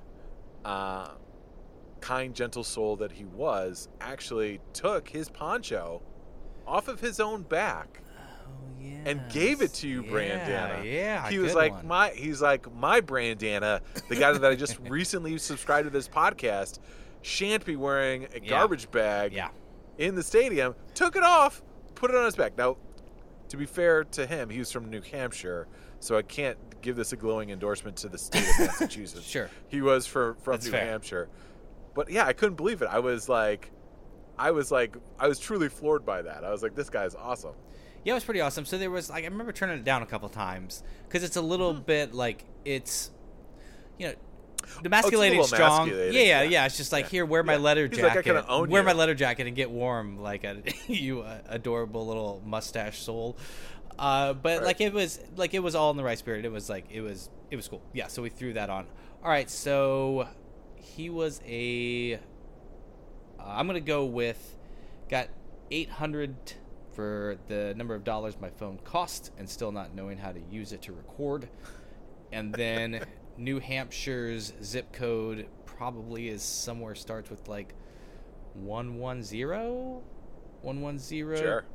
uh, 0.63 1.09
kind 1.99 2.33
gentle 2.33 2.63
soul 2.63 2.95
that 2.95 3.11
he 3.11 3.25
was, 3.25 3.89
actually 3.99 4.61
took 4.71 5.09
his 5.09 5.27
poncho 5.27 6.01
off 6.65 6.87
of 6.87 7.01
his 7.01 7.19
own 7.19 7.41
back 7.43 8.01
Oh 8.47 8.81
yeah. 8.81 8.99
and 9.05 9.21
gave 9.29 9.61
it 9.61 9.73
to 9.75 9.87
you, 9.89 10.01
yeah, 10.05 10.11
Brandana. 10.79 10.85
Yeah. 10.85 11.29
he 11.29 11.39
was 11.39 11.53
like 11.53 11.73
one. 11.73 11.87
my. 11.87 12.09
He's 12.11 12.41
like 12.41 12.73
my 12.73 13.01
Brandana, 13.01 13.81
the 14.07 14.15
guy 14.15 14.31
that 14.31 14.45
I 14.49 14.55
just 14.55 14.79
recently 14.87 15.37
subscribed 15.37 15.87
to 15.87 15.89
this 15.89 16.07
podcast. 16.07 16.79
Shan't 17.27 17.65
be 17.65 17.75
wearing 17.75 18.25
a 18.33 18.39
Yeah. 18.41 18.49
garbage 18.49 18.89
bag 18.89 19.33
Yeah. 19.33 19.49
in 19.97 20.15
the 20.15 20.23
stadium. 20.23 20.75
Took 20.93 21.15
it 21.15 21.23
off, 21.23 21.61
put 21.95 22.09
it 22.09 22.15
on 22.17 22.25
his 22.25 22.35
back. 22.35 22.57
Now, 22.57 22.77
to 23.49 23.57
be 23.57 23.65
fair 23.65 24.03
to 24.05 24.25
him, 24.25 24.49
he 24.49 24.59
was 24.59 24.71
from 24.71 24.89
New 24.89 25.01
Hampshire, 25.01 25.67
so 25.99 26.17
I 26.17 26.21
can't 26.21 26.57
give 26.81 26.95
this 26.95 27.11
a 27.11 27.17
glowing 27.17 27.49
endorsement 27.49 27.97
to 27.97 28.07
the 28.09 28.17
state 28.17 28.47
of 28.47 28.59
Massachusetts. 28.59 29.25
Sure. 29.27 29.49
he 29.67 29.81
was 29.81 30.05
for, 30.07 30.35
from 30.41 30.53
That's 30.53 30.65
New 30.65 30.71
fair. 30.71 30.85
Hampshire, 30.85 31.29
but 31.93 32.09
yeah, 32.09 32.25
I 32.25 32.33
couldn't 32.33 32.55
believe 32.55 32.81
it. 32.81 32.87
I 32.89 32.99
was 32.99 33.27
like, 33.27 33.71
I 34.39 34.51
was 34.51 34.71
like, 34.71 34.95
I 35.19 35.27
was 35.27 35.39
truly 35.39 35.67
floored 35.67 36.05
by 36.05 36.21
that. 36.21 36.43
I 36.45 36.51
was 36.51 36.61
like, 36.63 36.75
this 36.75 36.89
guy's 36.89 37.15
awesome. 37.15 37.55
Yeah, 38.05 38.13
it 38.13 38.15
was 38.15 38.23
pretty 38.23 38.39
awesome. 38.39 38.63
So 38.65 38.77
there 38.77 38.91
was 38.91 39.09
like 39.09 39.23
I 39.25 39.27
remember 39.27 39.51
turning 39.51 39.79
it 39.79 39.83
down 39.83 40.01
a 40.01 40.05
couple 40.05 40.29
times 40.29 40.83
because 41.07 41.23
it's 41.23 41.35
a 41.35 41.41
little 41.41 41.73
Hmm. 41.73 41.81
bit 41.81 42.13
like 42.13 42.45
it's, 42.63 43.11
you 43.97 44.07
know, 44.07 44.13
demasculating 44.83 45.31
little 45.31 45.43
strong. 45.47 45.89
Yeah, 45.89 46.03
yeah, 46.09 46.41
yeah. 46.43 46.65
It's 46.65 46.77
just 46.77 46.91
like 46.91 47.05
Yeah. 47.05 47.09
here, 47.09 47.25
wear 47.25 47.43
my 47.43 47.53
Yeah. 47.53 47.59
leather 47.59 47.87
like, 47.87 47.93
jacket. 47.93 48.45
own 48.47 48.69
wear 48.69 48.81
you. 48.81 48.85
my 48.85 48.93
leather 48.93 49.15
jacket 49.15 49.47
and 49.47 49.55
get 49.55 49.69
warm, 49.71 50.17
like 50.19 50.43
a 50.43 50.61
you 50.87 51.21
uh, 51.21 51.39
adorable 51.49 52.05
little 52.07 52.41
mustache 52.45 52.99
soul. 52.99 53.37
Uh, 53.99 54.33
but 54.33 54.57
Right. 54.59 54.65
like 54.67 54.81
it 54.81 54.93
was 54.93 55.19
like 55.35 55.53
it 55.53 55.59
was 55.59 55.73
all 55.75 55.91
in 55.91 55.97
the 55.97 56.03
right 56.03 56.17
spirit. 56.17 56.45
It 56.45 56.51
was 56.51 56.69
like 56.69 56.85
it 56.91 57.01
was 57.01 57.29
it 57.49 57.55
was 57.55 57.67
cool. 57.67 57.81
Yeah, 57.93 58.07
so 58.07 58.21
we 58.21 58.29
threw 58.29 58.53
that 58.53 58.69
on. 58.69 58.85
All 59.23 59.29
right, 59.29 59.49
so 59.49 60.27
he 60.75 61.09
was 61.09 61.41
a. 61.47 62.15
Uh, 62.15 62.19
I'm 63.45 63.67
gonna 63.67 63.79
go 63.79 64.05
with 64.05 64.55
got 65.09 65.29
800 65.71 66.35
for 66.93 67.37
the 67.47 67.73
number 67.75 67.93
of 67.95 68.03
dollars 68.03 68.35
my 68.41 68.49
phone 68.49 68.79
cost 68.83 69.31
and 69.37 69.49
still 69.49 69.71
not 69.71 69.93
knowing 69.95 70.17
how 70.17 70.31
to 70.31 70.39
use 70.51 70.71
it 70.73 70.81
to 70.83 70.91
record. 70.93 71.47
And 72.31 72.53
then 72.53 73.05
New 73.37 73.59
Hampshire's 73.59 74.53
zip 74.63 74.91
code 74.93 75.47
probably 75.65 76.27
is 76.29 76.41
somewhere 76.41 76.95
starts 76.95 77.29
with 77.29 77.47
like 77.47 77.73
110 78.53 80.01
110 80.61 81.37
Sure. 81.37 81.65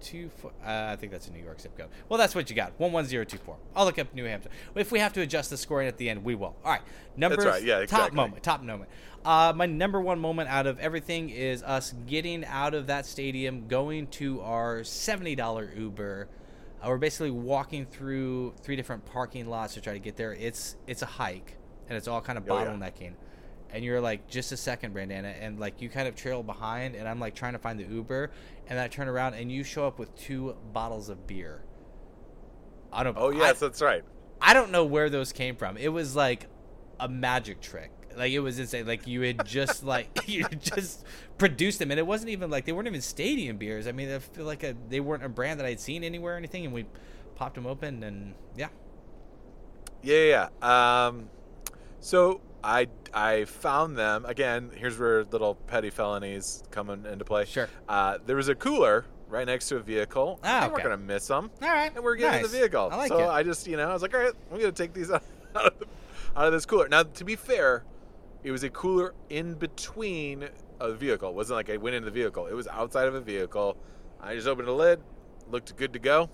two 0.00 0.28
four. 0.30 0.50
Uh, 0.64 0.88
I 0.92 0.96
think 0.96 1.12
that's 1.12 1.28
a 1.28 1.32
New 1.32 1.42
York 1.42 1.60
zip 1.60 1.76
code. 1.76 1.88
Well, 2.08 2.18
that's 2.18 2.34
what 2.34 2.48
you 2.50 2.56
got. 2.56 2.72
One 2.78 2.92
one 2.92 3.04
zero 3.04 3.24
two 3.24 3.38
four. 3.38 3.56
I'll 3.76 3.84
look 3.84 3.98
up 3.98 4.12
New 4.14 4.24
Hampshire. 4.24 4.50
If 4.74 4.90
we 4.90 4.98
have 4.98 5.12
to 5.14 5.20
adjust 5.20 5.50
the 5.50 5.56
scoring 5.56 5.86
at 5.86 5.98
the 5.98 6.08
end, 6.08 6.24
we 6.24 6.34
will. 6.34 6.56
All 6.64 6.72
right. 6.72 6.80
Number 7.16 7.42
right, 7.42 7.62
yeah, 7.62 7.84
top 7.86 8.12
moment. 8.12 8.42
Top 8.42 8.62
moment. 8.62 8.90
Uh, 9.24 9.52
my 9.54 9.66
number 9.66 10.00
one 10.00 10.18
moment 10.18 10.48
out 10.48 10.66
of 10.66 10.80
everything 10.80 11.30
is 11.30 11.62
us 11.62 11.94
getting 12.06 12.44
out 12.46 12.74
of 12.74 12.86
that 12.88 13.06
stadium, 13.06 13.68
going 13.68 14.06
to 14.08 14.40
our 14.40 14.82
seventy 14.82 15.34
dollar 15.34 15.70
Uber. 15.76 16.28
Uh, 16.82 16.88
we're 16.88 16.98
basically 16.98 17.30
walking 17.30 17.86
through 17.86 18.54
three 18.62 18.74
different 18.76 19.04
parking 19.06 19.46
lots 19.48 19.74
to 19.74 19.80
try 19.80 19.92
to 19.92 19.98
get 20.00 20.16
there. 20.16 20.32
It's 20.32 20.76
it's 20.86 21.02
a 21.02 21.06
hike, 21.06 21.56
and 21.88 21.96
it's 21.96 22.08
all 22.08 22.20
kind 22.20 22.36
of 22.38 22.44
Oh, 22.50 22.58
yeah. 22.58 22.66
bottlenecking. 22.66 23.14
And 23.70 23.82
you're 23.84 24.00
like, 24.02 24.28
just 24.28 24.52
a 24.52 24.56
second, 24.56 24.94
Brandana, 24.94 25.34
and 25.40 25.58
like 25.58 25.80
you 25.80 25.88
kind 25.88 26.06
of 26.06 26.14
trail 26.14 26.42
behind, 26.42 26.94
and 26.94 27.08
I'm 27.08 27.18
like 27.20 27.34
trying 27.34 27.52
to 27.54 27.58
find 27.58 27.78
the 27.78 27.84
Uber, 27.84 28.30
and 28.66 28.78
I 28.78 28.88
turn 28.88 29.08
around, 29.08 29.34
and 29.34 29.50
you 29.50 29.64
show 29.64 29.86
up 29.86 29.98
with 29.98 30.14
two 30.16 30.56
bottles 30.72 31.08
of 31.08 31.26
beer. 31.26 31.62
I 32.92 33.02
don't. 33.02 33.16
Oh 33.18 33.32
I- 33.32 33.36
yes, 33.36 33.60
that's 33.60 33.80
right. 33.80 34.02
I 34.40 34.52
don't 34.54 34.72
know 34.72 34.84
where 34.84 35.08
those 35.08 35.32
came 35.32 35.54
from. 35.56 35.76
It 35.76 35.88
was 35.88 36.16
like 36.16 36.48
a 36.98 37.08
magic 37.08 37.60
trick. 37.60 37.90
Like 38.16 38.32
it 38.32 38.40
was 38.40 38.58
insane. 38.58 38.86
Like 38.86 39.06
you 39.06 39.22
had 39.22 39.44
just 39.46 39.84
like 39.84 40.08
you 40.28 40.44
just 40.58 41.04
produced 41.38 41.78
them, 41.78 41.90
and 41.90 41.98
it 41.98 42.06
wasn't 42.06 42.30
even 42.30 42.50
like 42.50 42.64
they 42.64 42.72
weren't 42.72 42.88
even 42.88 43.00
stadium 43.00 43.56
beers. 43.56 43.86
I 43.86 43.92
mean, 43.92 44.10
I 44.10 44.18
feel 44.18 44.44
like 44.44 44.62
a, 44.62 44.74
they 44.88 45.00
weren't 45.00 45.24
a 45.24 45.28
brand 45.28 45.58
that 45.60 45.66
I'd 45.66 45.80
seen 45.80 46.04
anywhere 46.04 46.34
or 46.34 46.36
anything, 46.38 46.64
and 46.64 46.74
we 46.74 46.86
popped 47.34 47.54
them 47.54 47.66
open, 47.66 48.02
and 48.02 48.34
yeah, 48.56 48.68
Yeah, 50.02 50.48
yeah. 50.62 51.06
Um, 51.06 51.28
so 52.00 52.40
I 52.64 52.88
I 53.14 53.44
found 53.44 53.96
them 53.96 54.24
again. 54.24 54.70
Here's 54.74 54.98
where 54.98 55.24
little 55.24 55.54
petty 55.54 55.90
felonies 55.90 56.62
come 56.70 56.90
in- 56.90 57.06
into 57.06 57.24
play. 57.24 57.44
Sure. 57.44 57.68
Uh, 57.88 58.18
there 58.26 58.36
was 58.36 58.48
a 58.48 58.54
cooler 58.54 59.04
right 59.28 59.46
next 59.46 59.68
to 59.68 59.76
a 59.76 59.80
vehicle. 59.80 60.38
Ah, 60.44 60.64
and 60.64 60.72
we're 60.72 60.82
gonna 60.82 60.96
miss 60.96 61.26
them. 61.26 61.50
all 61.62 61.68
right, 61.68 61.90
And 61.94 62.04
we're 62.04 62.16
getting 62.16 62.36
in 62.36 62.42
nice. 62.42 62.50
the 62.52 62.58
vehicle. 62.58 62.88
I 62.92 62.96
like 62.96 63.08
so 63.08 63.18
it. 63.20 63.28
I 63.28 63.42
just, 63.42 63.66
you 63.66 63.76
know, 63.76 63.88
I 63.88 63.92
was 63.92 64.02
like, 64.02 64.12
all 64.14 64.20
right, 64.20 64.32
I'm 64.52 64.58
gonna 64.58 64.72
take 64.72 64.92
these 64.92 65.10
out 65.10 65.22
of, 65.54 65.78
the, 65.78 65.86
out 66.36 66.46
of 66.46 66.52
this 66.52 66.66
cooler. 66.66 66.88
Now, 66.88 67.04
to 67.04 67.24
be 67.24 67.34
fair, 67.36 67.82
it 68.44 68.50
was 68.50 68.64
a 68.64 68.70
cooler 68.70 69.14
in 69.30 69.54
between 69.54 70.48
a 70.80 70.92
vehicle. 70.92 71.28
It 71.28 71.34
wasn't 71.34 71.56
like 71.56 71.70
I 71.70 71.76
went 71.76 71.96
into 71.96 72.06
the 72.06 72.10
vehicle. 72.10 72.46
It 72.46 72.54
was 72.54 72.66
outside 72.66 73.06
of 73.06 73.14
a 73.14 73.20
vehicle. 73.20 73.76
I 74.20 74.34
just 74.34 74.48
opened 74.48 74.68
the 74.68 74.72
lid, 74.72 75.00
looked 75.50 75.76
good 75.76 75.92
to 75.92 75.98
go. 75.98 76.28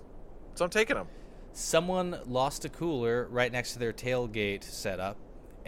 So 0.54 0.64
I'm 0.64 0.70
taking 0.70 0.96
them. 0.96 1.08
Someone 1.52 2.18
lost 2.26 2.64
a 2.64 2.68
cooler 2.68 3.26
right 3.30 3.50
next 3.50 3.72
to 3.72 3.78
their 3.78 3.92
tailgate 3.92 4.64
setup, 4.64 5.16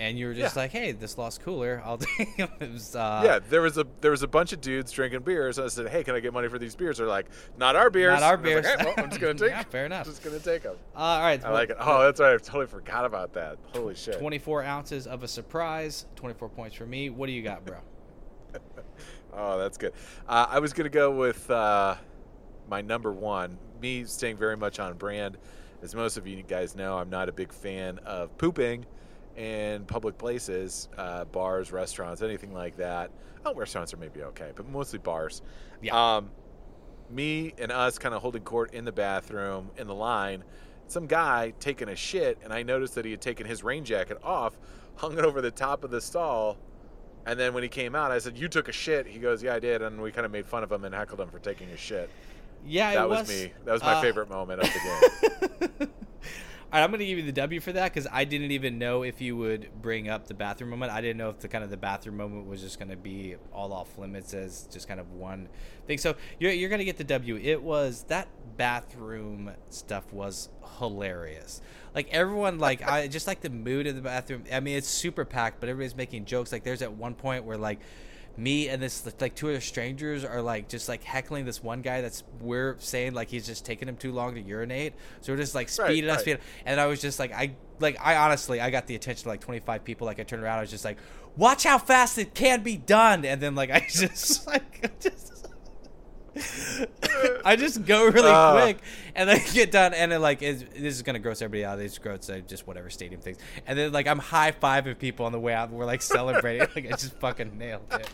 and 0.01 0.19
you 0.19 0.27
were 0.27 0.35
just 0.35 0.57
Yeah. 0.57 0.63
like, 0.63 0.71
"Hey, 0.73 0.93
this 0.93 1.17
lost 1.19 1.43
cooler, 1.43 1.81
I'll 1.85 1.99
take 2.17 2.39
it." 2.39 2.51
it 2.61 2.73
was, 2.73 2.97
uh, 2.97 3.21
yeah, 3.25 3.39
there 3.51 3.61
was 3.63 3.79
a 3.79 3.87
there 4.01 4.11
was 4.11 4.23
a 4.23 4.29
bunch 4.29 4.53
of 4.53 4.61
dudes 4.61 4.91
drinking 4.91 5.21
beers. 5.21 5.59
I 5.59 5.69
said, 5.69 5.89
"Hey, 5.89 6.03
can 6.03 6.15
I 6.15 6.21
get 6.21 6.33
money 6.33 6.49
for 6.49 6.59
these 6.59 6.75
beers?" 6.75 6.99
They're 6.99 7.07
like, 7.07 7.27
"Not 7.59 7.77
our 7.77 7.91
beers." 7.91 8.19
Not 8.19 8.23
our 8.23 8.35
And 8.35 8.43
was 8.43 8.55
like, 8.55 8.63
beers. 8.65 8.77
"Hey, 8.81 8.85
well, 8.87 8.95
I'm 9.05 9.09
just 9.11 9.21
gonna 9.21 9.35
take. 9.39 9.51
Yeah, 9.51 9.63
fair 9.65 9.87
enough. 9.87 10.07
I'm 10.07 10.13
Just 10.13 10.25
gonna 10.25 10.39
take 10.41 10.63
them. 10.63 10.77
Uh, 10.97 10.99
all 10.99 11.21
right, 11.21 11.45
I 11.45 11.51
like 11.51 11.71
it. 11.71 11.77
Oh, 11.79 12.03
that's 12.03 12.19
right. 12.21 12.35
I 12.35 12.37
totally 12.39 12.67
forgot 12.67 13.05
about 13.05 13.33
that. 13.35 13.59
Holy 13.75 13.95
shit. 13.95 14.19
24 14.19 14.65
ounces 14.65 15.07
of 15.07 15.23
a 15.23 15.29
surprise, 15.29 16.07
24 16.17 16.49
points 16.49 16.75
for 16.77 16.87
me. 16.87 17.11
What 17.11 17.27
do 17.27 17.33
you 17.33 17.43
got, 17.43 17.65
bro? 17.65 17.77
Oh, 19.33 19.59
that's 19.59 19.79
good. 19.79 19.93
Uh, 20.29 20.47
I 20.51 20.59
was 20.59 20.73
going 20.73 20.87
to 20.87 20.91
go 20.91 21.13
with 21.13 21.49
uh, 21.53 21.95
my 22.69 22.81
number 22.81 23.13
one, 23.13 23.59
me 23.81 24.05
staying 24.05 24.37
very 24.37 24.57
much 24.57 24.81
on 24.81 24.95
brand. 24.95 25.39
As 25.83 25.95
most 25.95 26.17
of 26.17 26.27
you 26.27 26.43
guys 26.43 26.75
know, 26.75 26.99
I'm 26.99 27.09
not 27.11 27.29
a 27.29 27.33
big 27.33 27.53
fan 27.53 28.01
of 28.05 28.37
pooping 28.39 28.87
in 29.37 29.85
public 29.85 30.19
places, 30.19 30.88
uh, 30.99 31.25
bars, 31.27 31.73
restaurants, 31.73 32.23
anything 32.23 32.53
like 32.53 32.77
that. 32.77 33.11
Oh, 33.45 33.55
restaurants 33.55 33.95
are 33.95 33.97
maybe 33.97 34.23
okay, 34.23 34.51
but 34.55 34.69
mostly 34.69 34.99
bars. 34.99 35.43
Yeah. 35.83 36.16
Um, 36.16 36.31
me 37.09 37.55
and 37.59 37.73
us 37.73 37.99
kind 37.99 38.14
of 38.14 38.23
holding 38.23 38.43
court 38.43 38.73
in 38.75 38.85
the 38.85 38.93
bathroom 38.93 39.71
in 39.77 39.87
the 39.87 39.95
line. 39.95 40.45
Some 40.87 41.07
guy 41.07 41.53
taking 41.61 41.88
a 41.88 41.97
shit, 41.97 42.38
and 42.43 42.53
I 42.53 42.62
noticed 42.62 42.95
that 42.97 43.05
he 43.05 43.11
had 43.11 43.21
taken 43.21 43.47
his 43.47 43.62
rain 43.62 43.85
jacket 43.85 44.19
off, 44.23 44.59
hung 44.97 45.19
it 45.19 45.25
over 45.25 45.40
the 45.40 45.51
top 45.51 45.85
of 45.85 45.90
the 45.90 46.01
stall, 46.01 46.59
and 47.27 47.38
then 47.38 47.55
when 47.55 47.62
he 47.62 47.69
came 47.69 47.95
out, 47.95 48.11
I 48.11 48.19
said, 48.19 48.37
"You 48.37 48.49
took 48.49 48.69
a 48.69 48.73
shit." 48.73 49.07
He 49.07 49.19
goes, 49.19 49.43
"Yeah, 49.43 49.55
I 49.55 49.61
did," 49.61 49.83
and 49.83 50.01
we 50.01 50.11
kind 50.11 50.25
of 50.25 50.33
made 50.33 50.47
fun 50.47 50.62
of 50.62 50.73
him 50.73 50.85
and 50.85 50.95
heckled 50.95 51.21
him 51.21 51.29
for 51.29 51.38
taking 51.38 51.69
a 51.71 51.77
shit. 51.77 52.11
Yeah, 52.64 52.95
That 52.95 53.05
it 53.05 53.09
was, 53.09 53.21
was, 53.21 53.29
me. 53.29 53.53
That 53.64 53.73
was 53.73 53.83
my 53.83 53.95
uh, 53.95 54.01
favorite 54.01 54.29
moment 54.29 54.62
of 54.62 54.73
the 54.73 55.79
game. 55.79 55.88
I'm 56.73 56.91
going 56.91 57.01
to 57.01 57.07
give 57.07 57.19
you 57.19 57.25
the 57.25 57.33
W 57.33 57.61
for 57.61 57.73
that 57.73 57.93
because 57.93 58.07
I 58.13 58.25
didn't 58.25 58.53
even 58.53 58.79
know 58.79 59.03
if 59.03 59.21
you 59.21 59.37
would 59.37 59.71
bring 59.83 60.09
up 60.09 60.29
the 60.29 60.35
bathroom 60.35 60.71
moment. 60.71 60.93
I 60.93 61.01
didn't 61.01 61.17
know 61.17 61.31
if 61.31 61.41
the 61.41 61.49
kind 61.49 61.65
of 61.65 61.71
the 61.71 61.77
bathroom 61.77 62.17
moment 62.17 62.47
was 62.47 62.61
just 62.61 62.79
going 62.79 62.91
to 62.91 62.97
be 62.97 63.37
all 63.53 63.73
off 63.73 63.99
limits 63.99 64.35
as 64.35 64.69
just 64.73 64.87
kind 64.87 65.01
of 65.01 65.11
one 65.13 65.49
thing. 65.87 65.99
So 65.99 66.15
you're, 66.39 66.53
you're 66.53 66.69
going 66.69 66.79
to 66.79 66.85
get 66.85 66.97
the 66.97 67.05
W. 67.05 67.37
It 67.37 67.63
was 67.63 68.05
that 68.05 68.29
bathroom 68.57 69.51
stuff 69.69 70.13
was 70.13 70.49
hilarious. 70.79 71.61
Like 71.95 72.09
everyone, 72.13 72.59
like 72.59 72.87
I 72.87 73.09
just 73.09 73.27
like 73.27 73.41
the 73.41 73.51
mood 73.51 73.89
of 73.89 73.97
the 73.97 74.03
bathroom. 74.03 74.45
I 74.53 74.61
mean, 74.61 74.77
it's 74.77 74.89
super 74.89 75.25
packed, 75.25 75.59
but 75.59 75.69
everybody's 75.69 75.97
making 75.97 76.25
jokes. 76.25 76.53
Like 76.53 76.63
there's 76.63 76.83
at 76.83 76.93
one 76.93 77.15
point 77.15 77.45
where 77.45 77.57
like 77.57 77.81
me 78.40 78.68
and 78.68 78.83
this 78.83 79.07
like 79.20 79.35
two 79.35 79.48
other 79.48 79.61
strangers 79.61 80.24
are 80.24 80.40
like 80.42 80.68
just 80.68 80.88
like 80.88 81.03
heckling 81.05 81.44
this 81.44 81.62
one 81.62 81.83
guy 81.83 82.00
that's 82.00 82.24
we're 82.40 82.76
saying 82.79 83.12
like 83.14 83.29
he's 83.29 83.46
just 83.46 83.64
taking 83.64 83.88
him 83.88 83.96
too 83.96 84.12
long 84.12 84.35
to 84.35 84.40
urinate. 84.40 84.94
So 85.20 85.33
we're 85.33 85.37
just 85.38 85.55
like 85.55 85.66
Right, 85.79 85.90
speeding 85.90 86.11
us 86.11 86.16
right. 86.16 86.20
speeding 86.22 86.42
and 86.64 86.81
i 86.81 86.87
was 86.87 87.00
just 87.00 87.18
like 87.18 87.33
i 87.33 87.53
like 87.79 87.96
i 88.00 88.16
honestly 88.16 88.61
i 88.61 88.70
got 88.70 88.87
the 88.87 88.94
attention 88.94 89.29
of 89.29 89.33
like 89.33 89.40
25 89.40 89.85
people. 89.85 90.07
Like 90.07 90.18
i 90.20 90.22
turned 90.22 90.42
around 90.42 90.59
i 90.59 90.61
was 90.62 90.70
just 90.70 90.85
like 90.85 90.98
watch 91.37 91.64
how 91.64 91.79
fast 91.79 92.18
it 92.18 92.35
can 92.35 92.62
be 92.62 92.76
done. 92.76 93.24
And 93.24 93.40
then 93.40 93.55
like 93.55 93.70
i 93.70 93.81
just 93.88 94.46
like 94.46 94.98
just 95.00 95.30
I 97.45 97.57
just 97.57 97.85
go 97.85 98.07
really 98.07 98.29
Uh. 98.31 98.53
quick 98.62 98.79
and 99.14 99.29
then 99.29 99.40
get 99.53 99.71
done 99.73 99.93
and 99.95 100.12
then 100.12 100.21
like 100.23 100.43
it's, 100.43 100.62
this 100.75 100.95
is 100.95 101.03
gonna 101.03 101.19
gross 101.19 101.43
everybody 101.43 101.64
out. 101.64 101.79
It's 101.81 101.99
gross, 101.99 102.21
so 102.27 102.40
just 102.40 102.66
whatever 102.66 102.88
stadium 102.90 103.21
things. 103.21 103.38
And 103.66 103.79
then 103.79 103.93
like 103.93 104.07
I'm 104.07 104.19
high 104.19 104.53
fiving 104.53 104.99
people 104.99 105.27
on 105.27 105.33
the 105.33 105.40
way 105.40 105.53
out. 105.55 105.69
And 105.69 105.79
we're 105.79 105.85
like 105.87 106.03
celebrating. 106.03 106.69
like 106.75 106.87
I 106.87 106.90
just 106.97 107.14
fucking 107.14 107.57
nailed 107.59 107.83
it. 107.90 108.09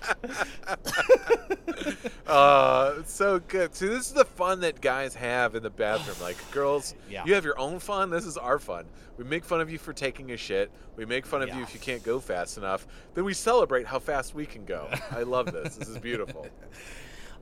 uh, 2.26 3.02
so 3.04 3.38
good. 3.40 3.74
See, 3.74 3.86
this 3.88 4.06
is 4.08 4.12
the 4.12 4.24
fun 4.24 4.60
that 4.60 4.80
guys 4.80 5.14
have 5.14 5.54
in 5.54 5.62
the 5.62 5.70
bathroom. 5.70 6.16
Like 6.20 6.36
girls, 6.50 6.94
Yeah. 7.10 7.24
you 7.26 7.34
have 7.34 7.44
your 7.44 7.58
own 7.58 7.78
fun. 7.78 8.10
This 8.10 8.24
is 8.24 8.36
our 8.36 8.58
fun. 8.58 8.86
We 9.18 9.24
make 9.24 9.44
fun 9.44 9.60
of 9.60 9.70
you 9.70 9.78
for 9.78 9.92
taking 9.92 10.32
a 10.32 10.36
shit. 10.36 10.70
We 10.96 11.04
make 11.06 11.24
fun 11.26 11.42
of 11.42 11.48
you 11.54 11.62
if 11.62 11.72
you 11.74 11.80
can't 11.80 12.02
go 12.02 12.20
fast 12.20 12.58
enough. 12.58 12.86
Then 13.14 13.24
we 13.24 13.32
celebrate 13.34 13.86
how 13.86 13.98
fast 13.98 14.34
we 14.34 14.44
can 14.46 14.64
go. 14.64 14.88
I 15.10 15.22
love 15.22 15.52
this. 15.52 15.76
This 15.76 15.88
is 15.88 15.98
beautiful. 15.98 16.46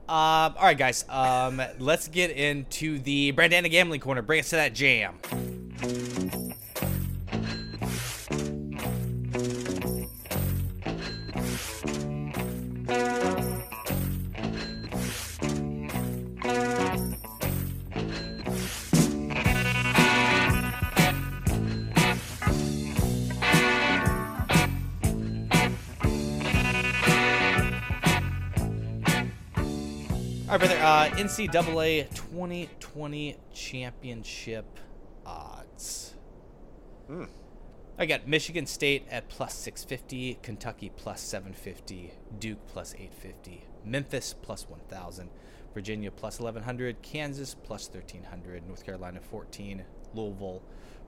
Um, 0.07 0.53
all 0.57 0.63
right, 0.63 0.77
guys. 0.77 1.03
Um, 1.09 1.61
let's 1.79 2.07
get 2.07 2.31
into 2.31 2.99
the 2.99 3.33
Brandana 3.33 3.71
gambling 3.71 4.01
corner. 4.01 4.21
Bring 4.21 4.39
us 4.39 4.49
to 4.51 4.57
that 4.57 4.73
jam. 4.75 5.15
NCAA 31.15 32.13
2020 32.13 33.37
championship 33.53 34.65
odds. 35.25 36.13
Hmm. 37.07 37.23
I 37.97 38.05
got 38.05 38.27
Michigan 38.27 38.65
State 38.65 39.07
at 39.09 39.29
plus 39.29 39.53
650, 39.53 40.39
Kentucky 40.41 40.91
plus 40.93 41.21
750, 41.21 42.11
Duke 42.37 42.67
plus 42.67 42.93
850, 42.93 43.63
Memphis 43.85 44.33
plus 44.33 44.67
1,000, 44.67 45.29
Virginia 45.73 46.11
plus 46.11 46.41
1,100, 46.41 47.01
Kansas 47.01 47.55
plus 47.55 47.89
1,300, 47.89 48.67
North 48.67 48.85
Carolina 48.85 49.21
14, 49.21 49.85
Louisville 50.13 50.63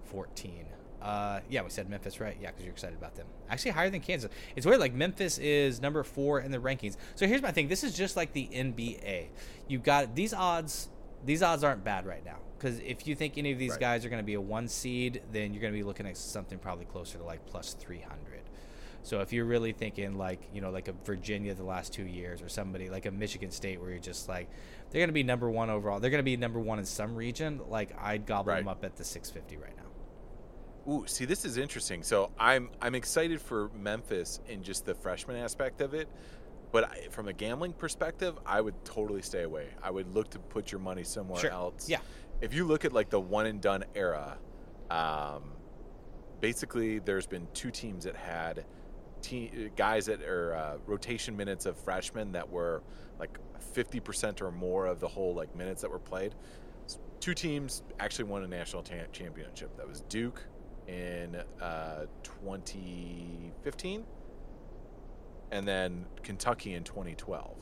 14. 0.05 0.67
Uh, 1.07 1.39
yeah, 1.49 1.61
we 1.63 1.69
said 1.69 1.89
Memphis, 1.89 2.19
right? 2.19 2.35
Yeah, 2.41 2.49
because 2.51 2.63
you're 2.65 2.73
excited 2.73 2.97
about 2.97 3.15
them. 3.15 3.27
Actually, 3.49 3.71
higher 3.71 3.89
than 3.89 4.01
Kansas. 4.01 4.29
It's 4.55 4.65
weird. 4.65 4.79
Like 4.79 4.93
Memphis 4.93 5.37
is 5.37 5.81
number 5.81 6.03
four 6.03 6.41
in 6.41 6.51
the 6.51 6.57
rankings. 6.57 6.97
So 7.15 7.25
here's 7.27 7.41
my 7.41 7.51
thing. 7.51 7.69
This 7.69 7.83
is 7.83 7.95
just 7.95 8.17
like 8.17 8.33
the 8.33 8.49
NBA. 8.53 9.27
You 9.69 9.79
got 9.79 10.15
these 10.15 10.33
odds. 10.33 10.89
These 11.25 11.41
odds 11.41 11.63
aren't 11.63 11.83
bad 11.83 12.05
right 12.05 12.25
now. 12.25 12.39
Because 12.57 12.79
if 12.79 13.07
you 13.07 13.15
think 13.15 13.37
any 13.37 13.51
of 13.51 13.59
these 13.59 13.71
Right. 13.71 13.79
guys 13.79 14.05
are 14.05 14.09
going 14.09 14.21
to 14.21 14.25
be 14.25 14.33
a 14.33 14.41
one 14.41 14.67
seed, 14.67 15.21
then 15.31 15.53
you're 15.53 15.61
going 15.61 15.71
to 15.73 15.77
be 15.79 15.83
looking 15.83 16.07
at 16.07 16.17
something 16.17 16.57
probably 16.57 16.85
closer 16.85 17.17
to 17.19 17.23
like 17.23 17.45
plus 17.45 17.73
300. 17.73 18.41
So 19.03 19.21
if 19.21 19.31
you're 19.31 19.45
really 19.45 19.71
thinking 19.71 20.17
like, 20.17 20.41
you 20.53 20.59
know, 20.59 20.71
like 20.71 20.87
a 20.89 20.93
Virginia 21.05 21.53
the 21.53 21.63
last 21.63 21.93
two 21.93 22.03
years 22.05 22.41
or 22.41 22.49
somebody 22.49 22.89
like 22.89 23.05
a 23.05 23.11
Michigan 23.11 23.51
State 23.51 23.79
where 23.79 23.91
you're 23.91 23.99
just 23.99 24.27
like, 24.27 24.49
they're 24.89 24.99
going 24.99 25.07
to 25.09 25.13
be 25.13 25.23
number 25.23 25.49
one 25.49 25.69
overall. 25.69 25.99
They're 26.01 26.09
going 26.11 26.19
to 26.19 26.23
be 26.23 26.35
number 26.35 26.59
one 26.59 26.79
in 26.79 26.85
some 26.85 27.15
region. 27.15 27.61
Like 27.69 27.91
I'd 28.01 28.25
gobble 28.25 28.51
them 28.53 28.67
up 28.67 28.83
at 28.83 28.97
the 28.97 29.03
650 29.05 29.55
right 29.63 29.76
now. 29.76 29.76
Ooh, 30.89 31.03
see, 31.05 31.25
this 31.25 31.43
is 31.45 31.57
interesting. 31.57 32.01
So 32.03 32.31
I'm 32.39 32.69
I'm 32.81 32.95
excited 32.95 33.41
for 33.41 33.69
Memphis 33.77 34.39
in 34.47 34.63
just 34.63 34.85
the 34.85 34.95
freshman 34.95 35.35
aspect 35.35 35.81
of 35.81 35.93
it. 35.93 36.07
but 36.71 36.83
I, 36.83 37.07
from 37.11 37.27
a 37.29 37.33
gambling 37.33 37.71
perspective, 37.73 38.37
I 38.45 38.59
would 38.59 38.75
totally 38.83 39.21
stay 39.21 39.43
away. 39.43 39.67
I 39.81 39.89
would 39.89 40.13
look 40.13 40.29
to 40.31 40.39
put 40.39 40.69
your 40.71 40.79
money 40.81 41.03
somewhere 41.05 41.39
Sure. 41.39 41.49
else. 41.51 41.87
Yeah. 41.89 41.99
If 42.41 42.53
you 42.53 42.65
look 42.65 42.83
at 42.83 42.91
like 42.91 43.09
the 43.09 43.19
one 43.21 43.45
and 43.45 43.61
done 43.61 43.85
era, 43.95 44.37
um, 44.89 45.53
basically 46.41 46.99
there's 46.99 47.25
been 47.25 47.47
two 47.53 47.71
teams 47.71 48.03
that 48.03 48.15
had 48.17 48.65
te- 49.21 49.71
guys 49.77 50.05
that 50.07 50.21
are 50.23 50.55
uh, 50.55 50.77
rotation 50.85 51.35
minutes 51.37 51.65
of 51.65 51.77
freshmen 51.77 52.33
that 52.33 52.49
were 52.49 52.83
like 53.17 53.37
50% 53.73 54.41
or 54.41 54.51
more 54.51 54.85
of 54.87 54.99
the 54.99 55.07
whole 55.07 55.33
like 55.33 55.55
minutes 55.55 55.81
that 55.81 55.89
were 55.89 55.99
played. 55.99 56.35
Two 57.21 57.33
teams 57.33 57.81
actually 57.99 58.25
won 58.25 58.43
a 58.43 58.47
national 58.47 58.83
ta- 58.83 59.07
championship. 59.13 59.75
That 59.77 59.87
was 59.87 60.01
Duke 60.01 60.43
in 60.87 61.41
uh, 61.61 62.05
2015 62.23 64.05
and 65.51 65.67
then 65.67 66.05
Kentucky 66.23 66.73
in 66.73 66.83
2012. 66.83 67.55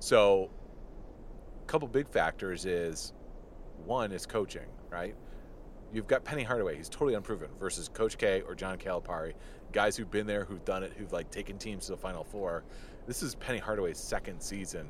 So, 0.00 0.50
a 1.62 1.66
couple 1.66 1.88
big 1.88 2.08
factors 2.08 2.64
is 2.64 3.12
one 3.84 4.12
is 4.12 4.26
coaching, 4.26 4.66
right? 4.90 5.14
You've 5.92 6.06
got 6.06 6.24
Penny 6.24 6.42
Hardaway, 6.42 6.76
he's 6.76 6.88
totally 6.88 7.14
unproven, 7.14 7.48
versus 7.58 7.88
Coach 7.88 8.18
K 8.18 8.42
or 8.42 8.54
John 8.54 8.78
Calipari, 8.78 9.32
guys 9.72 9.96
who've 9.96 10.10
been 10.10 10.26
there, 10.26 10.44
who've 10.44 10.64
done 10.64 10.82
it, 10.82 10.92
who've 10.96 11.12
like 11.12 11.30
taken 11.30 11.58
teams 11.58 11.86
to 11.86 11.92
the 11.92 11.98
Final 11.98 12.24
Four. 12.24 12.64
This 13.06 13.22
is 13.22 13.34
Penny 13.34 13.58
Hardaway's 13.58 13.98
second 13.98 14.40
season. 14.40 14.88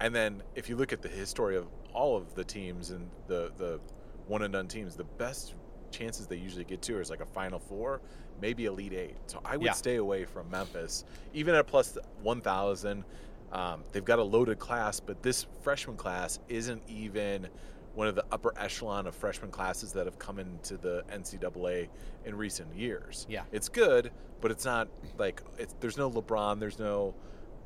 And 0.00 0.14
then 0.14 0.42
if 0.54 0.68
you 0.68 0.76
look 0.76 0.92
at 0.92 1.00
the 1.00 1.08
history 1.08 1.56
of 1.56 1.68
all 1.94 2.16
of 2.16 2.34
the 2.34 2.44
teams 2.44 2.90
and 2.90 3.08
the 3.28 3.52
the 3.56 3.80
one 4.26 4.42
and 4.42 4.52
done 4.52 4.68
teams, 4.68 4.96
the 4.96 5.04
best 5.04 5.54
chances 5.96 6.26
they 6.26 6.36
usually 6.36 6.64
get 6.64 6.82
to 6.82 6.98
is 7.00 7.10
like 7.10 7.20
a 7.20 7.26
Final 7.26 7.58
Four, 7.58 8.00
maybe 8.40 8.66
Elite 8.66 8.92
Eight. 8.92 9.16
So 9.26 9.40
I 9.44 9.56
would 9.56 9.64
Yeah. 9.66 9.72
stay 9.72 9.96
away 9.96 10.24
from 10.24 10.50
Memphis, 10.50 11.04
even 11.32 11.54
at 11.54 11.66
plus 11.66 11.96
one 12.22 12.40
thousand. 12.40 13.04
Um, 13.52 13.84
they've 13.92 14.04
got 14.04 14.18
a 14.18 14.22
loaded 14.24 14.58
class, 14.58 15.00
but 15.00 15.22
this 15.22 15.46
freshman 15.62 15.96
class 15.96 16.38
isn't 16.48 16.82
even 16.88 17.48
one 17.94 18.08
of 18.08 18.14
the 18.14 18.24
upper 18.30 18.52
echelon 18.58 19.06
of 19.06 19.14
freshman 19.14 19.50
classes 19.50 19.92
that 19.92 20.04
have 20.04 20.18
come 20.18 20.38
into 20.38 20.76
the 20.76 21.02
NCAA 21.10 21.88
in 22.26 22.34
recent 22.36 22.74
years. 22.74 23.24
Yeah. 23.30 23.44
it's 23.52 23.68
good, 23.70 24.10
but 24.42 24.50
it's 24.50 24.64
not 24.66 24.88
like 25.16 25.40
it's, 25.58 25.74
there's 25.80 25.96
no 25.96 26.10
LeBron, 26.10 26.60
there's 26.60 26.78
no 26.78 27.14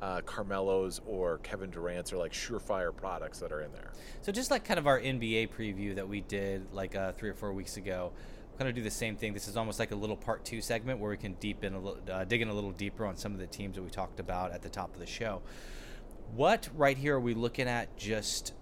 uh, 0.01 0.21
Carmelo's 0.21 0.99
or 1.05 1.37
Kevin 1.39 1.69
Durant's 1.69 2.11
or 2.11 2.17
like 2.17 2.33
surefire 2.33 2.95
products 2.95 3.39
that 3.39 3.51
are 3.51 3.61
in 3.61 3.71
there. 3.71 3.91
So 4.21 4.31
just 4.31 4.49
like 4.51 4.63
kind 4.63 4.79
of 4.79 4.87
our 4.87 4.99
NBA 4.99 5.49
preview 5.49 5.95
that 5.95 6.07
we 6.07 6.21
did 6.21 6.73
like 6.73 6.95
uh, 6.95 7.11
three 7.13 7.29
or 7.29 7.33
four 7.33 7.53
weeks 7.53 7.77
ago, 7.77 8.11
we're 8.51 8.57
gonna 8.57 8.73
do 8.73 8.81
the 8.81 8.89
same 8.89 9.15
thing. 9.15 9.33
This 9.33 9.47
is 9.47 9.57
almost 9.57 9.79
like 9.79 9.91
a 9.91 9.95
little 9.95 10.17
part 10.17 10.43
two 10.43 10.61
segment 10.61 10.99
where 10.99 11.11
we 11.11 11.17
can 11.17 11.33
deep 11.33 11.63
in 11.63 11.73
a 11.73 11.79
little, 11.79 11.99
uh, 12.11 12.23
dig 12.23 12.41
in 12.41 12.47
a 12.47 12.53
little 12.53 12.71
deeper 12.71 13.05
on 13.05 13.15
some 13.15 13.33
of 13.33 13.39
the 13.39 13.47
teams 13.47 13.75
that 13.75 13.83
we 13.83 13.89
talked 13.89 14.19
about 14.19 14.51
at 14.51 14.61
the 14.61 14.69
top 14.69 14.93
of 14.93 14.99
the 14.99 15.05
show. 15.05 15.41
What 16.35 16.69
right 16.75 16.97
here 16.97 17.15
are 17.15 17.19
we 17.19 17.33
looking 17.33 17.67
at? 17.67 17.95
Just 17.97 18.53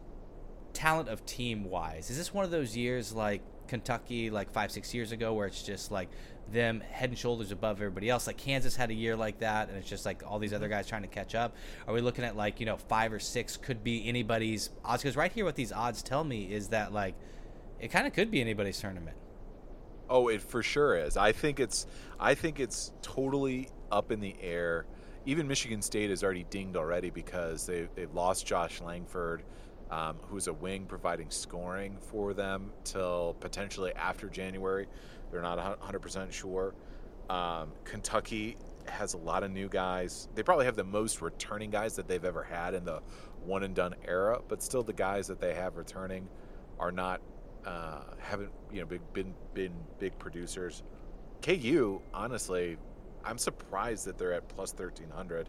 talent 0.73 1.09
of 1.09 1.25
team 1.25 1.65
wise. 1.65 2.09
Is 2.09 2.17
this 2.17 2.33
one 2.33 2.45
of 2.45 2.51
those 2.51 2.75
years 2.75 3.13
like 3.13 3.41
Kentucky, 3.67 4.29
like 4.29 4.51
five 4.51 4.71
six 4.71 4.93
years 4.93 5.11
ago, 5.11 5.33
where 5.33 5.47
it's 5.47 5.63
just 5.63 5.91
like 5.91 6.09
them 6.51 6.81
head 6.81 7.09
and 7.09 7.17
shoulders 7.17 7.51
above 7.51 7.77
everybody 7.77 8.09
else? 8.09 8.27
Like 8.27 8.37
Kansas 8.37 8.75
had 8.75 8.89
a 8.89 8.93
year 8.93 9.15
like 9.15 9.39
that, 9.39 9.69
and 9.69 9.77
it's 9.77 9.89
just 9.89 10.05
like 10.05 10.23
all 10.25 10.39
these 10.39 10.53
other 10.53 10.67
guys 10.67 10.87
trying 10.87 11.03
to 11.03 11.07
catch 11.07 11.35
up. 11.35 11.55
Are 11.87 11.93
we 11.93 12.01
looking 12.01 12.25
at 12.25 12.35
like 12.35 12.59
you 12.59 12.65
know 12.65 12.77
five 12.77 13.13
or 13.13 13.19
six 13.19 13.57
could 13.57 13.83
be 13.83 14.07
anybody's 14.07 14.69
odds? 14.83 15.03
Because 15.03 15.15
right 15.17 15.31
here, 15.31 15.45
what 15.45 15.55
these 15.55 15.71
odds 15.71 16.01
tell 16.03 16.23
me 16.23 16.51
is 16.51 16.69
that 16.69 16.93
like 16.93 17.15
it 17.79 17.89
kind 17.89 18.07
of 18.07 18.13
could 18.13 18.31
be 18.31 18.41
anybody's 18.41 18.79
tournament. 18.79 19.17
Oh, 20.09 20.27
it 20.27 20.41
for 20.41 20.63
sure 20.63 20.97
is. 20.97 21.17
I 21.17 21.31
think 21.31 21.59
it's 21.59 21.85
I 22.19 22.33
think 22.33 22.59
it's 22.59 22.91
totally 23.01 23.69
up 23.91 24.11
in 24.11 24.19
the 24.19 24.35
air. 24.41 24.85
Even 25.25 25.47
Michigan 25.47 25.81
State 25.81 26.09
is 26.09 26.23
already 26.23 26.45
dinged 26.49 26.75
already 26.75 27.09
because 27.09 27.65
they 27.65 27.87
they've 27.95 28.13
lost 28.13 28.45
Josh 28.45 28.81
Langford, 28.81 29.43
um, 29.91 30.17
who's 30.23 30.47
a 30.47 30.53
wing 30.53 30.85
providing 30.85 31.29
scoring 31.29 31.97
for 31.99 32.33
them 32.33 32.71
till 32.83 33.35
potentially 33.39 33.93
after 33.93 34.29
January. 34.29 34.87
They're 35.32 35.41
not 35.41 35.57
100 35.57 35.99
percent 35.99 36.34
sure. 36.34 36.73
Um, 37.30 37.71
Kentucky 37.84 38.57
has 38.88 39.13
a 39.13 39.17
lot 39.17 39.43
of 39.43 39.51
new 39.51 39.69
guys. 39.69 40.27
They 40.34 40.43
probably 40.43 40.65
have 40.65 40.75
the 40.75 40.84
most 40.84 41.21
returning 41.21 41.69
guys 41.69 41.95
that 41.95 42.07
they've 42.07 42.23
ever 42.25 42.43
had 42.43 42.73
in 42.73 42.86
the 42.86 43.01
one 43.45 43.63
and 43.63 43.75
done 43.75 43.95
era, 44.05 44.41
but 44.47 44.63
still 44.63 44.84
the 44.84 44.93
guys 44.93 45.27
that 45.27 45.39
they 45.39 45.53
have 45.53 45.77
returning 45.77 46.27
are 46.80 46.91
not 46.91 47.21
uh, 47.65 48.01
haven't 48.19 48.51
you 48.71 48.80
know 48.80 48.86
big, 48.86 49.01
been 49.13 49.34
been 49.53 49.73
big 49.99 50.17
producers. 50.17 50.84
KU, 51.41 52.01
honestly, 52.13 52.77
I'm 53.23 53.38
surprised 53.38 54.05
that 54.05 54.17
they're 54.17 54.34
at 54.34 54.47
plus 54.49 54.73
1300 54.73 55.47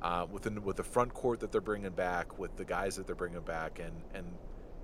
uh, 0.00 0.26
with 0.30 0.42
the, 0.42 0.60
with 0.60 0.76
the 0.76 0.82
front 0.84 1.12
court 1.12 1.40
that 1.40 1.52
they're 1.52 1.60
bringing 1.60 1.90
back, 1.90 2.38
with 2.38 2.56
the 2.56 2.64
guys 2.64 2.96
that 2.96 3.06
they're 3.06 3.16
bringing 3.16 3.40
back, 3.40 3.80
and 3.80 3.92
and 4.14 4.26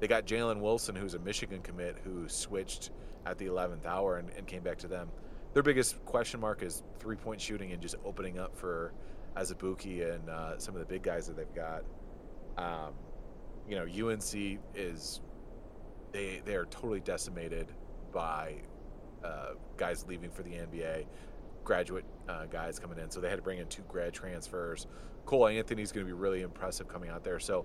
they 0.01 0.09
got 0.09 0.27
Jalen 0.27 0.61
Wilson, 0.61 0.97
who's 0.97 1.15
a 1.15 1.19
Michigan 1.19 1.61
commit, 1.63 1.97
who 2.03 2.29
switched 2.29 2.91
at 3.27 3.39
the 3.39 3.47
11th 3.47 3.87
hour 3.87 4.19
and, 4.19 4.31
and 4.37 4.47
came 4.47 4.63
back 4.63 4.79
to 4.79 4.89
them. 4.89 5.09
Their 5.53 5.63
biggest 5.63 6.05
question 6.05 6.41
mark 6.41 6.63
is 6.63 6.83
three 6.99 7.17
point 7.17 7.41
shooting 7.41 7.73
and 7.73 7.81
just 7.81 7.95
opening 8.05 8.39
up 8.39 8.57
for 8.57 8.93
Azubuike 9.37 10.15
and 10.15 10.29
uh, 10.29 10.59
some 10.59 10.75
of 10.75 10.81
the 10.81 10.87
big 10.87 11.03
guys 11.03 11.27
that 11.27 11.37
they've 11.37 11.55
got. 11.55 11.85
Um, 12.57 12.95
you 13.69 13.77
know, 13.77 14.09
UNC 14.11 14.61
is 14.75 15.21
they 16.13 16.41
they 16.45 16.55
are 16.55 16.67
totally 16.67 17.01
decimated 17.01 17.73
by 18.13 18.57
uh, 19.25 19.51
guys 19.77 20.05
leaving 20.09 20.31
for 20.31 20.43
the 20.43 20.51
NBA, 20.51 21.07
graduate 21.65 22.05
uh, 22.29 22.47
guys 22.47 22.79
coming 22.79 22.99
in. 22.99 23.11
So 23.11 23.21
they 23.21 23.29
had 23.29 23.37
to 23.37 23.43
bring 23.43 23.59
in 23.59 23.67
two 23.67 23.83
grad 23.89 24.13
transfers. 24.13 24.87
Cole 25.25 25.49
Anthony's 25.49 25.93
going 25.93 26.07
to 26.07 26.13
be 26.13 26.19
really 26.19 26.43
impressive 26.43 26.89
coming 26.89 27.11
out 27.11 27.25
there. 27.25 27.41
So 27.41 27.65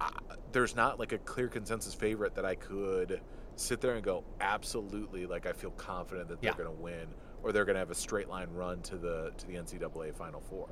I, 0.00 0.10
there's 0.52 0.74
not 0.74 0.98
like 0.98 1.12
a 1.12 1.18
clear 1.18 1.48
consensus 1.48 1.94
favorite 1.94 2.34
that 2.34 2.44
I 2.44 2.54
could 2.54 3.20
sit 3.60 3.80
there 3.80 3.94
and 3.94 4.02
go 4.02 4.24
absolutely 4.40 5.26
like 5.26 5.46
I 5.46 5.52
feel 5.52 5.70
confident 5.72 6.28
that 6.28 6.40
they're 6.40 6.50
Yeah. 6.50 6.56
going 6.56 6.74
to 6.76 6.82
win 6.82 7.06
or 7.42 7.52
they're 7.52 7.64
going 7.64 7.74
to 7.74 7.80
have 7.80 7.90
a 7.90 7.94
straight 7.94 8.28
line 8.28 8.48
run 8.54 8.80
to 8.82 8.96
the 8.96 9.32
to 9.38 9.46
the 9.46 9.54
NCAA 9.54 10.14
Final 10.14 10.40
Four. 10.40 10.68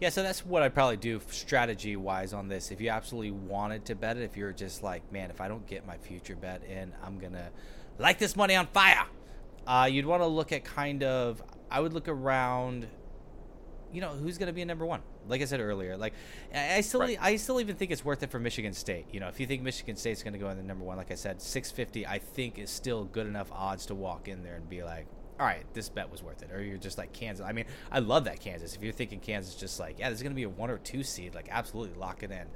Yeah, 0.00 0.08
so 0.08 0.22
that's 0.22 0.46
what 0.46 0.62
I'd 0.62 0.72
probably 0.74 0.96
do 0.96 1.20
strategy 1.28 1.94
wise 1.96 2.32
on 2.32 2.48
this. 2.48 2.70
If 2.70 2.80
you 2.80 2.88
absolutely 2.88 3.32
wanted 3.32 3.84
to 3.86 3.94
bet 3.94 4.16
it, 4.16 4.22
if 4.22 4.34
you're 4.36 4.52
just 4.52 4.82
like, 4.82 5.10
man, 5.12 5.28
if 5.30 5.40
I 5.42 5.48
don't 5.48 5.66
get 5.66 5.86
my 5.86 5.98
future 5.98 6.34
bet 6.36 6.62
in, 6.64 6.92
I'm 7.04 7.18
gonna 7.18 7.50
light 7.98 8.18
this 8.18 8.34
money 8.34 8.56
on 8.56 8.66
fire. 8.68 9.04
Uh, 9.66 9.86
you'd 9.90 10.06
want 10.06 10.22
to 10.22 10.26
look 10.26 10.52
at 10.52 10.64
kind 10.64 11.02
of, 11.02 11.42
I 11.70 11.80
would 11.80 11.92
look 11.92 12.08
around, 12.08 12.86
you 13.92 14.00
know, 14.00 14.08
who's 14.10 14.38
gonna 14.38 14.54
be 14.54 14.62
a 14.62 14.66
number 14.66 14.86
one. 14.86 15.02
Like 15.30 15.40
I 15.42 15.46
said 15.46 15.60
earlier, 15.60 15.96
like 15.96 16.12
I 16.54 16.80
still, 16.82 17.00
Right. 17.00 17.18
I 17.20 17.36
still 17.36 17.60
even 17.60 17.76
think 17.76 17.90
it's 17.90 18.04
worth 18.04 18.22
it 18.22 18.30
for 18.30 18.38
Michigan 18.38 18.72
State. 18.74 19.06
You 19.12 19.20
know, 19.20 19.28
if 19.28 19.40
you 19.40 19.46
think 19.46 19.62
Michigan 19.62 19.96
State's 19.96 20.22
gonna 20.22 20.38
go 20.38 20.50
in 20.50 20.56
the 20.56 20.62
number 20.62 20.84
one, 20.84 20.96
like 20.96 21.10
I 21.10 21.14
said, 21.14 21.40
650, 21.40 22.06
I 22.06 22.18
think 22.18 22.58
is 22.58 22.70
still 22.70 23.04
good 23.04 23.26
enough 23.26 23.50
odds 23.52 23.86
to 23.86 23.94
walk 23.94 24.28
in 24.28 24.42
there 24.42 24.56
and 24.56 24.68
be 24.68 24.82
like, 24.82 25.06
all 25.38 25.46
right, 25.46 25.64
this 25.72 25.88
bet 25.88 26.10
was 26.10 26.22
worth 26.22 26.42
it. 26.42 26.50
Or 26.52 26.62
you're 26.62 26.76
just 26.76 26.98
like 26.98 27.14
Kansas. 27.14 27.46
I 27.46 27.52
mean, 27.52 27.64
I 27.90 28.00
love 28.00 28.24
that 28.24 28.40
Kansas. 28.40 28.76
If 28.76 28.82
you're 28.82 28.92
thinking 28.92 29.20
Kansas, 29.20 29.54
just 29.54 29.80
like, 29.80 29.98
yeah, 29.98 30.10
this 30.10 30.18
is 30.18 30.22
going 30.22 30.32
to 30.32 30.36
be 30.36 30.42
a 30.42 30.50
one 30.50 30.68
or 30.70 30.76
two 30.76 31.02
seed, 31.02 31.34
like, 31.34 31.48
absolutely 31.50 31.98
lock 31.98 32.22
it 32.22 32.30
in. 32.30 32.46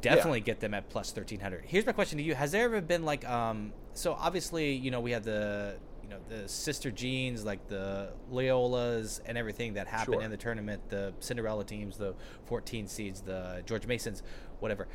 Definitely 0.00 0.40
get 0.40 0.60
them 0.60 0.72
at 0.72 0.88
plus 0.88 1.14
1300. 1.14 1.64
Here's 1.66 1.84
my 1.84 1.92
question 1.92 2.16
to 2.16 2.24
you 2.24 2.34
Has 2.34 2.52
there 2.52 2.64
ever 2.64 2.80
been 2.80 3.04
like, 3.04 3.28
um, 3.28 3.74
so 3.92 4.14
obviously, 4.14 4.72
you 4.72 4.90
know, 4.90 5.00
we 5.00 5.10
have 5.10 5.24
the, 5.24 5.76
you 6.10 6.16
know, 6.16 6.22
the 6.28 6.48
Sister 6.48 6.90
Jeans, 6.90 7.44
like 7.44 7.68
the 7.68 8.12
Loyolas 8.32 9.20
and 9.26 9.38
everything 9.38 9.74
that 9.74 9.86
happened 9.86 10.14
Sure. 10.16 10.22
in 10.22 10.30
the 10.30 10.36
tournament, 10.36 10.88
the 10.88 11.14
Cinderella 11.20 11.64
teams, 11.64 11.96
the 11.96 12.14
14 12.46 12.88
seeds, 12.88 13.20
the 13.20 13.62
George 13.64 13.86
Masons, 13.86 14.22
whatever. 14.58 14.88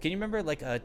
Can 0.00 0.10
you 0.10 0.16
remember 0.16 0.42
like 0.42 0.62
a 0.62 0.80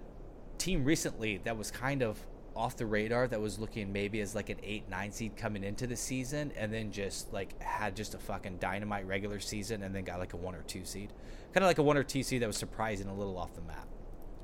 team 0.59 0.83
recently 0.85 1.37
that 1.43 1.57
was 1.57 1.71
kind 1.71 2.03
of 2.03 2.19
off 2.55 2.77
the 2.77 2.85
radar 2.85 3.27
that 3.27 3.41
was 3.41 3.57
looking 3.57 3.91
maybe 3.91 4.21
as 4.21 4.35
like 4.35 4.49
an 4.49 4.57
eight 4.61 4.87
nine 4.87 5.11
seed 5.11 5.35
coming 5.35 5.63
into 5.63 5.87
the 5.87 5.95
season 5.95 6.51
and 6.55 6.71
then 6.71 6.91
just 6.91 7.33
like 7.33 7.59
had 7.59 7.95
just 7.95 8.13
a 8.13 8.17
fucking 8.19 8.57
dynamite 8.57 9.07
regular 9.07 9.39
season 9.39 9.81
and 9.81 9.95
then 9.95 10.03
got 10.03 10.19
like 10.19 10.33
a 10.33 10.37
one 10.37 10.53
or 10.53 10.61
two 10.61 10.85
seed 10.85 11.11
kind 11.51 11.63
of 11.63 11.67
like 11.67 11.79
a 11.79 11.83
one 11.83 11.97
or 11.97 12.03
two 12.03 12.21
seed 12.21 12.43
that 12.43 12.45
was 12.45 12.55
surprising 12.55 13.07
a 13.07 13.13
little 13.15 13.39
off 13.39 13.55
the 13.55 13.61
map 13.61 13.87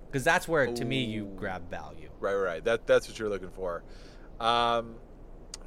because 0.08 0.24
that's 0.24 0.48
where 0.48 0.66
to 0.74 0.84
me 0.86 1.04
you 1.04 1.26
grab 1.36 1.70
value 1.70 2.10
Right, 2.20 2.34
right, 2.34 2.44
right. 2.44 2.64
That 2.64 2.88
that's 2.88 3.08
what 3.08 3.20
you're 3.20 3.30
looking 3.30 3.52
for. 3.52 3.84
Um, 4.40 4.96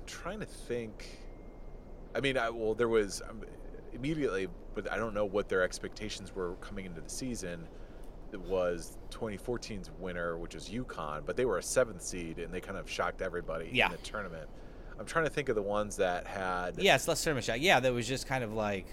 I'm 0.02 0.06
trying 0.08 0.40
to 0.40 0.46
think. 0.46 1.18
I 2.14 2.20
mean, 2.20 2.36
I, 2.36 2.50
well, 2.50 2.74
there 2.74 2.88
was 2.88 3.22
um, 3.28 3.42
immediately, 3.92 4.48
but 4.74 4.90
I 4.90 4.96
don't 4.96 5.14
know 5.14 5.24
what 5.24 5.48
their 5.48 5.62
expectations 5.62 6.34
were 6.34 6.54
coming 6.56 6.84
into 6.86 7.00
the 7.00 7.08
season. 7.08 7.66
It 8.32 8.40
was 8.40 8.98
2014's 9.10 9.90
winner, 9.98 10.36
which 10.38 10.54
is 10.54 10.68
UConn, 10.68 11.24
but 11.24 11.36
they 11.36 11.44
were 11.44 11.58
a 11.58 11.62
seventh 11.62 12.02
seed 12.02 12.38
and 12.38 12.52
they 12.52 12.60
kind 12.60 12.78
of 12.78 12.90
shocked 12.90 13.22
everybody 13.22 13.70
Yeah. 13.72 13.86
in 13.86 13.92
the 13.92 13.98
tournament. 13.98 14.48
I'm 14.98 15.06
trying 15.06 15.24
to 15.24 15.30
think 15.30 15.48
of 15.48 15.54
the 15.54 15.62
ones 15.62 15.96
that 15.96 16.26
had 16.26 16.78
yeah 16.80 16.94
it's 16.94 17.08
less 17.08 17.22
tournament 17.24 17.44
shot 17.44 17.60
yeah 17.60 17.80
that 17.80 17.92
was 17.92 18.06
just 18.06 18.26
kind 18.28 18.44
of 18.44 18.52
like 18.52 18.86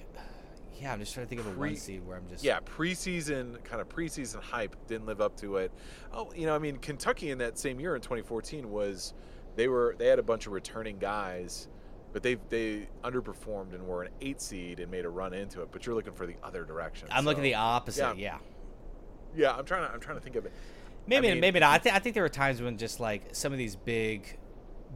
yeah 0.81 0.91
i'm 0.91 0.99
just 0.99 1.13
trying 1.13 1.25
to 1.27 1.29
think 1.29 1.41
of 1.41 1.45
a 1.47 1.51
one 1.59 1.75
seed 1.75 2.03
where 2.07 2.17
i'm 2.17 2.27
just 2.29 2.43
yeah 2.43 2.59
preseason 2.61 3.63
kind 3.63 3.79
of 3.79 3.87
preseason 3.89 4.41
hype 4.41 4.75
didn't 4.87 5.05
live 5.05 5.21
up 5.21 5.35
to 5.37 5.57
it 5.57 5.71
oh 6.13 6.31
you 6.35 6.47
know 6.47 6.55
i 6.55 6.57
mean 6.57 6.77
kentucky 6.77 7.29
in 7.29 7.37
that 7.37 7.59
same 7.59 7.79
year 7.79 7.95
in 7.95 8.01
2014 8.01 8.71
was 8.71 9.13
they 9.59 9.67
were 9.67 9.95
they 9.99 10.07
had 10.07 10.19
a 10.19 10.23
bunch 10.23 10.47
of 10.47 10.53
returning 10.53 10.97
guys 10.97 11.67
but 12.13 12.23
they 12.23 12.37
they 12.49 12.87
underperformed 13.03 13.73
and 13.73 13.85
were 13.85 14.03
an 14.03 14.09
eight 14.21 14.41
seed 14.41 14.79
and 14.79 14.89
made 14.89 15.05
a 15.05 15.09
run 15.09 15.33
into 15.33 15.61
it. 15.61 15.69
But 15.71 15.85
you're 15.85 15.95
looking 15.95 16.13
for 16.13 16.25
the 16.25 16.35
other 16.43 16.63
direction. 16.63 17.07
I'm 17.11 17.25
looking 17.25 17.43
the 17.43 17.55
opposite. 17.55 18.17
yeah. 18.17 18.37
yeah. 18.37 18.37
Yeah, 19.35 19.55
I'm 19.55 19.65
trying 19.65 19.87
to 19.87 19.93
I'm 19.93 19.99
trying 19.99 20.17
to 20.17 20.23
think 20.23 20.35
of 20.35 20.45
it. 20.45 20.53
Maybe 21.05 21.27
mean- 21.29 21.39
maybe 21.39 21.59
not. 21.59 21.71
I 21.71 21.77
think 21.77 21.95
I 21.95 21.99
think 21.99 22.15
there 22.15 22.23
were 22.23 22.29
times 22.29 22.61
when 22.61 22.77
just 22.77 22.99
like 22.99 23.35
some 23.35 23.51
of 23.51 23.59
these 23.59 23.75
big 23.75 24.37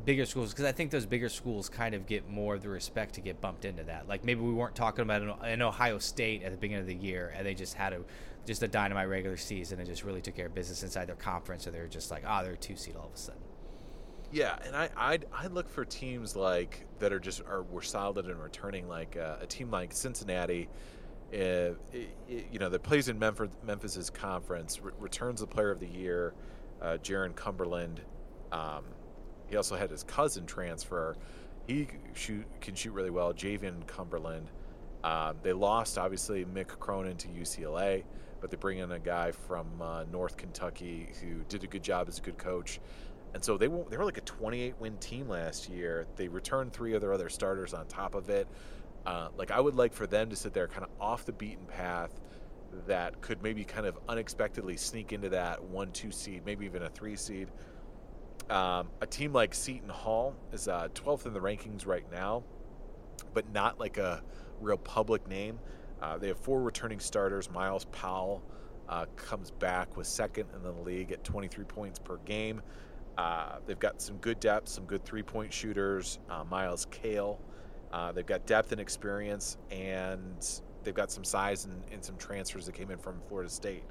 bigger 0.06 0.26
schools 0.26 0.52
because 0.52 0.66
I 0.66 0.72
think 0.72 0.90
those 0.90 1.06
bigger 1.06 1.30
schools 1.30 1.70
kind 1.70 1.94
of 1.94 2.08
get 2.08 2.28
more 2.28 2.56
of 2.56 2.64
the 2.64 2.70
respect 2.70 3.14
to 3.16 3.22
get 3.22 3.40
bumped 3.42 3.64
into 3.64 3.84
that. 3.84 4.08
Like 4.08 4.24
maybe 4.24 4.42
we 4.42 4.52
weren't 4.52 4.76
talking 4.76 5.04
about 5.04 5.22
an, 5.22 5.34
an 5.44 5.62
Ohio 5.62 6.00
State 6.00 6.42
at 6.42 6.50
the 6.50 6.58
beginning 6.58 6.82
of 6.82 6.88
the 6.88 6.96
year 6.96 7.32
and 7.38 7.46
they 7.46 7.54
just 7.54 7.76
had 7.76 7.94
a 7.94 8.00
just 8.46 8.64
a 8.64 8.68
dynamite 8.68 9.08
regular 9.08 9.38
season 9.38 9.80
and 9.80 9.88
just 9.88 10.04
really 10.04 10.22
took 10.22 10.36
care 10.36 10.48
of 10.48 10.56
business 10.56 10.84
inside 10.84 11.06
their 11.08 11.16
conference, 11.16 11.68
or 11.68 11.72
they 11.72 11.80
were 11.80 11.88
just 11.88 12.10
like, 12.10 12.24
ah, 12.26 12.42
they're 12.42 12.54
a 12.54 12.58
two 12.58 12.76
seed 12.76 12.96
all 12.96 13.06
of 13.06 13.14
a 13.14 13.18
sudden. 13.18 13.42
Yeah, 14.34 14.58
and 14.66 14.76
I 14.76 14.90
I'd, 14.98 15.26
I'd 15.32 15.52
look 15.52 15.70
for 15.70 15.86
teams 15.86 16.36
like 16.36 16.88
that 16.98 17.14
are 17.14 17.20
just 17.20 17.42
are 17.42 17.62
were 17.62 17.84
solid 17.84 18.26
and 18.26 18.42
returning, 18.42 18.88
like 18.88 19.16
uh, 19.16 19.36
a 19.40 19.46
team 19.46 19.70
like 19.70 19.94
Cincinnati, 19.94 20.70
uh, 21.32 21.70
you 22.28 22.60
know, 22.60 22.68
that 22.70 22.82
plays 22.82 23.10
in 23.10 23.20
Memphis 23.20 23.50
Memphis's 23.64 24.10
conference, 24.10 24.82
re- 24.82 24.92
returns 24.98 25.42
the 25.42 25.46
Player 25.48 25.70
of 25.70 25.80
the 25.80 25.88
Year, 25.88 26.34
uh, 26.82 26.98
Jarron 27.04 27.36
Cumberland. 27.36 28.02
Um, 28.52 28.86
he 29.46 29.56
also 29.56 29.76
had 29.76 29.92
his 29.92 30.02
cousin 30.02 30.48
transfer. 30.48 31.16
He 31.68 31.88
shoot 32.16 32.48
can 32.60 32.74
shoot 32.74 32.92
really 32.92 33.12
well, 33.12 33.34
Jaevin 33.36 33.86
Cumberland. 33.86 34.50
Um, 35.04 35.36
they 35.44 35.54
lost 35.54 36.00
obviously 36.00 36.44
Mick 36.44 36.70
Cronin 36.80 37.18
to 37.18 37.28
UCLA, 37.28 38.04
but 38.42 38.50
they 38.50 38.58
bring 38.58 38.80
in 38.80 38.94
a 38.94 39.00
guy 39.00 39.32
from 39.32 39.68
uh, 39.80 40.06
North 40.12 40.38
Kentucky 40.38 41.10
who 41.22 41.44
did 41.50 41.64
a 41.64 41.68
good 41.68 41.84
job 41.84 42.08
as 42.08 42.18
a 42.18 42.22
good 42.22 42.40
coach. 42.40 42.80
And 43.34 43.44
so 43.44 43.58
they 43.58 43.68
were, 43.68 43.84
they 43.90 43.98
were 43.98 44.06
like 44.06 44.18
a 44.18 44.22
28 44.22 44.76
win 44.80 44.98
team 44.98 45.28
last 45.28 45.70
year. 45.70 46.06
They 46.16 46.28
returned 46.28 46.74
three 46.74 46.94
of 46.94 47.02
their 47.02 47.14
other 47.14 47.30
starters 47.30 47.74
on 47.74 47.88
top 47.88 48.16
of 48.16 48.30
it. 48.30 48.48
Uh, 49.06 49.30
like 49.38 49.52
I 49.52 49.60
would 49.60 49.76
like 49.76 49.94
for 49.94 50.08
them 50.08 50.30
to 50.30 50.36
sit 50.36 50.54
there 50.54 50.68
kind 50.68 50.84
of 50.84 50.90
off 51.02 51.26
the 51.26 51.34
beaten 51.34 51.66
path 51.66 52.22
that 52.88 53.22
could 53.22 53.42
maybe 53.44 53.64
kind 53.64 53.86
of 53.86 53.98
unexpectedly 54.08 54.78
sneak 54.78 55.14
into 55.14 55.30
that 55.30 55.64
one 55.64 55.92
two 55.92 56.12
seed, 56.12 56.44
maybe 56.46 56.66
even 56.66 56.84
a 56.84 56.90
three 56.90 57.16
seed. 57.16 57.50
Um, 58.50 58.90
a 59.02 59.08
team 59.08 59.34
like 59.34 59.54
Seton 59.54 59.90
Hall 59.90 60.36
is 60.52 60.68
uh, 60.68 60.90
12th 60.94 61.26
in 61.26 61.34
the 61.34 61.40
rankings 61.40 61.86
right 61.86 62.06
now, 62.12 62.44
but 63.34 63.52
not 63.52 63.80
like 63.80 63.98
a 63.98 64.22
real 64.60 64.78
public 64.78 65.28
name. 65.28 65.60
Uh, 66.02 66.18
they 66.18 66.28
have 66.28 66.38
four 66.38 66.62
returning 66.62 67.00
starters. 67.00 67.50
Myles 67.50 67.86
Powell 67.86 68.44
uh, 68.90 69.06
comes 69.16 69.52
back 69.52 69.96
with 69.96 70.08
second 70.08 70.48
in 70.56 70.64
the 70.64 70.72
league 70.72 71.12
at 71.12 71.24
23 71.24 71.64
points 71.66 72.00
per 72.00 72.18
game. 72.18 72.62
Uh, 73.18 73.58
they've 73.66 73.80
got 73.80 74.02
some 74.02 74.18
good 74.18 74.40
depth, 74.40 74.70
some 74.70 74.86
good 74.86 75.04
three 75.06 75.24
point 75.24 75.54
shooters. 75.54 76.20
Uh, 76.30 76.44
Myles 76.44 76.88
Cale. 76.92 77.40
Uh, 77.92 78.12
they've 78.12 78.26
got 78.26 78.46
depth 78.48 78.72
and 78.72 78.82
experience, 78.82 79.58
and 79.70 80.62
they've 80.84 80.96
got 80.96 81.12
some 81.12 81.24
size 81.24 81.66
and, 81.66 81.84
and 81.92 82.04
some 82.04 82.18
transfers 82.18 82.66
that 82.66 82.74
came 82.74 82.90
in 82.90 82.98
from 82.98 83.22
Florida 83.28 83.50
State. 83.50 83.84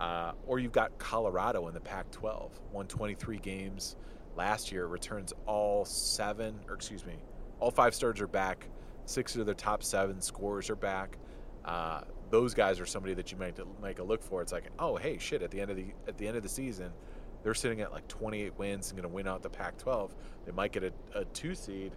Uh, 0.00 0.32
or 0.46 0.58
you've 0.58 0.72
got 0.72 0.96
Colorado 0.98 1.68
in 1.68 1.74
the 1.74 1.80
Pac 1.80 2.10
12, 2.10 2.60
won 2.72 2.86
23 2.86 3.38
games 3.38 3.96
last 4.36 4.70
year, 4.70 4.86
returns 4.86 5.32
all 5.46 5.84
seven, 5.84 6.58
or 6.68 6.74
excuse 6.74 7.06
me, 7.06 7.14
all 7.60 7.70
five 7.70 7.94
stars 7.94 8.20
are 8.20 8.26
back. 8.26 8.68
Six 9.06 9.36
of 9.36 9.46
their 9.46 9.54
top 9.54 9.82
seven 9.82 10.20
scorers 10.20 10.68
are 10.68 10.76
back. 10.76 11.16
Uh, 11.64 12.02
those 12.30 12.54
guys 12.54 12.80
are 12.80 12.86
somebody 12.86 13.14
that 13.14 13.30
you 13.32 13.38
might 13.38 13.58
make 13.80 13.98
a 14.00 14.02
look 14.02 14.22
for. 14.22 14.42
It's 14.42 14.52
like, 14.52 14.64
oh, 14.78 14.96
hey, 14.96 15.16
shit! 15.18 15.42
At 15.42 15.50
the 15.50 15.60
end 15.60 15.70
of 15.70 15.76
the 15.76 15.86
at 16.08 16.18
the 16.18 16.26
end 16.26 16.36
of 16.36 16.42
the 16.42 16.48
season, 16.48 16.90
they're 17.46 17.54
sitting 17.54 17.80
at 17.80 17.92
like 17.92 18.08
28 18.08 18.58
wins 18.58 18.90
and 18.90 19.00
going 19.00 19.08
to 19.08 19.14
win 19.14 19.28
out 19.28 19.40
the 19.40 19.48
Pac-12. 19.48 20.10
They 20.44 20.50
might 20.50 20.72
get 20.72 20.82
a, 20.82 20.92
a 21.14 21.24
two 21.26 21.54
seed, 21.54 21.92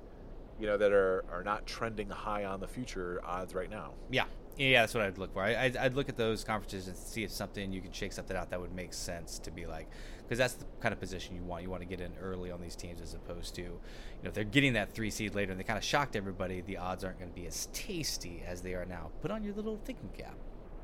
you 0.60 0.68
know, 0.68 0.78
that 0.78 0.91
are 0.91 1.26
are 1.32 1.43
not 1.43 1.66
trending 1.66 2.08
high 2.08 2.45
on 2.45 2.60
the 2.60 2.68
future 2.68 3.20
odds 3.26 3.56
right 3.56 3.72
now. 3.72 3.93
Yeah, 4.12 4.26
yeah, 4.58 4.82
that's 4.82 4.93
what 4.93 5.02
I'd 5.02 5.18
look 5.18 5.34
for. 5.34 5.41
I, 5.41 5.56
I'd, 5.56 5.76
I'd 5.76 5.95
look 5.95 6.08
at 6.08 6.18
those 6.18 6.43
conferences 6.43 6.88
and 6.88 6.95
see 6.95 7.24
if 7.24 7.32
something 7.32 7.74
you 7.74 7.82
can 7.82 7.91
shake 7.91 8.14
something 8.14 8.38
out 8.38 8.52
that 8.52 8.62
would 8.62 8.76
make 8.76 8.93
sense 8.93 9.39
to 9.39 9.50
be 9.50 9.66
like, 9.66 9.89
because 10.22 10.38
that's 10.38 10.54
the 10.54 10.66
kind 10.82 10.93
of 10.93 11.00
position 11.00 11.36
you 11.36 11.41
want. 11.41 11.64
You 11.64 11.72
want 11.72 11.82
to 11.82 11.88
get 11.88 12.00
in 12.00 12.12
early 12.22 12.52
on 12.52 12.62
these 12.62 12.76
teams 12.76 13.02
as 13.02 13.16
opposed 13.16 13.56
to, 13.56 13.62
you 13.64 13.70
know, 14.22 14.28
if 14.28 14.36
they're 14.36 14.43
getting 14.43 14.74
that 14.74 14.93
three 14.93 15.10
seed 15.10 15.34
later 15.34 15.50
and 15.50 15.60
they 15.60 15.64
kind 15.64 15.80
of 15.80 15.84
shocked 15.84 16.16
everybody, 16.16 16.62
the 16.62 16.78
odds 16.78 17.04
aren't 17.04 17.18
going 17.18 17.32
to 17.32 17.36
be 17.36 17.47
as 17.47 17.70
tasty 17.74 18.43
as 18.45 18.62
they 18.62 18.76
are 18.76 18.86
now. 18.86 19.10
Put 19.24 19.32
on 19.32 19.43
your 19.43 19.56
little 19.56 19.80
thinking 19.84 20.10
cap. 20.16 20.36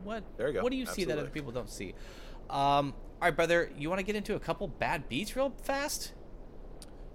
What? 0.03 0.23
There 0.37 0.47
you 0.47 0.55
go. 0.55 0.63
What 0.63 0.71
do 0.71 0.77
you 0.77 0.87
see 0.87 1.03
that 1.03 1.19
other 1.19 1.29
people 1.29 1.51
don't 1.51 1.69
see? 1.69 1.93
Um, 2.49 2.93
all 3.21 3.29
right, 3.29 3.35
brother, 3.35 3.71
you 3.77 3.89
want 3.89 3.99
to 3.99 4.05
get 4.05 4.15
into 4.15 4.35
a 4.35 4.39
couple 4.39 4.67
bad 4.67 5.09
beats 5.09 5.35
real 5.35 5.53
fast? 5.63 6.13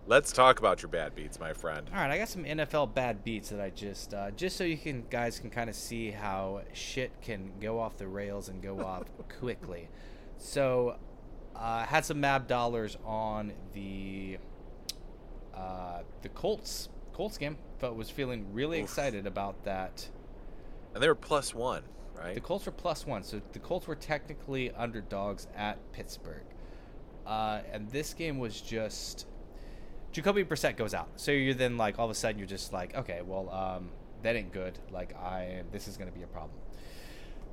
Let's 0.07 0.33
talk 0.33 0.59
about 0.59 0.83
your 0.83 0.89
bad 0.89 1.15
beats, 1.15 1.39
my 1.39 1.53
friend. 1.53 1.89
All 1.93 2.01
right, 2.01 2.11
I 2.11 2.19
got 2.19 2.29
some 2.29 2.45
NFL 2.45 2.95
bad 2.95 3.23
beats 3.23 3.51
that 3.51 3.61
I 3.61 3.71
just 3.71 4.13
uh, 4.13 4.31
just 4.33 4.57
so 4.57 4.65
you 4.65 4.77
can 4.77 5.05
guys 5.09 5.39
can 5.39 5.51
kind 5.51 5.71
of 5.71 5.77
see 5.77 6.11
how 6.11 6.63
shit 6.73 7.13
can 7.23 7.53
go 7.61 7.79
off 7.79 7.97
the 7.97 8.09
rails 8.09 8.49
and 8.49 8.61
go 8.63 8.81
off 8.81 9.05
quickly. 9.41 9.89
So, 10.39 10.97
uh, 11.55 11.85
had 11.85 12.05
some 12.05 12.21
Mab 12.21 12.49
dollars 12.49 12.97
on 13.05 13.53
the 13.75 14.39
uh, 15.55 16.01
the 16.23 16.29
Colts 16.31 16.89
Colts 17.13 17.39
game. 17.39 17.59
But 17.79 17.95
was 17.95 18.11
feeling 18.11 18.53
really 18.53 18.81
Oof. 18.81 18.85
excited 18.85 19.27
about 19.27 19.65
that. 19.65 20.09
And 20.95 21.03
they 21.03 21.09
were 21.09 21.15
plus 21.15 21.55
one, 21.55 21.83
right? 22.21 22.35
The 22.35 22.41
Colts 22.41 22.67
were 22.67 22.73
plus 22.73 23.07
one, 23.07 23.23
so 23.23 23.41
the 23.53 23.59
Colts 23.59 23.87
were 23.87 23.97
technically 23.97 24.71
underdogs 24.73 25.47
at 25.57 25.79
Pittsburgh. 25.93 26.45
Uh, 27.27 27.61
and 27.73 27.91
this 27.91 28.15
game 28.15 28.39
was 28.39 28.61
just 28.61 29.27
Jacoby 30.13 30.45
Brissett 30.45 30.77
goes 30.77 30.95
out, 30.95 31.09
so 31.17 31.31
you're 31.31 31.55
then 31.55 31.77
like 31.77 31.99
all 31.99 32.07
of 32.07 32.11
a 32.11 32.15
sudden 32.15 32.39
you're 32.39 32.49
just 32.49 32.73
like, 32.73 32.95
okay, 32.97 33.21
well, 33.25 33.49
um, 33.51 33.91
that 34.23 34.37
ain't 34.37 34.53
good. 34.53 34.79
Like 34.91 35.15
I, 35.17 35.63
this 35.73 35.87
is 35.87 35.97
going 35.97 36.11
to 36.11 36.17
be 36.17 36.25
a 36.25 36.27
problem. 36.27 36.59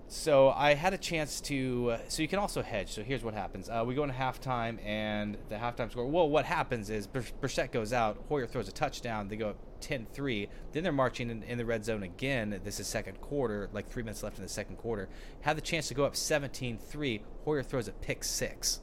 So 0.09 0.49
I 0.49 0.74
had 0.74 0.93
a 0.93 0.97
chance 0.97 1.41
to. 1.41 1.97
So 2.07 2.22
you 2.22 2.28
can 2.30 2.39
also 2.39 2.61
hedge. 2.61 2.89
So 2.89 3.03
here's 3.03 3.24
what 3.24 3.34
happens: 3.34 3.70
uh, 3.70 3.84
we 3.86 3.93
go 3.93 4.03
into 4.03 4.15
halftime, 4.15 4.84
and 4.86 5.38
the 5.49 5.55
halftime 5.55 5.91
score. 5.91 6.05
Well, 6.05 6.30
what 6.30 6.45
happens 6.45 6.89
is 6.89 7.07
Br- 7.07 7.20
Brissett 7.41 7.72
goes 7.72 7.91
out. 7.91 8.18
Hoyer 8.30 8.47
throws 8.47 8.70
a 8.70 8.72
touchdown. 8.72 9.28
They 9.28 9.36
go 9.36 9.55
10-3. 9.78 10.48
Then 10.72 10.84
they're 10.84 10.92
marching 10.92 11.30
in, 11.30 11.44
in 11.44 11.58
the 11.58 11.66
red 11.66 11.86
zone 11.86 12.04
again. 12.04 12.60
This 12.64 12.80
is 12.80 12.88
second 12.88 13.22
quarter, 13.22 13.70
like 13.74 13.90
three 13.90 14.04
minutes 14.04 14.24
left 14.24 14.38
in 14.38 14.44
the 14.44 14.50
second 14.50 14.78
quarter. 14.78 15.10
Have 15.42 15.56
the 15.56 15.62
chance 15.62 15.88
to 15.90 15.94
go 15.94 16.06
up 16.06 16.14
17-3. 16.14 17.22
Hoyer 17.46 17.64
throws 17.64 17.88
a 17.88 17.94
pick 17.94 18.24
six. 18.24 18.82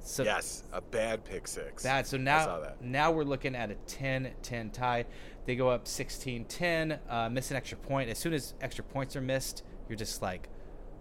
So 0.00 0.22
yes, 0.22 0.62
a 0.72 0.80
bad 0.80 1.24
pick 1.24 1.46
six. 1.46 1.82
Bad. 1.82 2.06
So 2.06 2.16
now 2.16 2.62
now 2.80 3.10
we're 3.10 3.24
looking 3.24 3.54
at 3.54 3.70
a 3.70 3.74
10-10 3.86 4.72
tie. 4.72 5.04
They 5.44 5.56
go 5.56 5.68
up 5.68 5.86
16-10, 5.86 6.98
uh, 7.08 7.28
miss 7.30 7.50
an 7.50 7.56
extra 7.56 7.78
point. 7.78 8.10
As 8.10 8.18
soon 8.18 8.32
as 8.32 8.54
extra 8.60 8.84
points 8.84 9.16
are 9.16 9.20
missed, 9.20 9.64
you're 9.88 9.96
just 9.96 10.22
like, 10.22 10.48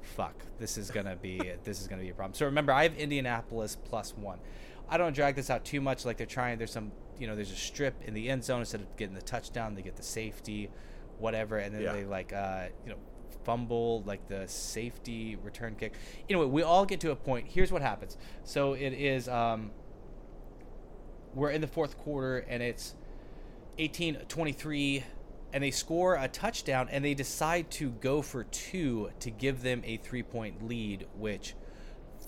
fuck, 0.01 0.33
this 0.57 0.77
is 0.77 0.89
gonna 0.89 1.15
be 1.15 1.37
this 1.63 1.81
is 1.81 1.87
gonna 1.87 2.01
be 2.01 2.09
a 2.09 2.13
problem. 2.13 2.33
So 2.33 2.45
remember, 2.45 2.71
I 2.71 2.83
have 2.83 2.95
Indianapolis 2.95 3.75
plus 3.75 4.15
one. 4.15 4.39
I 4.89 4.97
don't 4.97 5.13
drag 5.13 5.35
this 5.35 5.49
out 5.49 5.65
too 5.65 5.81
much. 5.81 6.05
Like 6.05 6.17
they're 6.17 6.25
trying. 6.25 6.57
There's 6.57 6.71
some, 6.71 6.91
you 7.19 7.27
know, 7.27 7.35
there's 7.35 7.51
a 7.51 7.55
strip 7.55 7.95
in 8.05 8.13
the 8.13 8.29
end 8.29 8.43
zone 8.43 8.59
instead 8.59 8.81
of 8.81 8.95
getting 8.97 9.15
the 9.15 9.21
touchdown, 9.21 9.75
they 9.75 9.81
get 9.81 9.95
the 9.95 10.03
safety, 10.03 10.69
whatever, 11.19 11.57
and 11.57 11.73
then 11.73 11.81
Yeah. 11.81 11.93
they 11.93 12.05
like, 12.05 12.33
uh, 12.33 12.67
you 12.85 12.91
know, 12.91 12.97
fumble 13.43 14.03
like 14.05 14.27
the 14.27 14.47
safety 14.47 15.35
return 15.37 15.75
kick. 15.75 15.93
Anyway, 16.29 16.45
we 16.45 16.63
all 16.63 16.85
get 16.85 16.99
to 17.01 17.11
a 17.11 17.15
point. 17.15 17.47
Here's 17.47 17.71
what 17.71 17.81
happens. 17.81 18.17
So 18.43 18.73
it 18.73 18.91
is. 18.93 19.27
Um, 19.29 19.71
we're 21.33 21.51
in 21.51 21.61
the 21.61 21.67
fourth 21.67 21.97
quarter 21.97 22.39
and 22.39 22.63
it's 22.63 22.95
18-23 23.79 25.03
and 25.53 25.63
they 25.63 25.71
score 25.71 26.15
a 26.15 26.27
touchdown 26.27 26.89
and 26.91 27.05
they 27.05 27.13
decide 27.13 27.69
to 27.71 27.91
go 27.91 28.21
for 28.21 28.43
two 28.45 29.11
to 29.19 29.29
give 29.31 29.61
them 29.61 29.81
a 29.85 29.97
three 29.97 30.23
point 30.23 30.67
lead 30.67 31.05
which 31.17 31.53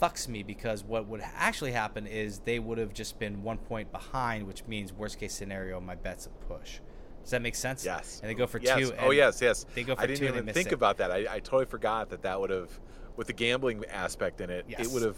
fucks 0.02 0.28
me 0.28 0.44
because 0.44 0.84
what 0.84 1.08
would 1.08 1.22
actually 1.36 1.72
happen 1.72 2.08
is 2.08 2.40
they 2.40 2.60
would 2.60 2.78
have 2.78 2.94
just 2.94 3.20
been 3.20 3.44
one 3.44 3.58
point 3.58 3.92
behind 3.92 4.46
which 4.48 4.66
means 4.66 4.94
worst 4.94 5.20
case 5.20 5.34
scenario 5.34 5.80
my 5.80 5.96
bet's 5.96 6.26
a 6.26 6.30
push 6.48 6.80
does 7.22 7.32
that 7.32 7.42
make 7.42 7.56
sense 7.56 7.84
Yes. 7.84 8.20
and 8.22 8.30
they 8.30 8.34
go 8.34 8.48
for 8.48 8.60
yes. 8.60 8.80
two 8.80 8.94
oh 9.00 9.12
yes, 9.12 9.42
yes. 9.42 9.66
they 9.76 9.84
go 9.84 9.96
for 9.96 10.02
I 10.02 10.08
didn't 10.08 10.20
two 10.20 10.26
even 10.28 10.46
they 10.46 10.54
think 10.54 10.68
it. 10.68 10.74
about 10.74 10.98
that. 10.98 11.12
I, 11.12 11.18
I 11.30 11.40
totally 11.40 11.66
forgot 11.66 12.10
that 12.10 12.22
that 12.24 12.40
would 12.40 12.50
have, 12.50 12.72
with 13.18 13.28
the 13.28 13.34
gambling 13.34 13.84
aspect 13.92 14.40
in 14.42 14.50
it, 14.50 14.66
Yes. 14.70 14.80
it 14.88 14.92
would 14.94 15.04
have 15.04 15.18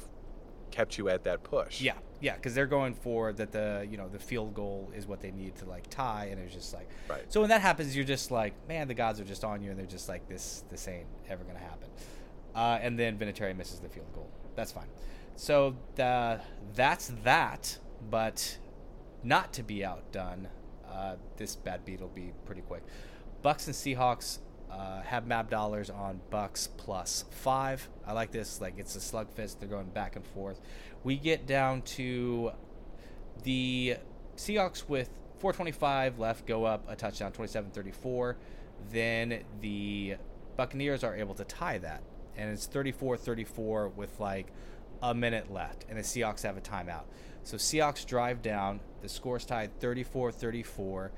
kept 0.72 0.98
you 0.98 1.10
at 1.10 1.24
that 1.26 1.44
push. 1.44 1.80
Yeah, 1.80 1.94
yeah, 2.20 2.36
because 2.36 2.56
they're 2.56 2.66
going 2.66 2.96
for 2.96 3.32
that. 3.34 3.52
The 3.52 3.88
you 3.90 3.98
know 3.98 4.10
the 4.10 4.20
field 4.20 4.54
goal 4.56 4.92
is 4.96 5.06
what 5.06 5.22
they 5.22 5.32
need 5.32 5.56
to 5.58 5.66
like 5.66 5.90
tie, 5.90 6.30
and 6.32 6.40
it's 6.42 6.54
just 6.54 6.74
like. 6.74 6.90
Right. 7.08 7.24
So 7.32 7.40
when 7.40 7.50
that 7.50 7.62
happens, 7.62 7.96
you're 7.96 8.04
just 8.04 8.32
like, 8.32 8.54
man, 8.68 8.88
the 8.88 8.94
gods 8.96 9.20
are 9.22 9.24
just 9.26 9.44
on 9.44 9.62
you, 9.62 9.70
and 9.70 9.80
they're 9.80 9.86
just 9.86 10.10
like, 10.10 10.28
this, 10.28 10.64
this 10.72 10.88
ain't 10.88 11.06
ever 11.30 11.44
gonna 11.44 11.60
happen. 11.60 11.90
Uh, 12.56 12.80
and 12.82 12.98
then 13.00 13.18
Vinatieri 13.18 13.56
misses 13.56 13.80
the 13.80 13.90
field 13.90 14.12
goal. 14.14 14.30
That's 14.56 14.72
fine. 14.72 14.88
So 15.36 15.76
the 15.96 16.42
that's 16.76 17.12
that, 17.24 17.78
but 18.10 18.58
not 19.24 19.54
to 19.54 19.64
be 19.64 19.84
outdone. 19.84 20.48
Uh, 20.90 21.16
this 21.38 21.56
bad 21.56 21.86
beat 21.86 22.02
will 22.02 22.10
be 22.10 22.34
pretty 22.46 22.62
quick. 22.62 22.84
Bucks 23.42 23.68
and 23.68 23.76
Seahawks 23.76 24.40
uh, 24.70 25.02
have 25.02 25.26
Mab 25.26 25.50
dollars 25.50 25.90
on 25.90 26.22
Bucks 26.30 26.70
plus 26.78 27.26
five. 27.32 27.88
I 28.06 28.14
like 28.14 28.32
this. 28.32 28.62
Like 28.62 28.76
it's 28.78 28.96
a 28.96 29.00
slugfest. 29.00 29.60
They're 29.60 29.70
going 29.70 29.90
back 29.90 30.16
and 30.16 30.26
forth. 30.26 30.60
We 31.04 31.18
get 31.18 31.48
down 31.48 31.82
to 31.84 32.52
the 33.44 33.98
Seahawks 34.36 34.88
with 34.88 35.10
425 35.40 36.20
left, 36.20 36.46
go 36.46 36.66
up 36.66 36.86
a 36.88 36.96
touchdown, 36.96 37.32
27-34. 37.32 38.36
Then 38.92 39.44
the 39.60 40.16
Buccaneers 40.56 41.04
are 41.04 41.16
able 41.16 41.34
to 41.36 41.44
tie 41.44 41.80
that, 41.80 42.04
and 42.38 42.50
it's 42.50 42.68
34-34 42.68 43.94
with 43.96 44.20
like 44.20 44.48
a 45.02 45.14
minute 45.14 45.52
left, 45.52 45.86
and 45.90 45.98
the 45.98 46.04
Seahawks 46.04 46.44
have 46.44 46.58
a 46.58 46.62
timeout. 46.62 47.04
So 47.44 47.58
Seahawks 47.58 48.06
drive 48.06 48.42
down. 48.42 48.82
The 49.02 49.10
score's 49.10 49.46
tied 49.46 49.80
34-34. 49.80 51.10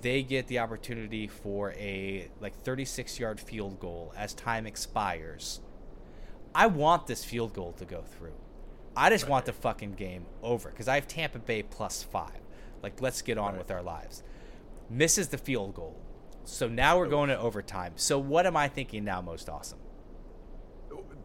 They 0.00 0.22
get 0.22 0.46
the 0.46 0.58
opportunity 0.58 1.26
for 1.26 1.72
a 1.72 2.28
like 2.40 2.62
36-yard 2.64 3.40
field 3.40 3.78
goal 3.80 4.12
as 4.16 4.34
time 4.34 4.66
expires. 4.66 5.60
I 6.54 6.66
want 6.66 7.06
this 7.06 7.24
field 7.24 7.52
goal 7.52 7.72
to 7.72 7.84
go 7.84 8.02
through. 8.02 8.32
I 8.96 9.10
just 9.10 9.28
want 9.28 9.44
the 9.44 9.52
fucking 9.52 9.92
game 9.92 10.24
over 10.42 10.70
because 10.70 10.88
I 10.88 10.94
have 10.94 11.06
Tampa 11.06 11.38
Bay 11.38 11.62
plus 11.62 12.02
five. 12.02 12.40
Like, 12.82 13.00
let's 13.02 13.20
get 13.20 13.36
on 13.36 13.52
Right. 13.52 13.58
with 13.58 13.70
our 13.70 13.82
lives. 13.82 14.22
Misses 14.88 15.28
the 15.28 15.36
field 15.38 15.74
goal. 15.74 15.96
So 16.44 16.68
now 16.68 16.96
we're 16.96 17.08
going 17.08 17.28
to 17.28 17.38
overtime. 17.38 17.92
So 17.96 18.18
what 18.18 18.46
am 18.46 18.56
I 18.56 18.68
thinking 18.68 19.04
now 19.04 19.20
most 19.20 19.48
awesome? 19.50 19.78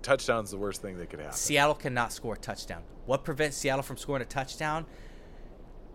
Touchdown's 0.02 0.52
the 0.52 0.58
worst 0.58 0.82
thing 0.82 0.98
that 0.98 1.10
could 1.10 1.20
happen. 1.20 1.36
Seattle 1.36 1.76
cannot 1.76 2.12
score 2.12 2.34
a 2.34 2.38
touchdown. 2.38 2.84
What 3.06 3.24
prevents 3.24 3.58
Seattle 3.58 3.84
from 3.84 3.98
scoring 3.98 4.22
a 4.22 4.26
touchdown? 4.26 4.86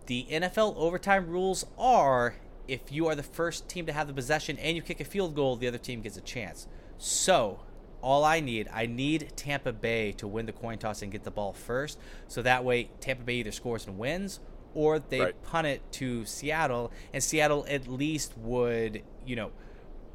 The 0.05 0.25
NFL 0.29 0.75
overtime 0.77 1.27
rules 1.27 1.65
are 1.77 2.35
if 2.67 2.91
you 2.91 3.07
are 3.07 3.15
the 3.15 3.23
first 3.23 3.67
team 3.69 3.85
to 3.85 3.93
have 3.93 4.07
the 4.07 4.13
possession 4.13 4.57
and 4.57 4.75
you 4.75 4.81
kick 4.81 4.99
a 4.99 5.05
field 5.05 5.35
goal, 5.35 5.55
the 5.55 5.67
other 5.67 5.77
team 5.77 6.01
gets 6.01 6.17
a 6.17 6.21
chance. 6.21 6.67
So, 6.97 7.61
all 8.01 8.23
I 8.23 8.39
need, 8.39 8.69
I 8.73 8.85
need 8.85 9.33
Tampa 9.35 9.73
Bay 9.73 10.11
to 10.13 10.27
win 10.27 10.45
the 10.45 10.51
coin 10.51 10.77
toss 10.77 11.01
and 11.01 11.11
get 11.11 11.23
the 11.23 11.31
ball 11.31 11.51
first. 11.53 11.97
So 12.27 12.41
that 12.41 12.63
way, 12.63 12.89
Tampa 12.99 13.23
Bay 13.23 13.35
either 13.35 13.51
scores 13.51 13.85
and 13.87 13.97
wins, 13.97 14.39
or 14.73 14.99
they 14.99 15.21
Right. 15.21 15.43
punt 15.43 15.67
it 15.67 15.81
to 15.93 16.25
Seattle, 16.25 16.91
and 17.11 17.23
Seattle 17.23 17.65
at 17.67 17.87
least 17.87 18.37
would, 18.37 19.03
you 19.25 19.35
know, 19.35 19.51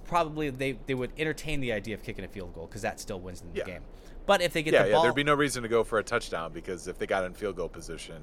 probably 0.05 0.51
they, 0.51 0.79
they 0.87 0.95
would 0.95 1.13
entertain 1.19 1.61
the 1.61 1.73
idea 1.73 1.95
of 1.95 2.03
kicking 2.03 2.25
a 2.25 2.29
field 2.29 2.55
goal 2.55 2.67
because 2.67 2.83
that 2.83 3.01
still 3.01 3.21
wins 3.21 3.41
them 3.41 3.51
the 3.53 3.59
Yeah. 3.61 3.65
game. 3.65 3.83
But 4.27 4.41
if 4.41 4.53
they 4.53 4.63
get 4.63 4.73
yeah, 4.75 4.83
the 4.85 4.89
yeah. 4.91 4.95
ball, 4.95 5.03
There'd 5.03 5.15
be 5.15 5.25
no 5.25 5.35
reason 5.35 5.63
to 5.63 5.69
go 5.69 5.83
for 5.83 5.99
a 5.99 6.03
touchdown 6.05 6.53
because 6.53 6.87
if 6.87 6.99
they 6.99 7.07
got 7.07 7.25
in 7.25 7.35
field 7.35 7.57
goal 7.57 7.69
position, 7.69 8.23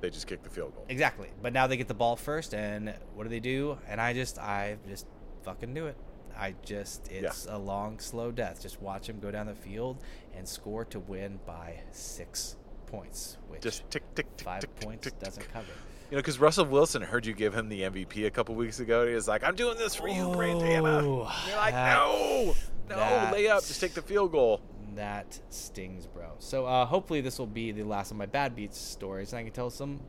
they 0.00 0.10
just 0.10 0.26
kick 0.26 0.42
the 0.42 0.50
field 0.50 0.74
goal. 0.74 0.84
Exactly. 0.88 1.28
But 1.42 1.52
now 1.54 1.66
they 1.66 1.76
get 1.78 1.88
the 1.88 1.94
ball 1.94 2.16
first, 2.16 2.52
and 2.52 2.92
what 3.14 3.22
do 3.24 3.30
they 3.30 3.40
do? 3.40 3.78
And 3.88 3.98
I 4.00 4.12
just, 4.12 4.38
I 4.38 4.76
just 4.86 5.06
fucking 5.42 5.72
do 5.72 5.86
it. 5.86 5.96
I 6.38 6.54
just, 6.62 7.10
it's 7.10 7.46
a 7.46 7.56
long, 7.56 7.98
slow 7.98 8.30
death. 8.30 8.60
Just 8.60 8.82
watch 8.82 9.08
him 9.08 9.18
go 9.20 9.30
down 9.30 9.46
the 9.46 9.54
field 9.54 10.02
and 10.36 10.46
score 10.46 10.84
to 10.86 11.00
win 11.00 11.40
by 11.46 11.80
six 11.92 12.56
points, 12.86 13.38
which 13.48 13.62
Just 13.62 13.90
tick 13.90 14.02
tick 14.14 14.26
tick 14.36 14.44
five 14.44 14.60
tick 14.60 14.74
tick, 14.76 14.86
points 14.86 15.04
tick, 15.04 15.18
doesn't 15.18 15.50
cover. 15.50 15.72
You 16.10 16.16
know, 16.16 16.18
because 16.18 16.38
Russell 16.38 16.66
Wilson 16.66 17.02
heard 17.02 17.26
you 17.26 17.32
give 17.32 17.52
him 17.54 17.68
the 17.68 17.82
MVP 17.82 18.26
a 18.26 18.30
couple 18.30 18.54
weeks 18.54 18.78
ago. 18.78 19.06
He 19.08 19.14
was 19.14 19.26
like, 19.26 19.42
"I'm 19.42 19.56
doing 19.56 19.76
this 19.76 19.94
for 19.96 20.08
you, 20.08 20.24
Brandana." 20.28 21.02
Oh, 21.02 21.44
You're 21.48 21.56
like, 21.56 21.74
that- 21.74 21.96
"No, 21.96 22.54
no, 22.90 23.30
lay 23.32 23.48
up, 23.48 23.64
just 23.64 23.80
take 23.80 23.94
the 23.94 24.02
field 24.02 24.30
goal." 24.32 24.60
That 24.94 25.38
stings, 25.50 26.06
bro. 26.06 26.34
So 26.38 26.64
uh, 26.64 26.86
hopefully 26.86 27.20
this 27.20 27.38
will 27.38 27.46
be 27.48 27.72
the 27.72 27.82
last 27.82 28.12
of 28.12 28.16
my 28.16 28.26
bad 28.26 28.54
beats 28.54 28.78
stories, 28.78 29.32
and 29.32 29.40
I 29.40 29.42
can 29.42 29.52
tell 29.52 29.68
some 29.68 30.00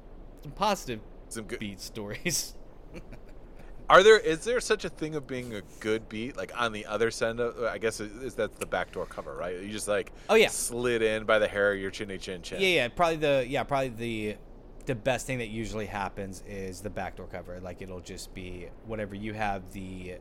some 0.44 0.52
positive 0.52 1.00
Some 1.30 1.46
good. 1.46 1.60
beat 1.60 1.82
stories. 1.82 2.54
Are 3.90 4.04
there? 4.04 4.20
Is 4.20 4.44
there 4.44 4.60
such 4.60 4.84
a 4.86 4.90
thing 4.90 5.16
of 5.16 5.26
being 5.28 5.56
a 5.56 5.62
good 5.80 6.10
beat? 6.10 6.36
Like 6.38 6.52
on 6.60 6.74
the 6.74 6.86
other 6.86 7.10
side 7.10 7.40
of, 7.40 7.58
I 7.64 7.78
guess 7.78 8.00
is 8.02 8.12
is 8.22 8.36
that 8.36 8.58
the 8.60 8.66
backdoor 8.66 9.06
cover, 9.08 9.34
right? 9.34 9.60
You 9.60 9.70
just 9.72 9.88
like, 9.88 10.12
Oh, 10.30 10.36
yeah. 10.36 10.50
slid 10.50 11.02
in 11.02 11.24
by 11.26 11.40
the 11.40 11.48
hair 11.48 11.72
of 11.74 11.80
your 11.80 11.90
chinny 11.90 12.18
chin 12.18 12.42
chin. 12.42 12.60
Yeah, 12.62 12.68
yeah, 12.68 12.88
probably 12.90 13.16
the 13.16 13.46
yeah, 13.48 13.64
probably 13.64 13.90
the 13.90 14.36
the 14.88 14.96
best 14.96 15.28
thing 15.28 15.38
that 15.40 15.50
usually 15.50 15.86
happens 15.86 16.42
is 16.48 16.82
the 16.82 16.90
backdoor 16.90 17.28
cover. 17.28 17.60
Like 17.60 17.82
it'll 17.82 18.00
just 18.00 18.34
be 18.34 18.68
whatever 18.86 19.14
you 19.14 19.34
have 19.34 19.72
the 19.74 20.16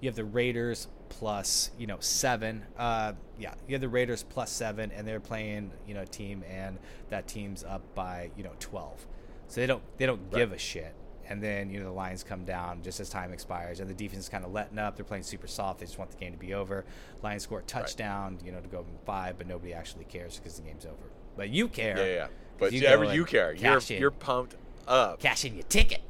you 0.00 0.08
have 0.08 0.16
the 0.16 0.24
Raiders 0.24 0.88
plus 1.10 1.70
you 1.78 1.86
know 1.86 1.98
seven. 2.00 2.64
Uh, 2.76 3.12
yeah, 3.38 3.54
you 3.68 3.74
have 3.74 3.82
the 3.82 3.88
Raiders 3.88 4.24
plus 4.24 4.50
seven, 4.50 4.90
and 4.92 5.06
they're 5.06 5.20
playing 5.20 5.70
you 5.86 5.94
know 5.94 6.02
a 6.02 6.06
team, 6.06 6.42
and 6.50 6.78
that 7.10 7.28
team's 7.28 7.64
up 7.64 7.82
by 7.94 8.30
you 8.36 8.42
know 8.42 8.52
twelve. 8.58 9.06
So 9.48 9.60
they 9.60 9.66
don't 9.66 9.82
they 9.98 10.06
don't 10.06 10.32
give 10.32 10.52
a 10.52 10.58
shit. 10.58 10.94
And 11.28 11.42
then 11.42 11.70
you 11.70 11.80
know 11.80 11.86
the 11.86 11.92
lines 11.92 12.22
come 12.22 12.44
down 12.44 12.82
just 12.82 12.98
as 13.00 13.10
time 13.10 13.32
expires, 13.32 13.80
and 13.80 13.90
the 13.90 13.94
defense 13.94 14.24
is 14.24 14.28
kind 14.30 14.44
of 14.44 14.52
letting 14.52 14.78
up. 14.78 14.96
They're 14.96 15.04
playing 15.04 15.24
super 15.24 15.48
soft. 15.48 15.80
They 15.80 15.86
just 15.86 15.98
want 15.98 16.12
the 16.12 16.16
game 16.16 16.32
to 16.32 16.38
be 16.38 16.54
over. 16.54 16.84
Lions 17.22 17.42
score 17.42 17.58
a 17.58 17.62
touchdown, 17.62 18.38
you 18.44 18.52
know, 18.52 18.60
to 18.60 18.68
go 18.68 18.86
five, 19.04 19.36
but 19.36 19.46
nobody 19.46 19.74
actually 19.74 20.04
cares 20.04 20.38
because 20.38 20.56
the 20.56 20.62
game's 20.62 20.86
over. 20.86 21.10
But 21.36 21.50
you 21.50 21.68
care. 21.68 21.98
yeah, 21.98 22.14
yeah. 22.14 22.26
But 22.58 22.72
you 22.72 22.80
you, 22.80 22.86
go 22.86 22.92
ever 22.92 23.04
and 23.04 23.14
you 23.14 23.24
care. 23.24 23.54
You're 23.54 23.78
in. 23.78 24.00
you're 24.00 24.10
pumped 24.10 24.56
up. 24.88 25.20
cash 25.20 25.44
in 25.44 25.54
your 25.54 25.64
ticket. 25.64 26.02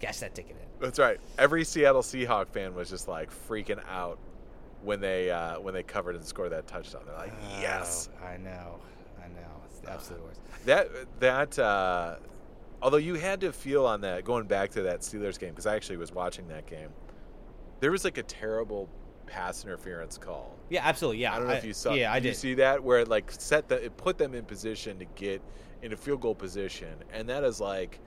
Cash 0.00 0.18
that 0.18 0.34
ticket 0.34 0.52
in. 0.52 0.66
That's 0.80 0.98
right. 0.98 1.18
Every 1.38 1.64
Seattle 1.64 2.02
Seahawk 2.02 2.48
fan 2.48 2.74
was 2.74 2.90
just 2.90 3.08
like 3.08 3.30
freaking 3.48 3.80
out 3.88 4.18
when 4.82 5.00
they 5.00 5.30
uh, 5.30 5.60
when 5.60 5.74
they 5.74 5.82
covered 5.82 6.16
and 6.16 6.24
scored 6.24 6.52
that 6.52 6.66
touchdown. 6.66 7.02
They're 7.06 7.16
like, 7.16 7.32
yes. 7.60 8.08
Oh, 8.22 8.26
I 8.26 8.36
know. 8.36 8.78
I 9.22 9.28
know. 9.28 9.62
It's 9.66 9.80
the 9.80 9.90
absolute 9.92 10.22
worst. 10.22 10.40
That 10.66 10.88
that 11.20 11.58
uh, 11.58 12.16
although 12.82 12.98
you 12.98 13.14
had 13.14 13.40
to 13.40 13.52
feel 13.52 13.86
on 13.86 14.02
that 14.02 14.24
going 14.24 14.46
back 14.46 14.70
to 14.72 14.82
that 14.82 15.00
Steelers 15.00 15.38
game 15.38 15.50
because 15.50 15.66
I 15.66 15.74
actually 15.74 15.96
was 15.96 16.12
watching 16.12 16.48
that 16.48 16.66
game. 16.66 16.90
There 17.80 17.90
was 17.90 18.04
like 18.04 18.18
a 18.18 18.22
terrible 18.22 18.88
pass 19.26 19.64
interference 19.64 20.18
call. 20.18 20.54
Yeah, 20.70 20.82
absolutely. 20.84 21.22
Yeah. 21.22 21.34
I 21.34 21.38
don't 21.38 21.48
know 21.48 21.54
if 21.54 21.64
you 21.64 21.74
saw. 21.74 21.92
Yeah, 21.92 22.12
I 22.12 22.20
did. 22.20 22.24
You 22.26 22.30
did. 22.32 22.38
see 22.38 22.54
that 22.54 22.82
where 22.82 23.00
it 23.00 23.08
like 23.08 23.30
set 23.30 23.68
the 23.68 23.86
it 23.86 23.96
put 23.96 24.18
them 24.18 24.34
in 24.34 24.44
position 24.44 24.98
to 24.98 25.04
get 25.16 25.42
into 25.84 25.96
field 25.96 26.20
goal 26.20 26.34
position, 26.34 26.88
and 27.12 27.28
that 27.28 27.44
is 27.44 27.60
like, 27.60 28.00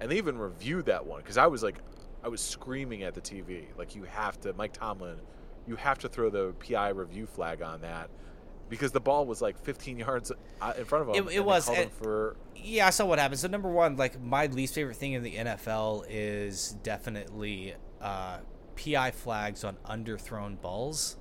and 0.00 0.10
they 0.10 0.16
even 0.16 0.38
reviewed 0.38 0.86
that 0.86 1.04
one 1.04 1.20
because 1.20 1.36
I 1.36 1.46
was 1.46 1.62
like, 1.62 1.78
I 2.22 2.28
was 2.28 2.40
screaming 2.40 3.02
at 3.02 3.12
the 3.14 3.20
TV 3.20 3.64
like 3.76 3.94
you 3.94 4.04
have 4.04 4.40
to, 4.40 4.52
Mike 4.54 4.72
Tomlin, 4.72 5.16
you 5.66 5.76
have 5.76 5.98
to 5.98 6.08
throw 6.08 6.30
the 6.30 6.54
PI 6.66 6.90
review 6.90 7.26
flag 7.26 7.60
on 7.62 7.80
that 7.82 8.08
because 8.70 8.92
the 8.92 9.00
ball 9.00 9.26
was 9.26 9.42
like 9.42 9.58
15 9.62 9.98
yards 9.98 10.32
uh, 10.60 10.72
in 10.78 10.84
front 10.84 11.08
of 11.08 11.14
It- 11.14 11.18
him. 11.18 11.28
it 11.28 11.36
and 11.36 11.44
was, 11.46 11.68
him 11.68 11.90
for 11.90 12.36
Yeah, 12.56 12.86
I 12.86 12.90
saw 12.90 13.04
what 13.04 13.18
happened. 13.18 13.40
So 13.40 13.48
number 13.48 13.68
one, 13.70 13.96
like 13.96 14.20
my 14.20 14.46
least 14.46 14.74
favorite 14.74 14.96
thing 14.96 15.12
in 15.12 15.22
the 15.22 15.34
NFL 15.36 16.06
is 16.08 16.76
definitely 16.82 17.74
uh, 18.00 18.38
PI 18.76 19.10
flags 19.10 19.64
on 19.64 19.76
underthrown 19.84 20.60
balls. 20.60 21.16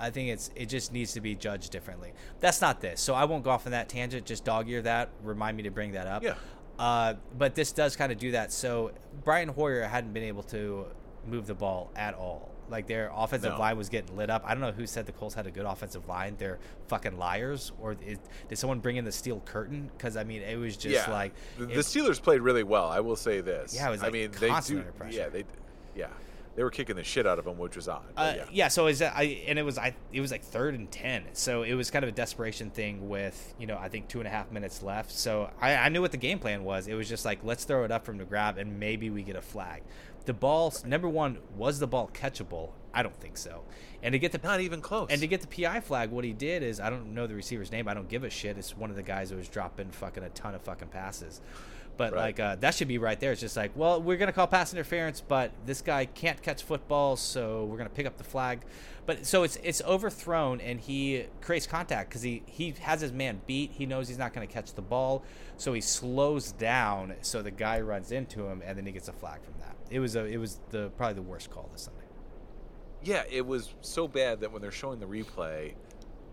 I 0.00 0.10
think 0.10 0.30
it's 0.30 0.50
it 0.56 0.66
just 0.66 0.92
needs 0.92 1.12
to 1.12 1.20
be 1.20 1.34
judged 1.34 1.70
differently. 1.70 2.12
That's 2.40 2.60
not 2.60 2.80
this, 2.80 3.00
so 3.00 3.14
I 3.14 3.24
won't 3.24 3.44
go 3.44 3.50
off 3.50 3.66
on 3.66 3.72
that 3.72 3.88
tangent. 3.88 4.26
Just 4.26 4.44
dog 4.44 4.68
ear 4.68 4.82
that. 4.82 5.10
Remind 5.22 5.56
me 5.56 5.62
to 5.64 5.70
bring 5.70 5.92
that 5.92 6.06
up. 6.06 6.22
Yeah. 6.22 6.34
Uh, 6.78 7.14
but 7.36 7.54
this 7.54 7.72
does 7.72 7.94
kind 7.96 8.10
of 8.10 8.18
do 8.18 8.30
that. 8.32 8.50
So 8.52 8.92
Brian 9.24 9.48
Hoyer 9.50 9.82
hadn't 9.82 10.12
been 10.14 10.24
able 10.24 10.42
to 10.44 10.86
move 11.26 11.46
the 11.46 11.54
ball 11.54 11.90
at 11.94 12.14
all. 12.14 12.48
Like 12.70 12.86
their 12.86 13.10
offensive 13.14 13.52
No. 13.54 13.58
line 13.58 13.76
was 13.76 13.88
getting 13.88 14.16
lit 14.16 14.30
up. 14.30 14.44
I 14.46 14.54
don't 14.54 14.60
know 14.60 14.70
who 14.70 14.86
said 14.86 15.04
the 15.04 15.12
Colts 15.12 15.34
had 15.34 15.46
a 15.46 15.50
good 15.50 15.66
offensive 15.66 16.08
line. 16.08 16.36
They're 16.38 16.58
fucking 16.86 17.18
liars. 17.18 17.72
Or 17.80 17.94
did 17.94 18.18
someone 18.54 18.78
bring 18.78 18.96
in 18.96 19.04
the 19.04 19.12
steel 19.12 19.40
curtain? 19.44 19.90
Because 19.96 20.16
I 20.16 20.22
mean, 20.24 20.40
it 20.42 20.56
was 20.56 20.76
just 20.76 21.06
yeah. 21.08 21.12
like 21.12 21.34
the, 21.58 21.64
it- 21.64 21.74
the 21.74 21.80
Steelers 21.80 22.22
played 22.22 22.40
really 22.40 22.62
well. 22.62 22.86
I 22.86 23.00
will 23.00 23.16
say 23.16 23.40
this. 23.40 23.74
Yeah, 23.74 23.88
it 23.88 23.90
was, 23.90 24.00
I 24.00 24.04
like, 24.04 24.12
mean, 24.12 24.30
they 24.38 24.48
do. 24.48 24.78
under 24.78 24.92
pressure. 24.92 25.18
Yeah, 25.18 25.28
they. 25.28 25.44
Yeah, 25.96 26.06
they 26.56 26.64
were 26.64 26.70
kicking 26.70 26.96
the 26.96 27.04
shit 27.04 27.26
out 27.26 27.38
of 27.38 27.46
him, 27.46 27.58
which 27.58 27.76
was 27.76 27.88
odd. 27.88 28.02
Uh, 28.16 28.34
yeah. 28.36 28.44
yeah. 28.50 28.68
so 28.68 28.86
is 28.88 29.00
I 29.00 29.44
and 29.46 29.58
it 29.58 29.62
was 29.62 29.78
I 29.78 29.94
it 30.12 30.20
was 30.20 30.30
like 30.30 30.42
third 30.42 30.74
and 30.74 30.90
ten. 30.90 31.24
So 31.32 31.62
it 31.62 31.74
was 31.74 31.90
kind 31.90 32.04
of 32.04 32.08
a 32.08 32.12
desperation 32.12 32.70
thing 32.70 33.08
with 33.08 33.54
you 33.58 33.66
know 33.66 33.78
I 33.78 33.88
think 33.88 34.08
two 34.08 34.18
and 34.18 34.26
a 34.26 34.30
half 34.30 34.50
minutes 34.50 34.82
left. 34.82 35.12
So 35.12 35.50
I, 35.60 35.74
I 35.74 35.88
knew 35.88 36.00
what 36.00 36.10
the 36.12 36.18
game 36.18 36.38
plan 36.38 36.64
was. 36.64 36.88
It 36.88 36.94
was 36.94 37.08
just 37.08 37.24
like 37.24 37.40
let's 37.44 37.64
throw 37.64 37.84
it 37.84 37.90
up 37.90 38.04
from 38.04 38.18
the 38.18 38.24
grab 38.24 38.58
and 38.58 38.78
maybe 38.80 39.10
we 39.10 39.22
get 39.22 39.36
a 39.36 39.42
flag. 39.42 39.82
The 40.26 40.34
ball 40.34 40.74
number 40.84 41.08
one 41.08 41.38
was 41.56 41.78
the 41.78 41.86
ball 41.86 42.10
catchable. 42.12 42.70
I 42.92 43.02
don't 43.02 43.16
think 43.20 43.36
so. 43.36 43.62
And 44.02 44.12
to 44.12 44.18
get 44.18 44.32
the 44.32 44.40
Not 44.42 44.60
even 44.60 44.80
close. 44.80 45.08
and 45.10 45.20
to 45.20 45.26
get 45.26 45.40
the 45.42 45.46
PI 45.46 45.80
flag, 45.80 46.10
what 46.10 46.24
he 46.24 46.32
did 46.32 46.62
is 46.62 46.80
I 46.80 46.90
don't 46.90 47.14
know 47.14 47.26
the 47.26 47.34
receiver's 47.34 47.70
name. 47.70 47.86
I 47.86 47.94
don't 47.94 48.08
give 48.08 48.24
a 48.24 48.30
shit. 48.30 48.58
It's 48.58 48.76
one 48.76 48.90
of 48.90 48.96
the 48.96 49.02
guys 49.02 49.30
that 49.30 49.36
was 49.36 49.48
dropping 49.48 49.90
fucking 49.90 50.24
a 50.24 50.28
ton 50.30 50.54
of 50.54 50.62
fucking 50.62 50.88
passes. 50.88 51.40
But 51.96 52.12
Right. 52.12 52.20
like 52.20 52.40
uh, 52.40 52.56
that 52.56 52.74
should 52.74 52.88
be 52.88 52.98
right 52.98 53.18
there. 53.20 53.32
It's 53.32 53.40
just 53.42 53.56
like, 53.56 53.72
well, 53.76 54.00
we're 54.00 54.16
gonna 54.16 54.32
call 54.32 54.46
pass 54.46 54.72
interference, 54.72 55.20
but 55.20 55.52
this 55.66 55.82
guy 55.82 56.06
can't 56.06 56.40
catch 56.42 56.62
football, 56.62 57.16
so 57.16 57.64
we're 57.66 57.76
gonna 57.76 57.90
pick 57.90 58.06
up 58.06 58.16
the 58.16 58.24
flag. 58.24 58.62
But 59.06 59.26
so 59.26 59.42
it's 59.42 59.56
it's 59.62 59.82
overthrown, 59.82 60.60
and 60.60 60.80
he 60.80 61.26
creates 61.40 61.66
contact 61.66 62.08
because 62.10 62.22
he 62.22 62.42
he 62.46 62.74
has 62.80 63.00
his 63.00 63.12
man 63.12 63.40
beat. 63.46 63.72
He 63.72 63.84
knows 63.86 64.08
he's 64.08 64.18
not 64.18 64.32
gonna 64.32 64.46
catch 64.46 64.72
the 64.74 64.82
ball, 64.82 65.24
so 65.58 65.72
he 65.72 65.80
slows 65.80 66.52
down. 66.52 67.14
So 67.22 67.42
the 67.42 67.50
guy 67.50 67.80
runs 67.80 68.12
into 68.12 68.46
him, 68.46 68.62
and 68.64 68.78
then 68.78 68.86
he 68.86 68.92
gets 68.92 69.08
a 69.08 69.12
flag 69.12 69.42
from 69.42 69.54
that. 69.60 69.76
It 69.90 70.00
was 70.00 70.16
a 70.16 70.24
it 70.24 70.38
was 70.38 70.58
the 70.70 70.90
probably 70.96 71.14
the 71.14 71.22
worst 71.22 71.50
call 71.50 71.68
this 71.72 71.82
Sunday. 71.82 72.04
Yeah, 73.02 73.24
it 73.30 73.44
was 73.46 73.74
so 73.80 74.06
bad 74.06 74.40
that 74.40 74.52
when 74.52 74.62
they're 74.62 74.70
showing 74.70 75.00
the 75.00 75.06
replay, 75.06 75.72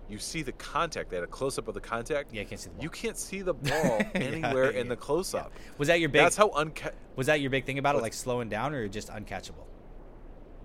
you 0.10 0.18
see 0.18 0.42
the 0.42 0.52
contact. 0.54 1.10
They 1.10 1.18
had 1.18 1.24
a 1.24 1.28
close 1.28 1.58
up 1.58 1.68
of 1.68 1.74
the 1.74 1.82
contact. 1.82 2.34
Yeah, 2.34 2.42
you 2.42 2.48
can't 2.48 2.60
see 2.60 2.70
the 2.70 2.74
ball. 2.76 2.84
You 2.84 2.90
can't 2.90 3.18
see 3.18 3.42
the 3.42 3.54
ball 3.56 4.02
anywhere 4.16 4.70
in 4.70 4.88
the 4.88 4.96
close 4.96 5.34
up. 5.34 5.52
Was 5.78 5.88
that 5.88 6.00
your 6.00 6.10
big? 6.10 6.22
That's 6.22 6.36
how 6.36 6.50
unca- 6.50 6.94
Was 7.16 7.28
that 7.28 7.42
your 7.42 7.50
big 7.50 7.66
thing 7.66 7.78
about 7.78 7.96
it, 7.96 8.02
like 8.02 8.14
slowing 8.14 8.50
down, 8.50 8.74
or 8.74 8.88
just 8.88 9.10
uncatchable? 9.10 9.66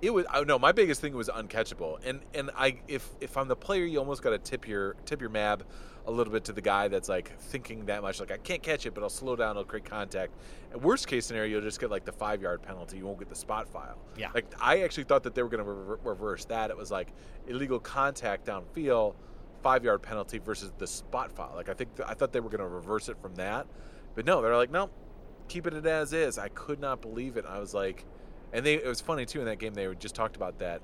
It 0.00 0.12
was 0.12 0.26
oh, 0.34 0.42
no. 0.42 0.58
My 0.58 0.72
biggest 0.72 1.00
thing 1.00 1.14
was 1.14 1.28
uncatchable, 1.28 1.98
and 2.04 2.20
and 2.34 2.50
I 2.56 2.78
if 2.88 3.08
if 3.20 3.36
I'm 3.36 3.48
the 3.48 3.56
player, 3.56 3.84
you 3.84 3.98
almost 3.98 4.22
got 4.22 4.30
to 4.30 4.38
tip 4.38 4.66
your 4.66 4.94
tip 5.06 5.20
your 5.20 5.30
mab 5.30 5.64
a 6.06 6.10
little 6.10 6.32
bit 6.32 6.44
to 6.44 6.52
the 6.52 6.60
guy 6.60 6.88
that's 6.88 7.08
like 7.08 7.38
thinking 7.38 7.86
that 7.86 8.02
much. 8.02 8.18
Like 8.20 8.32
I 8.32 8.36
can't 8.36 8.62
catch 8.62 8.86
it, 8.86 8.94
but 8.94 9.02
I'll 9.02 9.10
slow 9.10 9.36
down. 9.36 9.56
I'll 9.56 9.64
create 9.64 9.84
contact. 9.84 10.34
And 10.72 10.82
worst 10.82 11.06
case 11.06 11.26
scenario, 11.26 11.50
you'll 11.52 11.60
just 11.60 11.80
get 11.80 11.90
like 11.90 12.04
the 12.04 12.12
five 12.12 12.42
yard 12.42 12.62
penalty. 12.62 12.98
You 12.98 13.06
won't 13.06 13.18
get 13.18 13.28
the 13.28 13.36
spot 13.36 13.68
file. 13.68 13.98
Yeah. 14.16 14.30
Like 14.34 14.52
I 14.60 14.82
actually 14.82 15.04
thought 15.04 15.22
that 15.22 15.34
they 15.34 15.42
were 15.42 15.48
going 15.48 15.64
to 15.64 15.70
re- 15.70 15.96
reverse 16.02 16.44
that. 16.46 16.70
It 16.70 16.76
was 16.76 16.90
like 16.90 17.12
illegal 17.46 17.78
contact 17.78 18.46
downfield, 18.46 19.14
five 19.62 19.84
yard 19.84 20.02
penalty 20.02 20.38
versus 20.38 20.72
the 20.78 20.86
spot 20.86 21.32
file. 21.32 21.52
Like 21.54 21.68
I 21.68 21.74
think 21.74 21.90
I 22.04 22.14
thought 22.14 22.32
they 22.32 22.40
were 22.40 22.50
going 22.50 22.60
to 22.60 22.68
reverse 22.68 23.08
it 23.08 23.16
from 23.20 23.34
that, 23.36 23.66
but 24.14 24.26
no, 24.26 24.42
they're 24.42 24.56
like 24.56 24.70
no, 24.70 24.90
keeping 25.48 25.74
it 25.74 25.86
as 25.86 26.12
is. 26.12 26.38
I 26.38 26.48
could 26.48 26.80
not 26.80 27.00
believe 27.00 27.36
it. 27.36 27.44
I 27.48 27.58
was 27.58 27.74
like, 27.74 28.04
and 28.52 28.64
they 28.64 28.74
it 28.74 28.86
was 28.86 29.00
funny 29.00 29.24
too 29.26 29.40
in 29.40 29.46
that 29.46 29.58
game. 29.58 29.74
They 29.74 29.92
just 29.94 30.14
talked 30.14 30.36
about 30.36 30.58
that. 30.58 30.82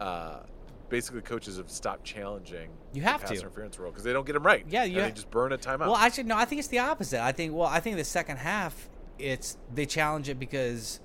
Uh, 0.00 0.40
basically, 0.88 1.22
coaches 1.22 1.56
have 1.56 1.70
stopped 1.70 2.04
challenging. 2.04 2.70
You 2.92 3.02
the 3.02 3.08
have 3.08 3.20
pass 3.20 3.30
to. 3.30 3.36
interference 3.36 3.78
rule 3.78 3.90
because 3.90 4.04
they 4.04 4.12
don't 4.12 4.26
get 4.26 4.34
them 4.34 4.44
right. 4.44 4.64
Yeah, 4.68 4.84
and 4.84 4.92
you 4.92 5.00
they 5.00 5.10
just 5.10 5.30
burn 5.30 5.52
a 5.52 5.58
timeout. 5.58 5.80
Well, 5.86 5.96
actually, 5.96 6.24
no. 6.24 6.36
I 6.36 6.44
think 6.44 6.60
it's 6.60 6.68
the 6.68 6.80
opposite. 6.80 7.20
I 7.22 7.32
think. 7.32 7.54
Well, 7.54 7.66
I 7.66 7.80
think 7.80 7.96
the 7.96 8.04
second 8.04 8.38
half, 8.38 8.88
it's 9.18 9.58
they 9.74 9.86
challenge 9.86 10.28
it 10.28 10.38
because 10.38 11.00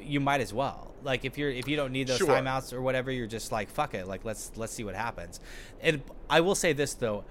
you 0.00 0.20
might 0.20 0.40
as 0.40 0.52
well. 0.52 0.94
Like 1.02 1.24
if 1.24 1.38
you're 1.38 1.50
if 1.50 1.68
you 1.68 1.76
don't 1.76 1.92
need 1.92 2.06
those 2.08 2.18
Sure. 2.18 2.28
timeouts 2.28 2.72
or 2.72 2.82
whatever, 2.82 3.10
you're 3.10 3.26
just 3.26 3.52
like 3.52 3.70
fuck 3.70 3.94
it. 3.94 4.06
Like 4.06 4.24
let's 4.24 4.52
let's 4.56 4.72
see 4.72 4.84
what 4.84 4.94
happens. 4.94 5.40
And 5.80 6.02
I 6.28 6.40
will 6.40 6.54
say 6.54 6.72
this 6.72 6.94
though, 6.94 7.24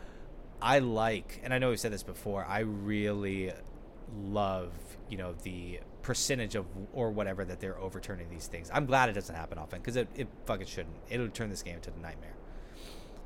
I 0.62 0.80
like, 0.80 1.40
and 1.44 1.54
I 1.54 1.58
know 1.60 1.70
we've 1.70 1.80
said 1.80 1.92
this 1.94 2.04
before. 2.04 2.46
I 2.46 2.60
really 2.60 3.52
love 4.24 4.72
you 5.10 5.18
know 5.18 5.34
the 5.44 5.80
percentage 6.02 6.56
of 6.56 6.66
or 6.94 7.12
whatever 7.12 7.44
that 7.44 7.60
they're 7.60 7.78
overturning 7.80 8.30
these 8.30 8.48
things. 8.48 8.70
I'm 8.74 8.86
glad 8.86 9.10
it 9.10 9.14
doesn't 9.14 9.36
happen 9.36 9.58
often 9.58 9.80
because 9.80 9.98
it, 9.98 10.08
it 10.16 10.28
fucking 10.46 10.68
shouldn't. 10.68 10.96
It'll 11.10 11.28
turn 11.30 11.50
this 11.50 11.62
game 11.64 11.76
into 11.76 11.92
a 11.92 12.02
nightmare. 12.02 12.34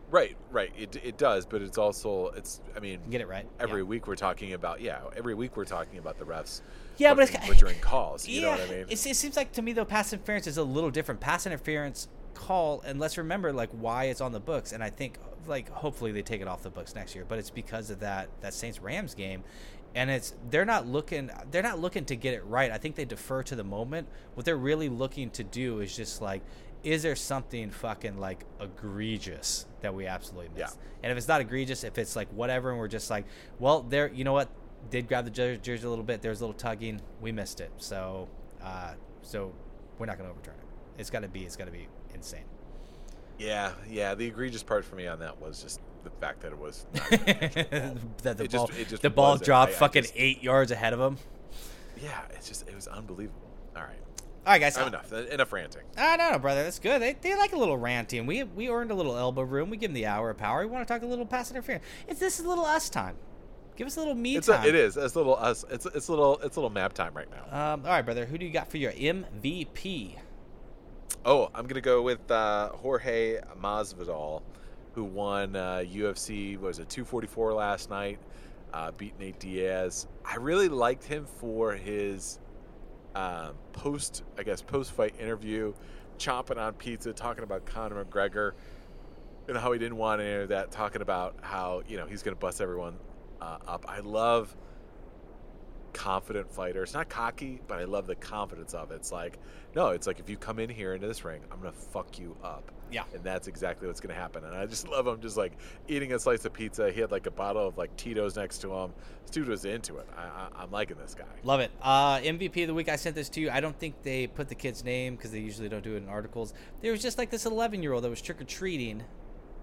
right, 0.10 0.36
right. 0.52 0.72
It 0.78 0.96
it 1.04 1.18
does, 1.18 1.46
but 1.46 1.62
it's 1.62 1.78
also 1.78 2.30
it's. 2.30 2.62
I 2.76 2.80
mean, 2.80 3.00
Get 3.10 3.22
it 3.22 3.28
right? 3.28 3.48
every 3.60 3.82
Yeah. 3.82 3.88
week 3.88 4.08
we're 4.08 4.16
talking 4.16 4.54
about 4.54 4.82
yeah. 4.82 5.02
Every 5.16 5.36
week 5.36 5.56
we're 5.56 5.66
talking 5.66 6.00
about 6.00 6.18
the 6.18 6.26
refs. 6.26 6.62
Yeah, 6.98 7.14
but 7.14 7.30
it's 7.30 7.48
butchering 7.48 7.80
calls. 7.80 8.28
You 8.28 8.42
yeah, 8.42 8.56
know 8.56 8.62
what 8.62 8.70
I 8.70 8.74
mean? 8.74 8.86
it's, 8.90 9.06
it 9.06 9.16
seems 9.16 9.36
like 9.36 9.52
to 9.54 9.62
me 9.62 9.74
though 9.74 9.86
pass 9.86 10.14
interference 10.14 10.48
is 10.48 10.58
a 10.58 10.64
little 10.64 10.92
different. 10.92 11.20
Pass 11.20 11.46
interference 11.46 12.08
call, 12.34 12.82
and 12.82 13.00
let's 13.00 13.18
remember 13.18 13.52
like 13.54 13.70
why 13.72 14.06
it's 14.06 14.22
on 14.22 14.32
the 14.32 14.40
books. 14.40 14.72
And 14.72 14.84
I 14.84 14.90
think 14.90 15.18
like 15.48 15.70
hopefully 15.70 16.12
they 16.12 16.22
take 16.22 16.42
it 16.42 16.48
off 16.48 16.64
the 16.64 16.70
books 16.70 16.96
next 16.96 17.16
year. 17.16 17.26
But 17.28 17.40
it's 17.40 17.50
because 17.50 17.90
of 17.90 18.00
that 18.02 18.30
that 18.42 18.54
Saints 18.54 18.80
Rams 18.80 19.16
game, 19.16 19.44
and 19.96 20.10
it's 20.10 20.34
they're 20.50 20.66
not 20.66 20.88
looking 20.88 21.32
they're 21.50 21.64
not 21.64 21.80
looking 21.80 22.06
to 22.06 22.16
get 22.16 22.34
it 22.34 22.46
right. 22.46 22.72
I 22.72 22.78
think 22.78 22.96
they 22.96 23.06
defer 23.06 23.44
to 23.44 23.56
the 23.56 23.64
moment. 23.64 24.08
What 24.36 24.46
they're 24.46 24.58
really 24.58 24.90
looking 24.90 25.30
to 25.32 25.44
do 25.44 25.80
is 25.80 25.96
just 25.96 26.22
like. 26.22 26.42
Is 26.84 27.04
there 27.04 27.16
something 27.16 27.70
fucking 27.70 28.18
like 28.18 28.44
egregious 28.60 29.68
that 29.82 29.94
we 29.94 30.08
absolutely 30.08 30.50
missed? 30.60 30.80
Yeah. 30.80 30.90
And 31.04 31.12
if 31.12 31.18
it's 31.20 31.28
not 31.28 31.40
egregious, 31.40 31.84
if 31.84 32.00
it's 32.00 32.16
like 32.16 32.28
whatever, 32.30 32.72
and 32.72 32.80
we're 32.80 32.88
just 32.88 33.12
like, 33.12 33.26
well, 33.60 33.84
there, 33.84 34.12
you 34.12 34.24
know 34.24 34.34
what? 34.34 34.50
Did 34.90 35.08
grab 35.08 35.26
the 35.26 35.32
jersey 35.32 35.86
a 35.86 35.90
little 35.90 36.04
bit. 36.04 36.22
There 36.22 36.32
was 36.32 36.42
a 36.42 36.44
little 36.46 36.58
tugging. 36.60 37.02
We 37.22 37.32
missed 37.32 37.62
it. 37.62 37.72
So, 37.78 38.28
uh, 38.64 38.94
so 39.22 39.54
we're 39.98 40.06
not 40.08 40.18
going 40.18 40.28
to 40.30 40.34
overturn 40.34 40.56
it. 40.60 41.00
It's 41.00 41.10
got 41.10 41.22
to 41.22 41.28
be. 41.28 41.44
It's 41.46 41.56
got 41.56 41.66
to 41.66 41.72
be 41.72 41.88
insane. 42.14 42.44
yeah, 43.40 43.72
yeah. 43.90 44.16
The 44.16 44.26
egregious 44.26 44.64
part 44.64 44.84
for 44.86 44.96
me 44.96 45.08
on 45.08 45.20
that 45.20 45.40
was 45.42 45.62
just 45.64 45.80
the 46.04 46.10
fact 46.10 46.42
that 46.42 46.52
it 46.52 46.58
was. 46.58 46.86
Not 46.94 47.14
even 47.30 47.94
ball. 47.94 47.98
that 48.24 48.38
the 48.38 48.44
It 48.44 48.50
just- 48.50 48.68
ball, 48.68 48.80
it 48.80 48.88
just 48.90 49.02
the 49.02 49.10
ball 49.10 49.38
dropped 49.38 49.72
I- 49.74 49.76
I 49.76 49.78
fucking 49.80 50.02
just- 50.04 50.14
eight 50.18 50.44
yards 50.44 50.72
ahead 50.72 50.94
of 50.94 51.00
him. 51.00 51.18
yeah, 52.02 52.20
it's 52.32 52.48
just 52.48 52.68
it 52.68 52.76
was 52.76 52.88
unbelievable. 52.88 53.40
All 53.76 53.84
right, 53.84 53.96
All 54.46 54.54
right, 54.54 54.60
guys. 54.60 54.78
I'm 54.78 54.88
enough. 54.90 55.14
Enough 55.14 55.54
ranting. 55.54 55.84
Ah, 55.98 56.16
no, 56.18 56.32
no, 56.32 56.40
brother, 56.40 56.64
that's 56.64 56.80
good. 56.80 57.02
They, 57.02 57.14
they 57.22 57.36
like 57.38 57.54
a 57.54 57.58
little 57.58 57.78
ranting. 57.78 58.26
We 58.26 58.44
we 58.44 58.70
earned 58.70 58.92
a 58.92 58.96
little 58.96 59.16
elbow 59.18 59.44
room. 59.44 59.70
We 59.70 59.78
give 59.78 59.90
them 59.92 59.96
the 59.96 60.08
hour 60.08 60.30
of 60.32 60.38
power. 60.38 60.60
We 60.62 60.66
want 60.66 60.86
to 60.88 60.94
talk 60.94 61.04
a 61.04 61.06
little 61.06 61.26
pass 61.26 61.50
interference. 61.52 61.86
It's 62.08 62.20
this 62.20 62.40
is 62.40 62.46
a 62.46 62.50
little 62.50 62.66
us 62.66 62.90
time. 62.90 63.16
Give 63.76 63.88
us 63.88 63.96
a 63.98 64.00
little 64.00 64.16
me 64.16 64.36
It's 64.36 64.48
time. 64.48 64.64
a, 64.66 64.68
it 64.68 64.76
is. 64.76 64.98
It's 64.98 65.16
a 65.16 65.18
little 65.18 65.36
us. 65.36 65.66
It's 65.70 65.86
it's 65.86 66.08
a 66.08 66.12
little 66.12 66.38
it's 66.40 66.56
a 66.56 66.60
little 66.60 66.70
map 66.70 66.94
time 66.94 67.14
right 67.14 67.28
now. 67.32 67.74
Um, 67.74 67.82
all 67.86 67.92
right, 67.92 68.02
brother. 68.04 68.26
Who 68.26 68.38
do 68.38 68.46
you 68.46 68.52
got 68.52 68.70
for 68.70 68.78
your 68.78 68.92
MVP? 68.92 70.18
Oh, 71.26 71.50
I'm 71.54 71.68
gonna 71.68 71.82
go 71.82 72.02
with 72.02 72.30
uh, 72.32 72.70
Jorge 72.70 73.40
Masvidal, 73.62 74.42
who 74.94 75.04
won 75.04 75.56
uh, 75.56 75.84
UFC 75.88 76.58
what 76.58 76.68
was 76.68 76.80
it 76.80 76.90
244 76.90 77.54
last 77.54 77.90
night, 77.90 78.20
uh, 78.74 78.92
beat 78.98 79.18
Nate 79.20 79.40
Diaz. 79.40 80.08
I 80.26 80.36
really 80.38 80.68
liked 80.70 81.04
him 81.04 81.26
for 81.40 81.74
his 81.74 82.40
um, 83.16 83.54
post, 83.74 84.24
I 84.38 84.44
guess, 84.44 84.62
post 84.62 84.92
fight 84.92 85.14
interview, 85.20 85.74
chomping 86.18 86.58
on 86.58 86.74
pizza, 86.74 87.14
talking 87.14 87.44
about 87.44 87.66
Conor 87.66 88.04
McGregor 88.04 88.54
and 89.48 89.58
how 89.58 89.72
he 89.72 89.80
didn't 89.80 89.98
want 89.98 90.22
any 90.22 90.44
of 90.44 90.50
that, 90.50 90.72
talking 90.72 91.02
about 91.02 91.36
how 91.42 91.84
you 91.88 91.98
know 91.98 92.06
he's 92.06 92.24
gonna 92.24 92.36
bust 92.36 92.62
everyone 92.62 92.96
uh, 93.42 93.58
up. 93.68 93.86
I 93.88 94.00
love 94.00 94.56
confident 95.94 96.52
fighters. 96.52 96.94
Not 96.94 97.10
cocky, 97.10 97.62
but 97.68 97.80
I 97.80 97.84
love 97.84 98.08
the 98.08 98.16
confidence 98.16 98.74
of 98.74 98.92
it. 98.92 98.96
It's 98.96 99.12
like, 99.12 99.40
no, 99.76 99.90
it's 99.90 100.08
like 100.08 100.20
if 100.20 100.30
you 100.30 100.38
come 100.38 100.60
in 100.60 100.70
here 100.70 100.94
into 100.94 101.08
this 101.08 101.26
ring, 101.26 101.42
I'm 101.52 101.60
gonna 101.60 101.72
fuck 101.72 102.20
you 102.20 102.36
up. 102.44 102.72
Yeah. 102.92 103.04
And 103.14 103.24
that's 103.24 103.48
exactly 103.48 103.88
what's 103.88 104.02
gonna 104.02 104.14
happen. 104.14 104.44
And 104.44 104.56
I 104.56 104.66
just 104.66 104.88
love 104.88 105.08
him 105.08 105.20
just 105.22 105.38
like 105.38 105.54
eating 105.88 106.14
a 106.14 106.20
slice 106.20 106.46
of 106.46 106.54
pizza. 106.54 106.92
He 106.92 107.00
had 107.02 107.12
like 107.12 107.26
a 107.26 107.32
bottle 107.32 107.68
of 107.68 107.78
like 107.78 107.96
Tito's 107.96 108.36
next 108.36 108.60
to 108.60 108.74
him. 108.74 108.94
This 109.22 109.32
dude 109.32 109.48
was 109.48 109.66
into 109.66 109.98
it. 109.98 110.08
I, 110.16 110.22
I, 110.22 110.64
I'm 110.64 110.72
liking 110.72 110.98
this 110.98 111.16
guy. 111.16 111.26
Love 111.44 111.62
it. 111.62 111.72
Uh, 111.82 112.18
MVP 112.20 112.64
of 112.64 112.68
the 112.68 112.74
week. 112.74 112.90
I 112.90 112.96
sent 112.96 113.16
this 113.16 113.30
to 113.30 113.42
you. 113.42 113.50
I 113.50 113.60
don't 113.60 113.78
think 113.78 114.02
they 114.04 114.28
put 114.28 114.50
the 114.50 114.56
kid's 114.56 114.84
name 114.84 115.16
because 115.16 115.32
they 115.32 115.40
usually 115.40 115.70
don't 115.70 115.84
do 115.84 115.96
it 115.96 116.04
in 116.04 116.10
articles. 116.10 116.54
There 116.82 116.92
was 116.92 117.02
just 117.02 117.18
like 117.18 117.30
this 117.30 117.46
11 117.46 117.82
year 117.82 117.94
old 117.94 118.04
that 118.04 118.10
was 118.10 118.22
trick 118.22 118.42
or 118.42 118.46
treating. 118.46 119.04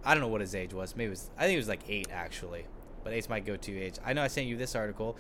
I 0.05 0.15
don't 0.15 0.23
know 0.23 0.29
what 0.29 0.41
his 0.41 0.55
age 0.55 0.73
was. 0.73 0.97
Maybe 0.97 1.09
it 1.09 1.11
was. 1.11 1.31
I 1.37 1.45
think 1.45 1.55
it 1.55 1.59
was 1.59 1.69
like 1.69 1.83
eight 1.89 2.09
actually, 2.11 2.65
but 3.09 3.17
eight's 3.17 3.29
my 3.29 3.41
go-to 3.41 3.79
age. 3.79 3.95
I 4.05 4.13
know 4.13 4.23
I 4.23 4.29
sent 4.29 4.47
you 4.47 4.57
this 4.57 4.75
article. 4.77 5.17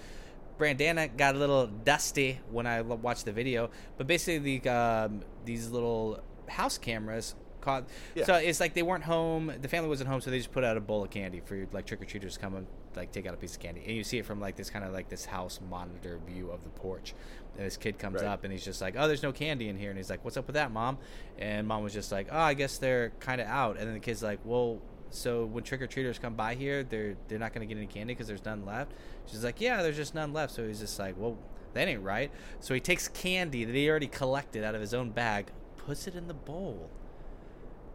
Brandana 0.58 1.16
got 1.16 1.34
a 1.36 1.38
little 1.38 1.66
dusty 1.68 2.40
when 2.50 2.66
I 2.66 2.82
watched 2.82 3.24
the 3.24 3.32
video, 3.32 3.70
but 3.96 4.06
basically 4.06 4.58
the 4.58 4.70
um, 4.70 5.22
these 5.44 5.70
little 5.70 6.20
house 6.48 6.78
cameras 6.78 7.34
caught. 7.60 7.86
Yeah. 8.14 8.24
So 8.24 8.34
it's 8.34 8.58
like 8.60 8.74
they 8.74 8.82
weren't 8.82 9.04
home. 9.04 9.52
The 9.62 9.68
family 9.68 9.88
wasn't 9.88 10.08
home, 10.10 10.20
so 10.20 10.30
they 10.30 10.38
just 10.38 10.52
put 10.52 10.64
out 10.64 10.76
a 10.76 10.80
bowl 10.80 11.04
of 11.04 11.10
candy 11.10 11.40
for 11.44 11.66
like 11.72 11.86
trick 11.86 12.02
or 12.02 12.06
treaters 12.06 12.34
to 12.34 12.40
come 12.40 12.54
and 12.56 12.66
like 12.96 13.12
take 13.12 13.26
out 13.26 13.34
a 13.34 13.36
piece 13.36 13.54
of 13.54 13.60
candy, 13.60 13.82
and 13.86 13.96
you 13.96 14.02
see 14.02 14.18
it 14.18 14.26
from 14.26 14.40
like 14.40 14.56
this 14.56 14.68
kind 14.68 14.84
of 14.84 14.92
like 14.92 15.08
this 15.08 15.24
house 15.24 15.60
monitor 15.70 16.18
view 16.26 16.50
of 16.50 16.64
the 16.64 16.70
porch. 16.70 17.14
And 17.56 17.64
this 17.64 17.76
kid 17.76 17.98
comes 17.98 18.16
Right. 18.22 18.24
up 18.28 18.42
and 18.44 18.52
he's 18.52 18.64
just 18.64 18.80
like, 18.80 18.94
"Oh, 18.98 19.06
there's 19.06 19.22
no 19.22 19.30
candy 19.32 19.68
in 19.68 19.76
here," 19.78 19.90
and 19.90 19.98
he's 19.98 20.10
like, 20.10 20.24
"What's 20.24 20.36
up 20.36 20.46
with 20.48 20.54
that, 20.54 20.72
mom?" 20.72 20.98
And 21.38 21.66
mom 21.68 21.82
was 21.84 21.92
just 21.92 22.10
like, 22.10 22.26
"Oh, 22.32 22.38
I 22.38 22.54
guess 22.54 22.78
they're 22.78 23.10
kind 23.20 23.40
of 23.40 23.46
out." 23.46 23.76
And 23.78 23.86
then 23.86 23.94
the 23.94 24.00
kid's 24.00 24.24
like, 24.24 24.40
"Well." 24.44 24.80
So 25.10 25.44
when 25.44 25.64
trick 25.64 25.82
or 25.82 25.86
treaters 25.86 26.18
come 26.18 26.34
by 26.34 26.54
here, 26.54 26.82
they're 26.82 27.16
they're 27.28 27.38
not 27.38 27.52
gonna 27.52 27.66
get 27.66 27.76
any 27.76 27.86
candy 27.86 28.14
because 28.14 28.26
there's 28.26 28.44
none 28.44 28.64
left. 28.64 28.92
She's 29.26 29.44
like, 29.44 29.60
yeah, 29.60 29.82
there's 29.82 29.96
just 29.96 30.14
none 30.14 30.32
left. 30.32 30.54
So 30.54 30.66
he's 30.66 30.80
just 30.80 30.98
like, 30.98 31.14
well, 31.16 31.38
that 31.74 31.88
ain't 31.88 32.02
right. 32.02 32.30
So 32.60 32.74
he 32.74 32.80
takes 32.80 33.08
candy 33.08 33.64
that 33.64 33.74
he 33.74 33.88
already 33.88 34.06
collected 34.06 34.64
out 34.64 34.74
of 34.74 34.80
his 34.80 34.94
own 34.94 35.10
bag, 35.10 35.50
puts 35.76 36.06
it 36.06 36.14
in 36.14 36.28
the 36.28 36.34
bowl. 36.34 36.90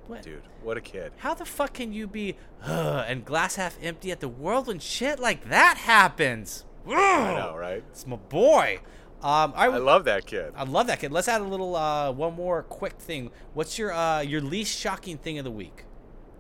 What? 0.07 0.24
Dude, 0.24 0.43
what 0.61 0.76
a 0.76 0.82
kid. 0.82 1.14
How 1.18 1.34
the 1.34 1.45
fuck 1.45 1.74
can 1.74 1.93
you 1.93 2.07
be 2.07 2.36
"Ugh," 2.64 3.05
and 3.07 3.24
glass 3.24 3.55
half 3.55 3.78
empty 3.82 4.11
at 4.11 4.20
the 4.20 4.28
world 4.28 4.68
when 4.68 4.80
shit 4.80 5.20
like 5.20 5.49
that 5.49 5.78
happens? 5.78 6.66
I 6.88 7.36
know, 7.36 7.55
right? 7.55 7.84
It's 7.91 8.05
my 8.05 8.18
boy. 8.18 8.80
Um, 9.22 9.53
I, 9.55 9.68
I 9.68 9.78
love 9.78 10.03
that 10.03 10.26
kid. 10.26 10.51
I 10.53 10.66
love 10.66 10.88
that 10.88 10.99
kid. 10.99 11.14
Let's 11.14 11.30
add 11.30 11.39
a 11.39 11.45
little 11.45 11.78
uh, 11.78 12.11
one 12.11 12.34
more 12.34 12.64
quick 12.64 12.93
thing. 12.99 13.32
What's 13.53 13.80
your 13.80 13.93
uh, 13.93 14.20
your 14.20 14.41
least 14.41 14.78
shocking 14.78 15.18
thing 15.18 15.38
of 15.38 15.45
the 15.45 15.51
week? 15.51 15.86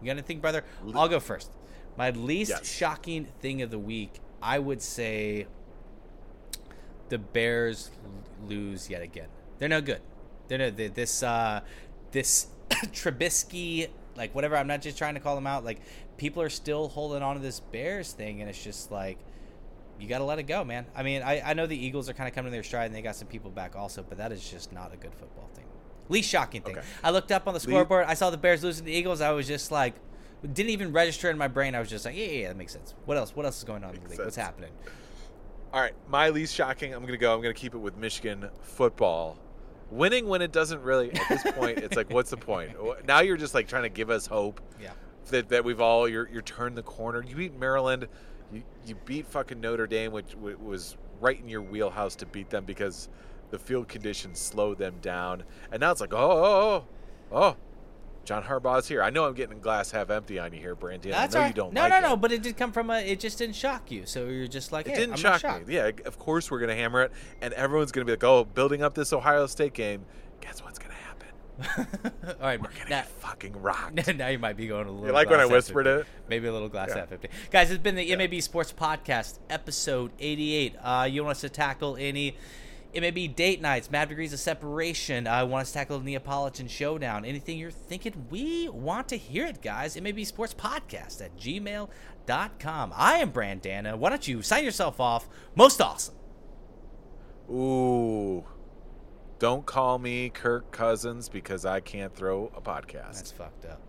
You 0.03 0.07
got 0.07 0.17
anything, 0.17 0.39
brother? 0.39 0.63
I'll 0.93 1.07
go 1.07 1.19
first. 1.19 1.49
My 1.97 2.09
least 2.09 2.49
Yes. 2.51 2.69
shocking 2.69 3.25
thing 3.39 3.61
of 3.61 3.71
the 3.71 3.79
week, 3.79 4.19
I 4.41 4.59
would 4.59 4.81
say, 4.81 5.47
the 7.09 7.17
Bears 7.17 7.89
lose 8.47 8.89
yet 8.89 9.01
again. 9.01 9.27
They're 9.59 9.69
no 9.69 9.81
good. 9.81 10.01
They're 10.47 10.57
no 10.57 10.69
they, 10.71 10.87
this 10.87 11.23
uh, 11.23 11.61
this 12.11 12.47
Trubisky 12.69 13.87
like 14.15 14.33
whatever. 14.35 14.57
I'm 14.57 14.67
not 14.67 14.81
just 14.81 14.97
trying 14.97 15.13
to 15.13 15.19
call 15.19 15.35
them 15.35 15.47
out. 15.47 15.63
Like 15.63 15.79
people 16.17 16.41
are 16.41 16.49
still 16.49 16.89
holding 16.89 17.23
on 17.23 17.35
to 17.35 17.41
this 17.41 17.59
Bears 17.59 18.11
thing, 18.11 18.41
and 18.41 18.49
it's 18.49 18.61
just 18.61 18.91
like 18.91 19.19
you 19.99 20.07
got 20.07 20.17
to 20.17 20.23
let 20.25 20.39
it 20.39 20.43
go, 20.43 20.63
man. 20.63 20.85
I 20.95 21.03
mean, 21.03 21.21
I, 21.21 21.51
I 21.51 21.53
know 21.53 21.67
the 21.67 21.77
Eagles 21.77 22.09
are 22.09 22.13
kind 22.13 22.27
of 22.27 22.35
coming 22.35 22.51
to 22.51 22.55
their 22.55 22.63
stride 22.63 22.87
and 22.87 22.95
they 22.95 23.01
got 23.01 23.15
some 23.15 23.27
people 23.27 23.51
back 23.51 23.75
also, 23.75 24.03
but 24.07 24.17
that 24.17 24.31
is 24.31 24.49
just 24.49 24.73
not 24.73 24.93
a 24.93 24.97
good 24.97 25.13
football 25.13 25.49
thing. 25.53 25.65
Least 26.13 26.29
shocking 26.29 26.61
thing. 26.61 26.77
Okay. 26.77 26.87
I 27.03 27.09
looked 27.09 27.31
up 27.31 27.47
on 27.47 27.55
the 27.55 27.59
scoreboard. 27.59 28.05
I 28.07 28.13
saw 28.13 28.29
the 28.29 28.37
Bears 28.37 28.63
losing 28.63 28.85
to 28.85 28.91
the 28.91 28.95
Eagles. 28.95 29.19
I 29.19 29.31
was 29.31 29.47
just 29.47 29.71
like, 29.71 29.95
didn't 30.43 30.69
even 30.69 30.91
register 30.91 31.29
in 31.31 31.39
my 31.39 31.47
brain. 31.47 31.73
I 31.73 31.79
was 31.79 31.89
just 31.89 32.05
like, 32.05 32.15
yeah, 32.15 32.25
yeah, 32.25 32.31
yeah 32.41 32.47
that 32.49 32.57
makes 32.57 32.71
sense. 32.71 32.93
What 33.05 33.17
else? 33.17 33.35
What 33.35 33.47
else 33.47 33.57
is 33.57 33.63
going 33.63 33.83
on 33.83 33.95
in 33.95 34.03
the 34.03 34.09
league? 34.09 34.19
What's 34.19 34.35
happening? 34.35 34.69
All 35.73 35.81
right, 35.81 35.95
my 36.07 36.29
least 36.29 36.53
shocking. 36.53 36.93
I'm 36.93 36.99
going 36.99 37.13
to 37.13 37.17
go. 37.17 37.33
I'm 37.33 37.41
going 37.41 37.53
to 37.55 37.59
keep 37.59 37.73
it 37.73 37.79
with 37.79 37.97
Michigan 37.97 38.47
football. 38.61 39.39
Winning 39.89 40.27
when 40.27 40.43
it 40.43 40.51
doesn't 40.51 40.83
really. 40.83 41.11
At 41.13 41.29
this 41.29 41.51
point, 41.53 41.79
it's 41.79 41.95
like, 41.95 42.11
what's 42.11 42.29
the 42.29 42.37
point? 42.37 42.71
Now 43.07 43.21
you're 43.21 43.37
just 43.37 43.55
like 43.55 43.67
trying 43.67 43.83
to 43.83 43.89
give 43.89 44.11
us 44.11 44.27
hope 44.27 44.61
Yeah. 44.79 44.91
that, 45.31 45.49
that 45.49 45.65
we've 45.65 45.81
all 45.81 46.07
you're 46.07 46.29
you're 46.31 46.43
turned 46.43 46.77
the 46.77 46.83
corner. 46.83 47.23
You 47.27 47.35
beat 47.35 47.59
Maryland. 47.59 48.07
You, 48.51 48.61
you 48.85 48.95
beat 49.05 49.25
fucking 49.25 49.59
Notre 49.59 49.87
Dame, 49.87 50.11
which 50.11 50.35
was 50.35 50.95
right 51.19 51.39
in 51.39 51.49
your 51.49 51.63
wheelhouse 51.63 52.15
to 52.17 52.27
beat 52.27 52.51
them 52.51 52.65
because 52.65 53.09
the 53.53 53.59
field 53.59 53.87
conditions 53.87 54.39
slowed 54.39 54.79
them 54.79 54.95
down. 54.99 55.43
And 55.71 55.79
now 55.79 55.91
it's 55.91 56.01
like, 56.01 56.11
oh, 56.11 56.17
oh, 56.17 56.83
oh 57.31 57.35
Oh, 57.35 57.55
John 58.25 58.41
Harbaugh's 58.41 58.87
here. 58.87 59.03
I 59.03 59.11
know 59.11 59.25
I'm 59.25 59.35
getting 59.35 59.59
glass 59.59 59.91
half 59.91 60.09
empty 60.09 60.39
on 60.39 60.53
you 60.53 60.59
here, 60.59 60.73
Brandon. 60.73 61.11
That's 61.11 61.35
I 61.35 61.37
know 61.37 61.41
all 61.41 61.45
you 61.45 61.49
right. 61.49 61.55
don't 61.55 61.73
no, 61.73 61.81
like 61.81 61.89
no, 61.91 61.97
it. 61.97 62.01
no. 62.01 62.17
But 62.17 62.31
it 62.31 62.41
did 62.41 62.57
come 62.57 62.71
from 62.71 62.89
a. 62.89 62.97
It 62.99 63.19
just 63.19 63.37
didn't 63.37 63.55
shock 63.55 63.91
you, 63.91 64.07
so 64.07 64.25
you're 64.25 64.47
just 64.47 64.71
like, 64.71 64.87
It 64.87 64.91
hey, 64.91 64.95
didn't 65.01 65.23
I'm 65.25 65.39
shock 65.39 65.67
me. 65.67 65.75
Yeah, 65.75 65.91
of 66.05 66.17
course 66.17 66.49
we're 66.49 66.61
gonna 66.61 66.73
hammer 66.73 67.03
it, 67.03 67.11
and 67.41 67.53
everyone's 67.53 67.91
gonna 67.91 68.05
be 68.05 68.13
like, 68.13 68.23
"Oh, 68.23 68.43
building 68.43 68.81
up 68.81 68.95
this 68.95 69.13
Ohio 69.13 69.45
State 69.45 69.73
game. 69.73 70.05
Guess 70.41 70.63
what's 70.63 70.79
gonna 70.79 70.93
happen? 70.95 71.27
all 72.27 72.33
right, 72.41 72.59
We're 72.59 72.69
gonna 72.69 72.79
now, 72.89 73.01
get 73.01 73.07
fucking 73.07 73.61
rocked." 73.61 74.07
now 74.17 74.29
you 74.29 74.39
might 74.39 74.57
be 74.57 74.65
going 74.67 74.87
a 74.87 74.91
little. 74.91 75.07
You 75.07 75.13
like 75.13 75.29
when 75.29 75.39
I 75.41 75.45
whispered 75.45 75.85
it? 75.85 76.07
Maybe 76.27 76.47
a 76.47 76.53
little 76.53 76.69
glass 76.69 76.89
Yeah. 76.89 76.99
half 77.01 77.11
empty. 77.11 77.27
Guys, 77.51 77.69
it's 77.71 77.83
been 77.83 77.95
the 77.95 78.15
MAB 78.15 78.41
Sports 78.41 78.71
Podcast, 78.73 79.39
episode 79.49 80.11
88. 80.19 80.75
Uh, 80.81 81.07
you 81.11 81.23
want 81.23 81.35
us 81.35 81.41
to 81.41 81.49
tackle 81.49 81.97
any 81.99 82.35
MAB 82.95 83.35
date 83.35 83.61
nights, 83.61 83.89
Mad 83.89 84.09
Degrees 84.09 84.33
of 84.33 84.39
Separation? 84.39 85.25
Uh, 85.27 85.45
want 85.45 85.63
us 85.63 85.69
to 85.69 85.73
tackle 85.73 85.99
the 85.99 86.05
Neapolitan 86.05 86.67
Showdown? 86.67 87.25
Anything 87.25 87.57
you're 87.57 87.71
thinking? 87.71 88.27
We 88.29 88.69
want 88.69 89.09
to 89.09 89.17
hear 89.17 89.45
it, 89.45 89.61
guys. 89.61 89.99
MAB 89.99 90.25
Sports 90.25 90.53
Podcast 90.53 91.21
at 91.21 91.35
gmail.com. 91.37 92.93
I 92.95 93.17
am 93.17 93.31
Brandana. 93.31 93.97
Why 93.97 94.09
don't 94.09 94.27
you 94.27 94.41
sign 94.41 94.63
yourself 94.63 94.99
off? 94.99 95.27
Most 95.55 95.81
awesome. 95.81 96.15
Ooh. 97.49 98.45
Don't 99.39 99.65
call 99.65 99.99
me 99.99 100.29
Kirk 100.29 100.71
Cousins 100.71 101.27
because 101.29 101.65
I 101.65 101.79
can't 101.79 102.15
throw 102.15 102.51
a 102.55 102.61
podcast. 102.61 103.15
That's 103.15 103.31
fucked 103.31 103.65
up. 103.65 103.81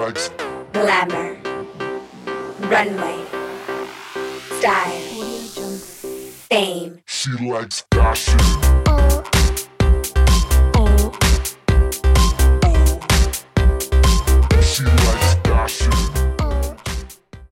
she 0.06 0.12
likes 0.12 0.30
glamour, 0.74 1.38
runway, 2.70 3.26
style, 4.60 5.02
fame, 6.48 7.02
she 7.08 7.32
likes 7.32 7.84
gossip. 7.92 8.65